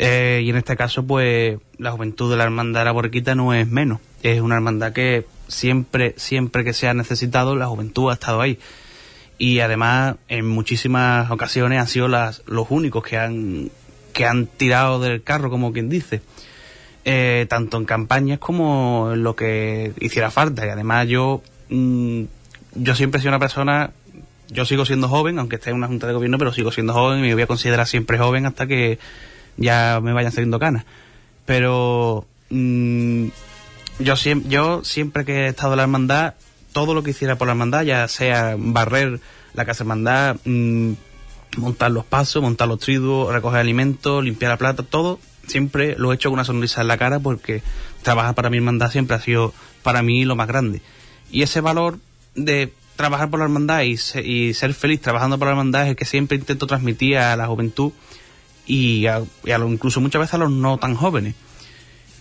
Eh, 0.00 0.42
y 0.44 0.50
en 0.50 0.56
este 0.56 0.76
caso 0.76 1.06
pues 1.06 1.58
la 1.78 1.92
juventud 1.92 2.30
de 2.30 2.36
la 2.36 2.44
hermandad 2.44 2.80
de 2.80 2.84
la 2.86 2.92
borriquita 2.92 3.36
no 3.36 3.54
es 3.54 3.68
menos. 3.68 4.00
Es 4.24 4.40
una 4.40 4.56
hermandad 4.56 4.92
que 4.92 5.24
siempre, 5.46 6.14
siempre 6.16 6.64
que 6.64 6.72
se 6.72 6.88
ha 6.88 6.94
necesitado 6.94 7.54
la 7.54 7.68
juventud 7.68 8.10
ha 8.10 8.14
estado 8.14 8.40
ahí 8.40 8.58
y 9.38 9.60
además 9.60 10.16
en 10.28 10.46
muchísimas 10.48 11.30
ocasiones 11.30 11.78
han 11.78 11.86
sido 11.86 12.08
las, 12.08 12.42
los 12.46 12.66
únicos 12.70 13.04
que 13.04 13.16
han, 13.16 13.70
que 14.12 14.26
han 14.26 14.46
tirado 14.46 15.00
del 15.00 15.22
carro, 15.22 15.48
como 15.48 15.72
quien 15.72 15.88
dice, 15.88 16.20
Eh, 17.04 17.46
tanto 17.48 17.78
en 17.78 17.86
campañas 17.86 18.38
como 18.38 19.12
en 19.14 19.22
lo 19.22 19.34
que 19.34 19.92
hiciera 20.00 20.30
falta. 20.30 20.66
Y 20.66 20.68
además 20.68 21.08
yo, 21.08 21.42
mm, 21.70 22.22
yo 22.74 22.94
siempre 22.94 23.18
he 23.18 23.22
sido 23.22 23.30
una 23.30 23.38
persona, 23.38 23.92
yo 24.50 24.64
sigo 24.66 24.84
siendo 24.84 25.08
joven, 25.08 25.38
aunque 25.38 25.56
esté 25.56 25.70
en 25.70 25.76
una 25.76 25.86
junta 25.86 26.06
de 26.06 26.12
gobierno, 26.12 26.36
pero 26.38 26.52
sigo 26.52 26.70
siendo 26.72 26.92
joven 26.92 27.20
y 27.20 27.22
me 27.22 27.32
voy 27.34 27.42
a 27.42 27.46
considerar 27.46 27.86
siempre 27.86 28.18
joven 28.18 28.44
hasta 28.44 28.66
que 28.66 28.98
ya 29.56 30.00
me 30.02 30.12
vayan 30.12 30.30
saliendo 30.32 30.58
canas. 30.58 30.84
Pero 31.46 32.26
mm, 32.50 33.26
yo, 34.00 34.14
siem- 34.16 34.44
yo 34.48 34.84
siempre 34.84 35.24
que 35.24 35.46
he 35.46 35.48
estado 35.48 35.72
en 35.72 35.76
la 35.78 35.82
hermandad, 35.84 36.34
todo 36.72 36.92
lo 36.94 37.02
que 37.02 37.10
hiciera 37.12 37.36
por 37.36 37.46
la 37.48 37.52
hermandad, 37.52 37.82
ya 37.82 38.06
sea 38.08 38.56
barrer 38.58 39.20
la 39.54 39.64
casa 39.64 39.84
hermandad, 39.84 40.36
mm, 40.44 40.92
montar 41.56 41.90
los 41.90 42.04
pasos, 42.04 42.42
montar 42.42 42.68
los 42.68 42.78
triduos, 42.78 43.32
recoger 43.32 43.58
alimentos, 43.60 44.22
limpiar 44.22 44.50
la 44.52 44.56
plata, 44.58 44.82
todo, 44.82 45.18
siempre 45.50 45.94
lo 45.98 46.12
he 46.12 46.14
hecho 46.14 46.30
con 46.30 46.34
una 46.38 46.44
sonrisa 46.44 46.80
en 46.80 46.88
la 46.88 46.96
cara 46.98 47.18
porque 47.20 47.62
trabajar 48.02 48.34
para 48.34 48.48
mi 48.50 48.56
hermandad 48.58 48.90
siempre 48.90 49.16
ha 49.16 49.20
sido 49.20 49.52
para 49.82 50.02
mí 50.02 50.24
lo 50.24 50.36
más 50.36 50.48
grande. 50.48 50.80
Y 51.30 51.42
ese 51.42 51.60
valor 51.60 51.98
de 52.34 52.72
trabajar 52.96 53.30
por 53.30 53.38
la 53.40 53.44
hermandad 53.46 53.82
y, 53.82 53.96
se- 53.96 54.26
y 54.26 54.54
ser 54.54 54.74
feliz 54.74 55.00
trabajando 55.00 55.38
por 55.38 55.46
la 55.46 55.52
hermandad 55.52 55.82
es 55.84 55.88
el 55.90 55.96
que 55.96 56.04
siempre 56.04 56.36
intento 56.36 56.66
transmitir 56.66 57.18
a 57.18 57.36
la 57.36 57.46
juventud 57.46 57.92
y, 58.66 59.06
a, 59.06 59.20
lo- 59.44 59.68
incluso 59.68 60.00
muchas 60.00 60.20
veces 60.20 60.34
a 60.34 60.38
los 60.38 60.50
no 60.50 60.78
tan 60.78 60.94
jóvenes. 60.94 61.34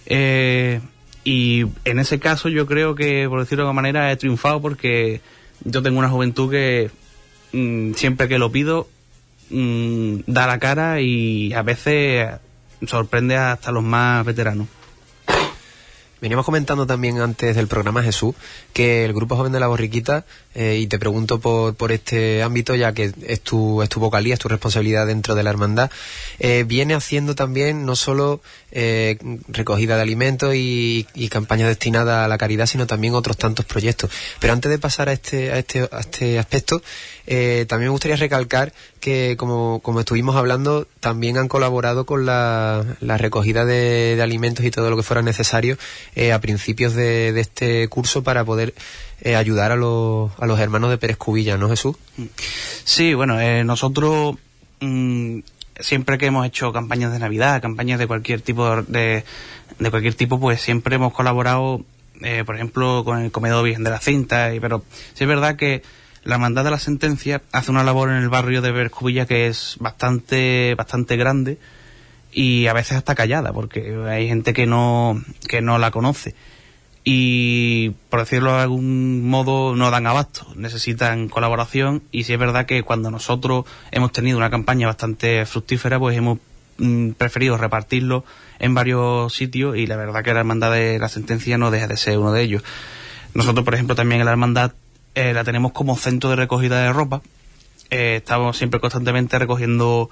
Eh, 0.05 0.79
y 1.23 1.65
en 1.85 1.99
ese 1.99 2.19
caso 2.19 2.49
yo 2.49 2.65
creo 2.65 2.95
que, 2.95 3.27
por 3.29 3.39
decirlo 3.39 3.63
de 3.63 3.67
alguna 3.69 3.81
manera, 3.81 4.11
he 4.11 4.15
triunfado 4.17 4.61
porque 4.61 5.21
yo 5.63 5.81
tengo 5.81 5.99
una 5.99 6.09
juventud 6.09 6.49
que 6.49 6.89
mm, 7.53 7.93
siempre 7.93 8.27
que 8.27 8.39
lo 8.39 8.51
pido 8.51 8.87
mm, 9.49 10.19
da 10.27 10.47
la 10.47 10.59
cara 10.59 11.01
y 11.01 11.53
a 11.53 11.61
veces 11.61 12.29
sorprende 12.85 13.35
hasta 13.37 13.71
los 13.71 13.83
más 13.83 14.25
veteranos. 14.25 14.67
Veníamos 16.21 16.45
comentando 16.45 16.85
también 16.85 17.21
antes 17.21 17.55
del 17.55 17.67
programa 17.67 18.03
Jesús 18.03 18.35
que 18.73 19.05
el 19.05 19.13
Grupo 19.13 19.37
Joven 19.37 19.53
de 19.53 19.59
la 19.61 19.67
Borriquita, 19.67 20.25
eh, 20.53 20.77
y 20.81 20.87
te 20.87 20.99
pregunto 20.99 21.39
por, 21.39 21.75
por 21.75 21.93
este 21.93 22.43
ámbito, 22.43 22.75
ya 22.75 22.93
que 22.93 23.13
es 23.25 23.39
tu, 23.41 23.81
es 23.81 23.87
tu 23.87 24.01
vocalía, 24.01 24.33
es 24.33 24.39
tu 24.39 24.49
responsabilidad 24.49 25.07
dentro 25.07 25.33
de 25.33 25.43
la 25.43 25.49
hermandad, 25.49 25.89
eh, 26.39 26.65
viene 26.67 26.93
haciendo 26.93 27.35
también 27.35 27.85
no 27.85 27.95
solo 27.95 28.41
eh, 28.71 29.17
recogida 29.47 29.95
de 29.95 30.01
alimentos 30.01 30.55
y, 30.55 31.07
y 31.13 31.29
campañas 31.29 31.69
destinadas 31.69 32.25
a 32.25 32.27
la 32.27 32.37
caridad, 32.37 32.65
sino 32.65 32.85
también 32.85 33.15
otros 33.15 33.37
tantos 33.37 33.65
proyectos. 33.65 34.11
Pero 34.41 34.51
antes 34.51 34.69
de 34.69 34.77
pasar 34.77 35.07
a 35.07 35.13
este, 35.13 35.53
a 35.53 35.59
este, 35.59 35.87
a 35.89 35.99
este 36.01 36.37
aspecto, 36.37 36.81
eh, 37.27 37.65
también 37.69 37.87
me 37.87 37.91
gustaría 37.91 38.17
recalcar 38.17 38.73
que, 38.99 39.35
como, 39.37 39.79
como 39.81 40.01
estuvimos 40.01 40.35
hablando, 40.35 40.87
también 40.99 41.37
han 41.37 41.47
colaborado 41.47 42.05
con 42.05 42.25
la, 42.25 42.85
la 42.99 43.17
recogida 43.17 43.65
de, 43.65 44.15
de 44.15 44.21
alimentos 44.21 44.65
y 44.65 44.71
todo 44.71 44.89
lo 44.89 44.97
que 44.97 45.03
fuera 45.03 45.21
necesario 45.21 45.77
eh, 46.15 46.33
a 46.33 46.41
principios 46.41 46.93
de, 46.93 47.33
de 47.33 47.41
este 47.41 47.87
curso 47.87 48.23
para 48.23 48.43
poder 48.43 48.73
eh, 49.21 49.35
ayudar 49.35 49.71
a 49.71 49.75
los, 49.75 50.31
a 50.39 50.45
los 50.45 50.59
hermanos 50.59 50.89
de 50.89 50.97
Pérez 50.97 51.17
Cubilla, 51.17 51.57
¿no, 51.57 51.69
Jesús? 51.69 51.95
Sí, 52.83 53.13
bueno, 53.13 53.39
eh, 53.39 53.63
nosotros 53.63 54.35
mm, 54.79 55.39
siempre 55.79 56.17
que 56.17 56.27
hemos 56.27 56.45
hecho 56.45 56.71
campañas 56.71 57.11
de 57.11 57.19
Navidad, 57.19 57.61
campañas 57.61 57.99
de 57.99 58.07
cualquier 58.07 58.41
tipo 58.41 58.81
de, 58.83 59.23
de 59.79 59.89
cualquier 59.89 60.13
tipo, 60.13 60.39
pues 60.39 60.61
siempre 60.61 60.95
hemos 60.95 61.13
colaborado, 61.13 61.81
eh, 62.21 62.43
por 62.45 62.55
ejemplo, 62.55 63.03
con 63.03 63.19
el 63.19 63.31
comedor 63.31 63.63
Virgen 63.63 63.83
de 63.83 63.89
la 63.89 63.99
Cinta, 63.99 64.53
y, 64.53 64.59
pero 64.59 64.83
sí 65.13 65.23
es 65.23 65.27
verdad 65.27 65.55
que 65.55 65.81
la 66.23 66.35
hermandad 66.35 66.63
de 66.63 66.71
la 66.71 66.79
sentencia 66.79 67.41
hace 67.51 67.71
una 67.71 67.83
labor 67.83 68.09
en 68.09 68.17
el 68.17 68.29
barrio 68.29 68.61
de 68.61 68.71
Bercubilla 68.71 69.25
que 69.25 69.47
es 69.47 69.77
bastante, 69.79 70.75
bastante 70.75 71.17
grande 71.17 71.57
y 72.31 72.67
a 72.67 72.73
veces 72.73 72.97
hasta 72.97 73.15
callada, 73.15 73.53
porque 73.53 73.95
hay 74.07 74.27
gente 74.27 74.53
que 74.53 74.65
no, 74.65 75.21
que 75.47 75.61
no 75.61 75.77
la 75.77 75.91
conoce 75.91 76.35
y 77.03 77.91
por 78.09 78.19
decirlo 78.19 78.53
de 78.53 78.61
algún 78.61 79.27
modo 79.27 79.75
no 79.75 79.89
dan 79.89 80.05
abasto, 80.05 80.47
necesitan 80.55 81.29
colaboración 81.29 82.03
y 82.11 82.23
sí 82.23 82.33
es 82.33 82.39
verdad 82.39 82.65
que 82.65 82.83
cuando 82.83 83.09
nosotros 83.09 83.65
hemos 83.91 84.11
tenido 84.11 84.37
una 84.37 84.49
campaña 84.49 84.87
bastante 84.87 85.45
fructífera 85.45 85.97
pues 85.97 86.17
hemos 86.17 86.39
mm, 86.77 87.11
preferido 87.11 87.57
repartirlo 87.57 88.25
en 88.59 88.75
varios 88.75 89.33
sitios 89.33 89.77
y 89.77 89.87
la 89.87 89.95
verdad 89.95 90.23
que 90.23 90.33
la 90.33 90.41
hermandad 90.41 90.71
de 90.71 90.99
la 90.99 91.09
sentencia 91.09 91.57
no 91.57 91.71
deja 91.71 91.87
de 91.87 91.97
ser 91.97 92.17
uno 92.17 92.33
de 92.33 92.43
ellos. 92.43 92.63
Nosotros 93.33 93.63
por 93.63 93.73
ejemplo 93.73 93.95
también 93.95 94.21
en 94.21 94.25
la 94.25 94.31
hermandad 94.31 94.73
eh, 95.15 95.33
la 95.33 95.43
tenemos 95.43 95.71
como 95.71 95.97
centro 95.97 96.29
de 96.29 96.35
recogida 96.35 96.81
de 96.81 96.93
ropa, 96.93 97.21
Eh, 97.91 98.17
estamos 98.17 98.55
siempre 98.55 98.79
constantemente 98.79 99.39
recogiendo 99.39 100.11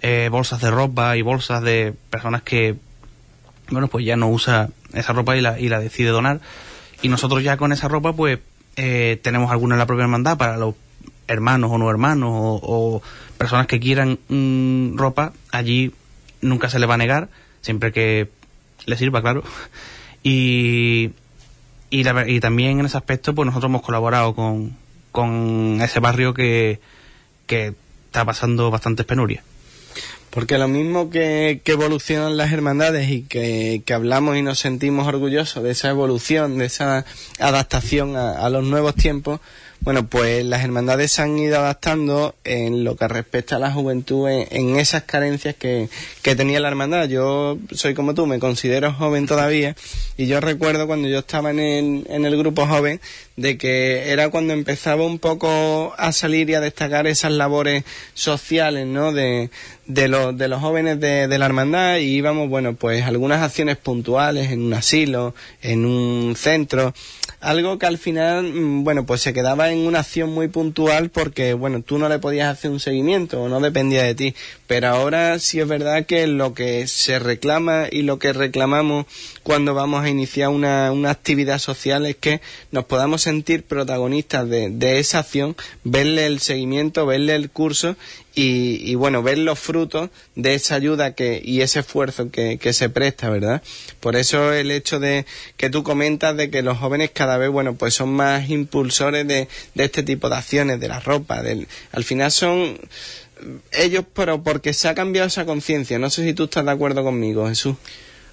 eh, 0.00 0.28
bolsas 0.30 0.62
de 0.62 0.70
ropa 0.70 1.14
y 1.16 1.22
bolsas 1.22 1.62
de 1.62 1.92
personas 2.08 2.40
que 2.42 2.76
bueno, 3.70 3.88
pues 3.88 4.06
ya 4.06 4.16
no 4.16 4.30
usa 4.30 4.70
esa 4.94 5.12
ropa 5.12 5.36
y 5.36 5.42
la, 5.42 5.60
y 5.60 5.68
la 5.68 5.78
decide 5.78 6.08
donar. 6.08 6.40
Y 7.02 7.10
nosotros 7.10 7.42
ya 7.44 7.58
con 7.58 7.72
esa 7.72 7.86
ropa, 7.88 8.14
pues 8.14 8.38
tenemos 8.74 9.50
alguna 9.50 9.74
en 9.74 9.80
la 9.80 9.86
propia 9.86 10.04
hermandad 10.04 10.38
para 10.38 10.56
los 10.56 10.74
hermanos 11.26 11.70
o 11.70 11.78
no 11.78 11.90
hermanos 11.90 12.30
o, 12.32 12.60
o 12.62 13.02
personas 13.36 13.66
que 13.66 13.78
quieran 13.80 14.18
mm, 14.28 14.96
ropa, 14.96 15.32
allí 15.52 15.92
nunca 16.40 16.68
se 16.68 16.78
le 16.78 16.86
va 16.86 16.94
a 16.94 16.98
negar, 16.98 17.28
siempre 17.60 17.92
que 17.92 18.28
le 18.86 18.96
sirva, 18.96 19.22
claro. 19.22 19.44
Y, 20.24 21.12
y, 21.90 22.04
la 22.04 22.28
y 22.28 22.40
también 22.40 22.80
en 22.80 22.86
ese 22.86 22.96
aspecto, 22.96 23.34
pues 23.34 23.46
nosotros 23.46 23.70
hemos 23.70 23.82
colaborado 23.82 24.34
con, 24.34 24.76
con 25.12 25.80
ese 25.82 26.00
barrio 26.00 26.34
que, 26.34 26.80
que 27.46 27.74
está 28.06 28.24
pasando 28.24 28.70
bastantes 28.70 29.06
penurias. 29.06 29.44
Porque 30.30 30.58
lo 30.58 30.68
mismo 30.68 31.08
que, 31.08 31.62
que 31.64 31.72
evolucionan 31.72 32.36
las 32.36 32.52
hermandades 32.52 33.08
y 33.08 33.22
que, 33.22 33.82
que 33.84 33.94
hablamos 33.94 34.36
y 34.36 34.42
nos 34.42 34.58
sentimos 34.58 35.08
orgullosos 35.08 35.62
de 35.62 35.70
esa 35.70 35.88
evolución, 35.88 36.58
de 36.58 36.66
esa 36.66 37.06
adaptación 37.38 38.16
a, 38.16 38.32
a 38.32 38.50
los 38.50 38.62
nuevos 38.62 38.94
tiempos, 38.94 39.40
bueno, 39.80 40.06
pues 40.06 40.44
las 40.44 40.64
hermandades 40.64 41.12
se 41.12 41.22
han 41.22 41.38
ido 41.38 41.58
adaptando 41.58 42.34
en 42.44 42.84
lo 42.84 42.96
que 42.96 43.08
respecta 43.08 43.56
a 43.56 43.58
la 43.58 43.70
juventud, 43.70 44.28
en, 44.28 44.46
en 44.50 44.76
esas 44.76 45.04
carencias 45.04 45.54
que, 45.54 45.88
que 46.22 46.36
tenía 46.36 46.60
la 46.60 46.68
hermandad. 46.68 47.08
Yo 47.08 47.58
soy 47.72 47.94
como 47.94 48.14
tú, 48.14 48.26
me 48.26 48.38
considero 48.38 48.92
joven 48.92 49.26
todavía 49.26 49.76
y 50.16 50.26
yo 50.26 50.40
recuerdo 50.40 50.86
cuando 50.86 51.08
yo 51.08 51.20
estaba 51.20 51.50
en 51.50 51.58
el, 51.60 52.06
en 52.10 52.24
el 52.26 52.36
grupo 52.36 52.66
joven 52.66 53.00
de 53.36 53.56
que 53.56 54.10
era 54.10 54.30
cuando 54.30 54.52
empezaba 54.52 55.04
un 55.04 55.18
poco 55.18 55.94
a 55.96 56.12
salir 56.12 56.50
y 56.50 56.54
a 56.54 56.60
destacar 56.60 57.06
esas 57.06 57.32
labores 57.32 57.84
sociales, 58.14 58.86
¿no? 58.86 59.12
De, 59.12 59.50
de, 59.86 60.08
los, 60.08 60.36
de 60.36 60.48
los 60.48 60.60
jóvenes 60.60 60.98
de, 61.00 61.28
de 61.28 61.38
la 61.38 61.46
hermandad 61.46 61.98
y 61.98 62.16
íbamos, 62.16 62.48
bueno, 62.48 62.74
pues 62.74 63.04
algunas 63.04 63.42
acciones 63.42 63.76
puntuales 63.76 64.50
en 64.50 64.62
un 64.62 64.74
asilo, 64.74 65.34
en 65.62 65.86
un 65.86 66.34
centro, 66.36 66.92
algo 67.40 67.78
que 67.78 67.86
al 67.86 67.98
final, 67.98 68.52
mm, 68.52 68.84
bueno, 68.84 69.06
pues 69.06 69.20
se 69.20 69.32
quedaba 69.32 69.70
en 69.70 69.78
una 69.78 70.00
acción 70.00 70.30
muy 70.30 70.48
puntual 70.48 71.10
porque, 71.10 71.54
bueno, 71.54 71.82
tú 71.82 71.98
no 71.98 72.08
le 72.08 72.18
podías 72.18 72.48
hacer 72.52 72.70
un 72.70 72.80
seguimiento 72.80 73.42
o 73.42 73.48
no 73.48 73.60
dependía 73.60 74.02
de 74.02 74.14
ti. 74.14 74.34
Pero 74.66 74.88
ahora 74.88 75.38
sí 75.38 75.60
es 75.60 75.68
verdad 75.68 76.04
que 76.06 76.26
lo 76.26 76.54
que 76.54 76.86
se 76.86 77.18
reclama 77.18 77.86
y 77.90 78.02
lo 78.02 78.18
que 78.18 78.32
reclamamos 78.32 79.06
cuando 79.42 79.74
vamos 79.74 80.04
a 80.04 80.08
iniciar 80.08 80.48
una, 80.48 80.92
una 80.92 81.10
actividad 81.10 81.58
social 81.58 82.06
es 82.06 82.16
que 82.16 82.40
nos 82.70 82.84
podamos 82.84 83.22
sentir 83.22 83.62
protagonistas 83.62 84.48
de, 84.48 84.70
de 84.70 84.98
esa 84.98 85.20
acción, 85.20 85.56
verle 85.84 86.26
el 86.26 86.40
seguimiento, 86.40 87.06
verle 87.06 87.34
el 87.34 87.50
curso 87.50 87.96
y, 88.38 88.80
y, 88.88 88.94
bueno, 88.94 89.20
ver 89.20 89.36
los 89.38 89.58
frutos 89.58 90.10
de 90.36 90.54
esa 90.54 90.76
ayuda 90.76 91.16
que, 91.16 91.42
y 91.44 91.62
ese 91.62 91.80
esfuerzo 91.80 92.30
que, 92.30 92.58
que 92.58 92.72
se 92.72 92.88
presta, 92.88 93.30
¿verdad? 93.30 93.64
Por 93.98 94.14
eso 94.14 94.52
el 94.52 94.70
hecho 94.70 95.00
de 95.00 95.26
que 95.56 95.70
tú 95.70 95.82
comentas 95.82 96.36
de 96.36 96.48
que 96.48 96.62
los 96.62 96.78
jóvenes 96.78 97.10
cada 97.12 97.36
vez, 97.36 97.50
bueno, 97.50 97.74
pues 97.74 97.94
son 97.94 98.10
más 98.10 98.48
impulsores 98.48 99.26
de, 99.26 99.48
este 99.74 100.04
tipo 100.04 100.28
de 100.28 100.36
acciones, 100.36 100.78
de 100.78 100.86
la 100.86 101.00
ropa, 101.00 101.42
del, 101.42 101.66
al 101.90 102.04
final 102.04 102.30
son 102.30 102.78
ellos, 103.72 104.04
pero 104.14 104.40
porque 104.44 104.72
se 104.72 104.86
ha 104.86 104.94
cambiado 104.94 105.26
esa 105.26 105.44
conciencia. 105.44 105.98
No 105.98 106.08
sé 106.08 106.22
si 106.22 106.32
tú 106.32 106.44
estás 106.44 106.64
de 106.64 106.70
acuerdo 106.70 107.02
conmigo, 107.02 107.48
Jesús. 107.48 107.74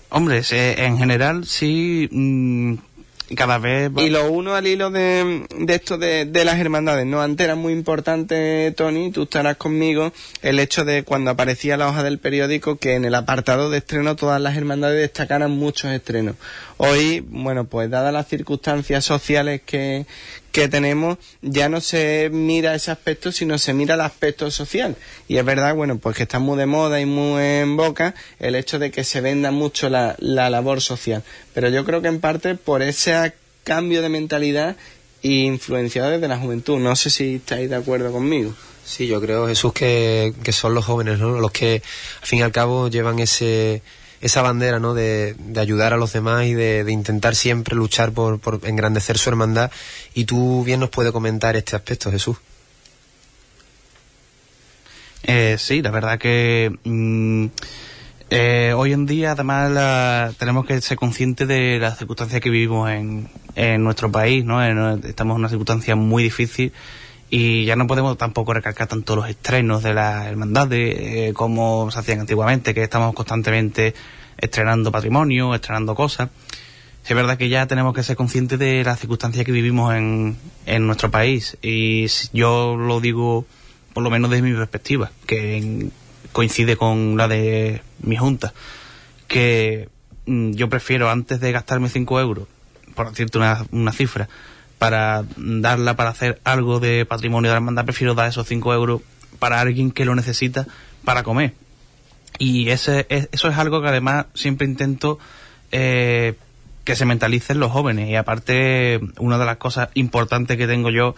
Hombre, 0.09 0.43
en 0.51 0.99
general 0.99 1.47
sí, 1.47 2.07
mm, 2.11 2.75
cada 3.35 3.57
vez... 3.57 3.91
Y 3.97 4.09
lo 4.09 4.31
uno 4.31 4.55
al 4.55 4.67
hilo 4.67 4.91
de, 4.91 5.45
de 5.57 5.75
esto 5.75 5.97
de, 5.97 6.25
de 6.25 6.45
las 6.45 6.59
hermandades, 6.59 7.05
¿no? 7.05 7.21
Antes 7.21 7.45
era 7.45 7.55
muy 7.55 7.73
importante, 7.73 8.71
Tony, 8.77 9.11
tú 9.11 9.23
estarás 9.23 9.57
conmigo, 9.57 10.13
el 10.41 10.59
hecho 10.59 10.85
de 10.85 11.03
cuando 11.03 11.31
aparecía 11.31 11.77
la 11.77 11.87
hoja 11.87 12.03
del 12.03 12.19
periódico 12.19 12.75
que 12.77 12.93
en 12.93 13.05
el 13.05 13.15
apartado 13.15 13.69
de 13.69 13.79
estreno 13.79 14.15
todas 14.15 14.39
las 14.39 14.55
hermandades 14.55 14.99
destacaran 14.99 15.51
muchos 15.51 15.91
estrenos. 15.91 16.35
Hoy, 16.77 17.21
bueno, 17.21 17.65
pues 17.65 17.89
dadas 17.89 18.11
las 18.11 18.27
circunstancias 18.27 19.05
sociales 19.05 19.61
que, 19.65 20.05
que 20.51 20.67
tenemos, 20.67 21.17
ya 21.41 21.69
no 21.69 21.79
se 21.79 22.29
mira 22.31 22.75
ese 22.75 22.91
aspecto, 22.91 23.31
sino 23.31 23.57
se 23.57 23.73
mira 23.73 23.95
el 23.95 24.01
aspecto 24.01 24.51
social. 24.51 24.95
Y 25.27 25.37
es 25.37 25.45
verdad, 25.45 25.73
bueno, 25.73 25.97
pues 25.97 26.17
que 26.17 26.23
está 26.23 26.39
muy 26.39 26.57
de 26.57 26.65
moda 26.65 26.99
y 26.99 27.05
muy 27.05 27.41
en 27.41 27.77
boca 27.77 28.13
el 28.39 28.55
hecho 28.55 28.77
de 28.77 28.91
que 28.91 29.03
se 29.03 29.21
venda 29.21 29.51
mucho 29.51 29.89
la, 29.89 30.15
la 30.19 30.49
labor 30.49 30.81
social. 30.81 31.23
Pero 31.53 31.69
yo 31.69 31.85
creo 31.85 32.01
que 32.01 32.09
en 32.09 32.19
parte 32.19 32.55
por 32.55 32.81
ese 32.81 33.33
cambio 33.63 34.01
de 34.01 34.09
mentalidad 34.09 34.75
influenciado 35.21 36.11
desde 36.11 36.27
la 36.27 36.37
juventud. 36.37 36.77
No 36.79 36.95
sé 36.95 37.09
si 37.09 37.35
estáis 37.35 37.69
de 37.69 37.75
acuerdo 37.75 38.11
conmigo. 38.11 38.53
Sí, 38.85 39.07
yo 39.07 39.19
creo, 39.19 39.47
Jesús, 39.47 39.73
que, 39.73 40.33
que 40.43 40.51
son 40.51 40.75
los 40.75 40.85
jóvenes, 40.85 41.19
¿no? 41.19 41.39
Los 41.39 41.51
que, 41.51 41.81
al 42.21 42.27
fin 42.27 42.39
y 42.39 42.41
al 42.43 42.51
cabo, 42.51 42.87
llevan 42.87 43.17
ese, 43.17 43.81
esa 44.21 44.41
bandera, 44.41 44.79
¿no? 44.79 44.93
De, 44.93 45.35
de 45.37 45.59
ayudar 45.59 45.93
a 45.93 45.97
los 45.97 46.13
demás 46.13 46.45
y 46.45 46.53
de, 46.53 46.83
de 46.83 46.91
intentar 46.91 47.35
siempre 47.35 47.75
luchar 47.75 48.11
por, 48.11 48.39
por 48.39 48.59
engrandecer 48.63 49.17
su 49.17 49.29
hermandad. 49.29 49.71
Y 50.13 50.25
tú 50.25 50.63
bien 50.63 50.79
nos 50.79 50.89
puedes 50.89 51.11
comentar 51.11 51.55
este 51.55 51.75
aspecto, 51.75 52.11
Jesús. 52.11 52.37
Eh, 55.23 55.55
sí, 55.59 55.81
la 55.81 55.91
verdad 55.91 56.19
que 56.19 56.71
mm, 56.83 57.45
eh, 58.29 58.73
hoy 58.75 58.93
en 58.93 59.05
día 59.05 59.31
además 59.31 59.71
la- 59.71 60.33
tenemos 60.37 60.65
que 60.65 60.79
ser 60.81 60.97
conscientes 60.97 61.47
de 61.47 61.79
las 61.79 61.97
circunstancias 61.97 62.41
que 62.41 62.49
vivimos 62.49 62.89
en, 62.91 63.29
en 63.55 63.83
nuestro 63.83 64.11
país, 64.11 64.45
¿no? 64.45 64.63
En- 64.63 65.03
estamos 65.05 65.35
en 65.35 65.39
una 65.39 65.49
circunstancia 65.49 65.95
muy 65.95 66.23
difícil 66.23 66.73
y 67.29 67.65
ya 67.65 67.75
no 67.75 67.87
podemos 67.87 68.17
tampoco 68.17 68.53
recalcar 68.53 68.87
tanto 68.87 69.15
los 69.15 69.27
estrenos 69.29 69.83
de 69.83 69.93
las 69.93 70.25
hermandades 70.27 70.95
eh, 70.99 71.31
como 71.33 71.89
se 71.91 71.99
hacían 71.99 72.19
antiguamente, 72.19 72.73
que 72.73 72.83
estamos 72.83 73.13
constantemente 73.13 73.93
estrenando 74.37 74.91
patrimonio, 74.91 75.53
estrenando 75.55 75.95
cosas. 75.95 76.29
Es 77.07 77.15
verdad 77.15 77.37
que 77.37 77.49
ya 77.49 77.67
tenemos 77.67 77.93
que 77.93 78.03
ser 78.03 78.15
conscientes 78.15 78.57
de 78.57 78.83
las 78.83 78.99
circunstancias 78.99 79.45
que 79.45 79.51
vivimos 79.51 79.93
en, 79.93 80.37
en 80.65 80.87
nuestro 80.87 81.11
país 81.11 81.57
y 81.61 82.07
yo 82.33 82.75
lo 82.77 82.99
digo 82.99 83.45
por 83.93 84.03
lo 84.03 84.09
menos 84.09 84.29
desde 84.29 84.41
mi 84.43 84.53
perspectiva, 84.55 85.11
que 85.25 85.57
en- 85.57 85.91
coincide 86.31 86.75
con 86.77 87.15
la 87.15 87.27
de 87.29 87.81
mi 88.01 88.17
junta, 88.17 88.53
que 89.27 89.87
mm, 90.25 90.51
yo 90.51 90.67
prefiero 90.69 91.09
antes 91.09 91.39
de 91.39 91.51
gastarme 91.51 91.89
5 91.89 92.19
euros, 92.19 92.47
por 92.93 93.09
decirte 93.09 93.37
una, 93.37 93.65
una 93.71 93.91
cifra, 93.91 94.27
para 94.77 95.23
darla 95.37 95.95
para 95.95 96.09
hacer 96.09 96.39
algo 96.43 96.79
de 96.79 97.05
patrimonio 97.05 97.49
de 97.49 97.53
la 97.53 97.57
hermandad, 97.57 97.85
prefiero 97.85 98.13
dar 98.13 98.27
esos 98.29 98.47
5 98.47 98.73
euros 98.73 99.01
para 99.39 99.59
alguien 99.61 99.91
que 99.91 100.05
lo 100.05 100.15
necesita 100.15 100.67
para 101.03 101.23
comer. 101.23 101.53
Y 102.37 102.69
ese, 102.69 103.05
es- 103.09 103.29
eso 103.31 103.47
es 103.47 103.57
algo 103.57 103.81
que 103.81 103.87
además 103.87 104.25
siempre 104.33 104.67
intento 104.67 105.19
eh, 105.71 106.35
que 106.83 106.95
se 106.95 107.05
mentalicen 107.05 107.59
los 107.59 107.71
jóvenes. 107.71 108.09
Y 108.09 108.15
aparte, 108.15 108.99
una 109.17 109.37
de 109.37 109.45
las 109.45 109.57
cosas 109.57 109.89
importantes 109.93 110.57
que 110.57 110.67
tengo 110.67 110.89
yo 110.89 111.15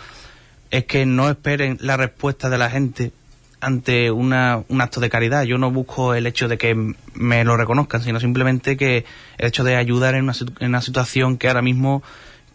es 0.71 0.85
que 0.85 1.05
no 1.05 1.29
esperen 1.29 1.77
la 1.81 1.97
respuesta 1.97 2.49
de 2.49 2.57
la 2.57 2.69
gente 2.69 3.11
ante 3.59 4.11
una, 4.11 4.63
un 4.67 4.81
acto 4.81 4.99
de 4.99 5.09
caridad. 5.09 5.43
Yo 5.43 5.57
no 5.57 5.71
busco 5.71 6.13
el 6.13 6.27
hecho 6.27 6.47
de 6.47 6.57
que 6.59 6.93
me 7.15 7.43
lo 7.43 7.57
reconozcan, 7.57 8.03
sino 8.03 8.19
simplemente 8.19 8.77
que 8.77 9.03
el 9.39 9.47
hecho 9.47 9.63
de 9.63 9.75
ayudar 9.75 10.13
en 10.15 10.25
una, 10.25 10.33
en 10.59 10.67
una 10.69 10.81
situación 10.81 11.37
que 11.37 11.47
ahora 11.47 11.61
mismo 11.63 12.03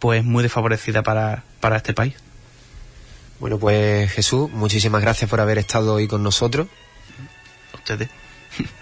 pues 0.03 0.19
es 0.19 0.25
muy 0.25 0.43
desfavorecida 0.43 1.01
para, 1.01 1.43
para 1.61 1.77
este 1.77 1.93
país. 1.93 2.13
Bueno, 3.39 3.57
pues 3.57 4.11
Jesús, 4.11 4.51
muchísimas 4.51 5.01
gracias 5.01 5.29
por 5.29 5.39
haber 5.39 5.57
estado 5.59 5.93
hoy 5.93 6.09
con 6.09 6.21
nosotros. 6.21 6.67
Ustedes. 7.73 8.09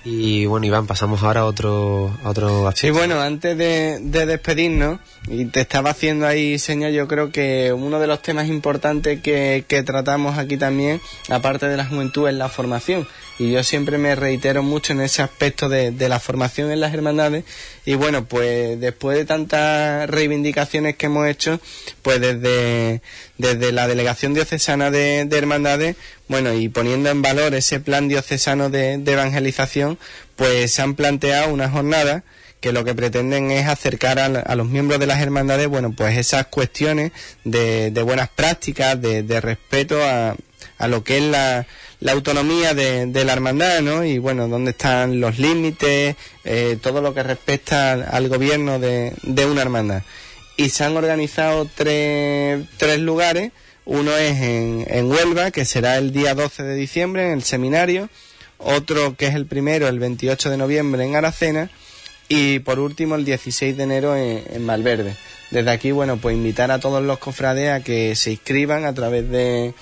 Y 0.04 0.46
bueno, 0.46 0.66
Iván, 0.66 0.88
pasamos 0.88 1.22
ahora 1.22 1.42
a 1.42 1.46
otro, 1.46 2.18
a 2.24 2.30
otro 2.30 2.68
aspecto. 2.68 2.88
Sí, 2.88 2.92
bueno, 2.92 3.22
antes 3.22 3.58
de, 3.58 4.00
de 4.02 4.26
despedirnos, 4.26 5.00
y 5.28 5.46
te 5.46 5.62
estaba 5.62 5.92
haciendo 5.92 6.26
ahí 6.26 6.58
señas, 6.58 6.94
yo 6.94 7.08
creo 7.08 7.32
que 7.32 7.72
uno 7.72 8.00
de 8.00 8.08
los 8.08 8.22
temas 8.22 8.48
importantes 8.48 9.22
que, 9.22 9.64
que 9.68 9.84
tratamos 9.84 10.38
aquí 10.38 10.58
también, 10.58 11.00
aparte 11.30 11.68
de 11.68 11.78
la 11.78 11.86
juventud, 11.86 12.28
es 12.28 12.34
la 12.34 12.50
formación. 12.50 13.08
Y 13.40 13.52
yo 13.52 13.64
siempre 13.64 13.98
me 13.98 14.14
reitero 14.16 14.62
mucho 14.62 14.94
en 14.94 15.02
ese 15.02 15.24
aspecto 15.24 15.68
de, 15.68 15.92
de 15.92 16.10
la 16.10 16.20
formación 16.20 16.72
en 16.72 16.80
las 16.80 16.94
hermandades. 16.94 17.44
Y 17.86 17.96
bueno, 17.96 18.26
pues 18.26 18.80
después 18.80 19.18
de 19.18 19.26
tantas 19.26 20.08
reivindicaciones 20.10 20.96
que 20.96 21.08
hemos 21.08 21.28
hecho, 21.28 21.60
pues 22.04 22.22
desde, 22.22 23.02
desde 23.42 23.72
la 23.72 23.88
Delegación 23.88 24.34
Diocesana 24.34 24.92
de, 24.92 25.26
de 25.26 25.38
Hermandades, 25.38 25.96
bueno, 26.28 26.54
y 26.54 26.70
poniendo 26.70 27.10
en 27.10 27.22
valor 27.22 27.54
ese 27.56 27.80
plan 27.80 28.08
diocesano 28.08 28.70
de, 28.70 28.94
evangelización, 28.94 29.98
pues 30.36 30.72
se 30.72 30.82
han 30.82 30.96
planteado 30.96 31.52
una 31.52 31.70
jornada 31.70 32.24
que 32.62 32.72
lo 32.72 32.86
que 32.86 32.94
pretenden 32.94 33.50
es 33.50 33.68
acercar 33.68 34.20
a, 34.20 34.26
a 34.26 34.56
los 34.56 34.68
miembros 34.68 35.00
de 35.00 35.08
las 35.08 35.20
hermandades, 35.20 35.68
bueno, 35.68 35.92
pues 35.92 36.18
esas 36.18 36.46
cuestiones 36.48 37.12
de, 37.44 37.90
de 37.90 38.02
buenas 38.04 38.30
prácticas, 38.30 39.02
de, 39.02 39.42
respeto 39.42 40.00
a, 40.04 40.36
lo 40.88 41.04
que 41.04 41.18
es 41.18 41.24
la, 41.24 41.66
la 42.00 42.12
autonomía 42.12 42.76
de, 42.76 43.26
la 43.26 43.34
hermandad, 43.34 43.82
¿no? 43.82 44.06
Y 44.06 44.20
bueno, 44.20 44.48
dónde 44.48 44.72
están 44.72 45.20
los 45.20 45.40
límites, 45.40 46.16
eh, 46.44 46.78
todo 46.82 47.02
lo 47.02 47.14
que 47.16 47.24
respecta 47.24 47.94
al, 47.94 48.06
al 48.10 48.30
gobierno 48.30 48.78
de 48.78 49.46
una 49.46 49.64
hermandad. 49.64 50.04
Y 50.62 50.70
se 50.70 50.84
han 50.84 50.96
organizado 50.96 51.68
tres, 51.74 52.64
tres 52.78 53.00
lugares. 53.00 53.52
Uno 53.84 54.16
es 54.16 54.40
en, 54.42 54.86
en 54.88 55.10
Huelva, 55.10 55.50
que 55.50 55.66
será 55.66 55.98
el 55.98 56.12
día 56.12 56.36
12 56.36 56.62
de 56.62 56.76
diciembre 56.76 57.26
en 57.26 57.32
el 57.32 57.42
seminario. 57.42 58.10
Otro 58.60 59.16
que 59.16 59.26
es 59.26 59.34
el 59.34 59.48
primero, 59.48 59.88
el 59.88 59.98
28 59.98 60.52
de 60.52 60.58
noviembre 60.58 61.04
en 61.04 61.16
Aracena 61.16 61.72
y 62.30 62.60
por 62.60 62.78
último 62.78 63.16
el 63.16 63.26
16 63.26 63.76
de 63.76 63.84
enero 63.84 64.16
en, 64.16 64.44
en 64.54 64.64
Malverde. 64.64 65.16
Desde 65.50 65.72
aquí, 65.72 65.90
bueno, 65.90 66.18
pues 66.18 66.36
invitar 66.36 66.70
a 66.70 66.80
todos 66.80 67.02
los 67.02 67.18
cofrades 67.18 67.72
a 67.72 67.84
que 67.84 68.16
se 68.16 68.30
inscriban 68.30 68.86
a 68.86 68.94
través 68.94 69.28
de, 69.32 69.74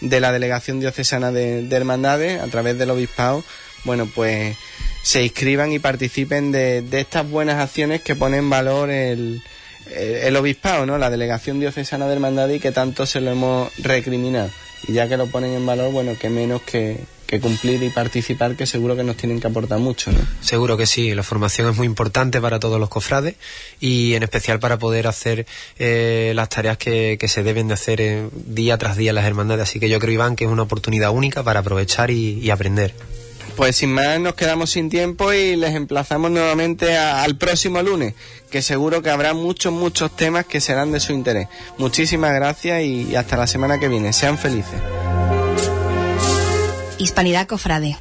de 0.00 0.20
la 0.20 0.30
Delegación 0.30 0.78
Diocesana 0.78 1.32
de, 1.32 1.62
de 1.62 1.76
Hermandades, 1.76 2.40
a 2.40 2.46
través 2.46 2.78
del 2.78 2.90
Obispado, 2.90 3.42
bueno, 3.82 4.08
pues 4.14 4.56
se 5.02 5.24
inscriban 5.24 5.72
y 5.72 5.80
participen 5.80 6.52
de, 6.52 6.82
de 6.82 7.00
estas 7.00 7.28
buenas 7.28 7.56
acciones 7.56 8.02
que 8.02 8.14
ponen 8.14 8.38
en 8.38 8.50
valor 8.50 8.90
el, 8.90 9.42
el, 9.94 10.36
Obispado, 10.36 10.86
¿no? 10.86 10.98
La 10.98 11.10
Delegación 11.10 11.60
Diocesana 11.60 12.06
de 12.06 12.14
Hermandades 12.14 12.56
y 12.56 12.60
que 12.60 12.72
tanto 12.72 13.06
se 13.06 13.20
lo 13.20 13.30
hemos 13.30 13.76
recriminado. 13.78 14.50
Y 14.86 14.92
ya 14.92 15.08
que 15.08 15.16
lo 15.16 15.26
ponen 15.26 15.54
en 15.54 15.66
valor, 15.66 15.92
bueno, 15.92 16.16
que 16.18 16.30
menos 16.30 16.62
que, 16.62 17.00
que 17.26 17.40
cumplir 17.40 17.82
y 17.82 17.90
participar, 17.90 18.54
que 18.54 18.64
seguro 18.64 18.96
que 18.96 19.02
nos 19.02 19.16
tienen 19.16 19.40
que 19.40 19.48
aportar 19.48 19.78
mucho, 19.80 20.12
¿no? 20.12 20.18
Seguro 20.40 20.76
que 20.76 20.86
sí, 20.86 21.14
la 21.14 21.22
formación 21.22 21.70
es 21.70 21.76
muy 21.76 21.86
importante 21.86 22.40
para 22.40 22.60
todos 22.60 22.78
los 22.78 22.88
cofrades 22.88 23.34
y 23.80 24.14
en 24.14 24.22
especial 24.22 24.60
para 24.60 24.78
poder 24.78 25.06
hacer 25.06 25.46
eh, 25.78 26.32
las 26.34 26.48
tareas 26.48 26.78
que, 26.78 27.18
que, 27.18 27.28
se 27.28 27.42
deben 27.42 27.68
de 27.68 27.74
hacer 27.74 28.00
eh, 28.00 28.28
día 28.32 28.78
tras 28.78 28.96
día 28.96 29.10
en 29.10 29.16
las 29.16 29.26
hermandades. 29.26 29.64
Así 29.64 29.80
que 29.80 29.88
yo 29.88 29.98
creo, 29.98 30.14
Iván, 30.14 30.36
que 30.36 30.44
es 30.44 30.50
una 30.50 30.62
oportunidad 30.62 31.10
única 31.10 31.42
para 31.42 31.60
aprovechar 31.60 32.10
y 32.10 32.48
aprender. 32.50 32.94
Pues 33.58 33.74
sin 33.74 33.92
más 33.92 34.20
nos 34.20 34.36
quedamos 34.36 34.70
sin 34.70 34.88
tiempo 34.88 35.32
y 35.32 35.56
les 35.56 35.74
emplazamos 35.74 36.30
nuevamente 36.30 36.96
al 36.96 37.36
próximo 37.36 37.82
lunes, 37.82 38.14
que 38.52 38.62
seguro 38.62 39.02
que 39.02 39.10
habrá 39.10 39.34
muchos, 39.34 39.72
muchos 39.72 40.14
temas 40.14 40.46
que 40.46 40.60
serán 40.60 40.92
de 40.92 41.00
su 41.00 41.12
interés. 41.12 41.48
Muchísimas 41.76 42.32
gracias 42.32 42.84
y 42.84 43.16
hasta 43.16 43.36
la 43.36 43.48
semana 43.48 43.80
que 43.80 43.88
viene. 43.88 44.12
Sean 44.12 44.38
felices. 44.38 44.80
Hispanidad 46.98 47.48
Cofrade. 47.48 47.98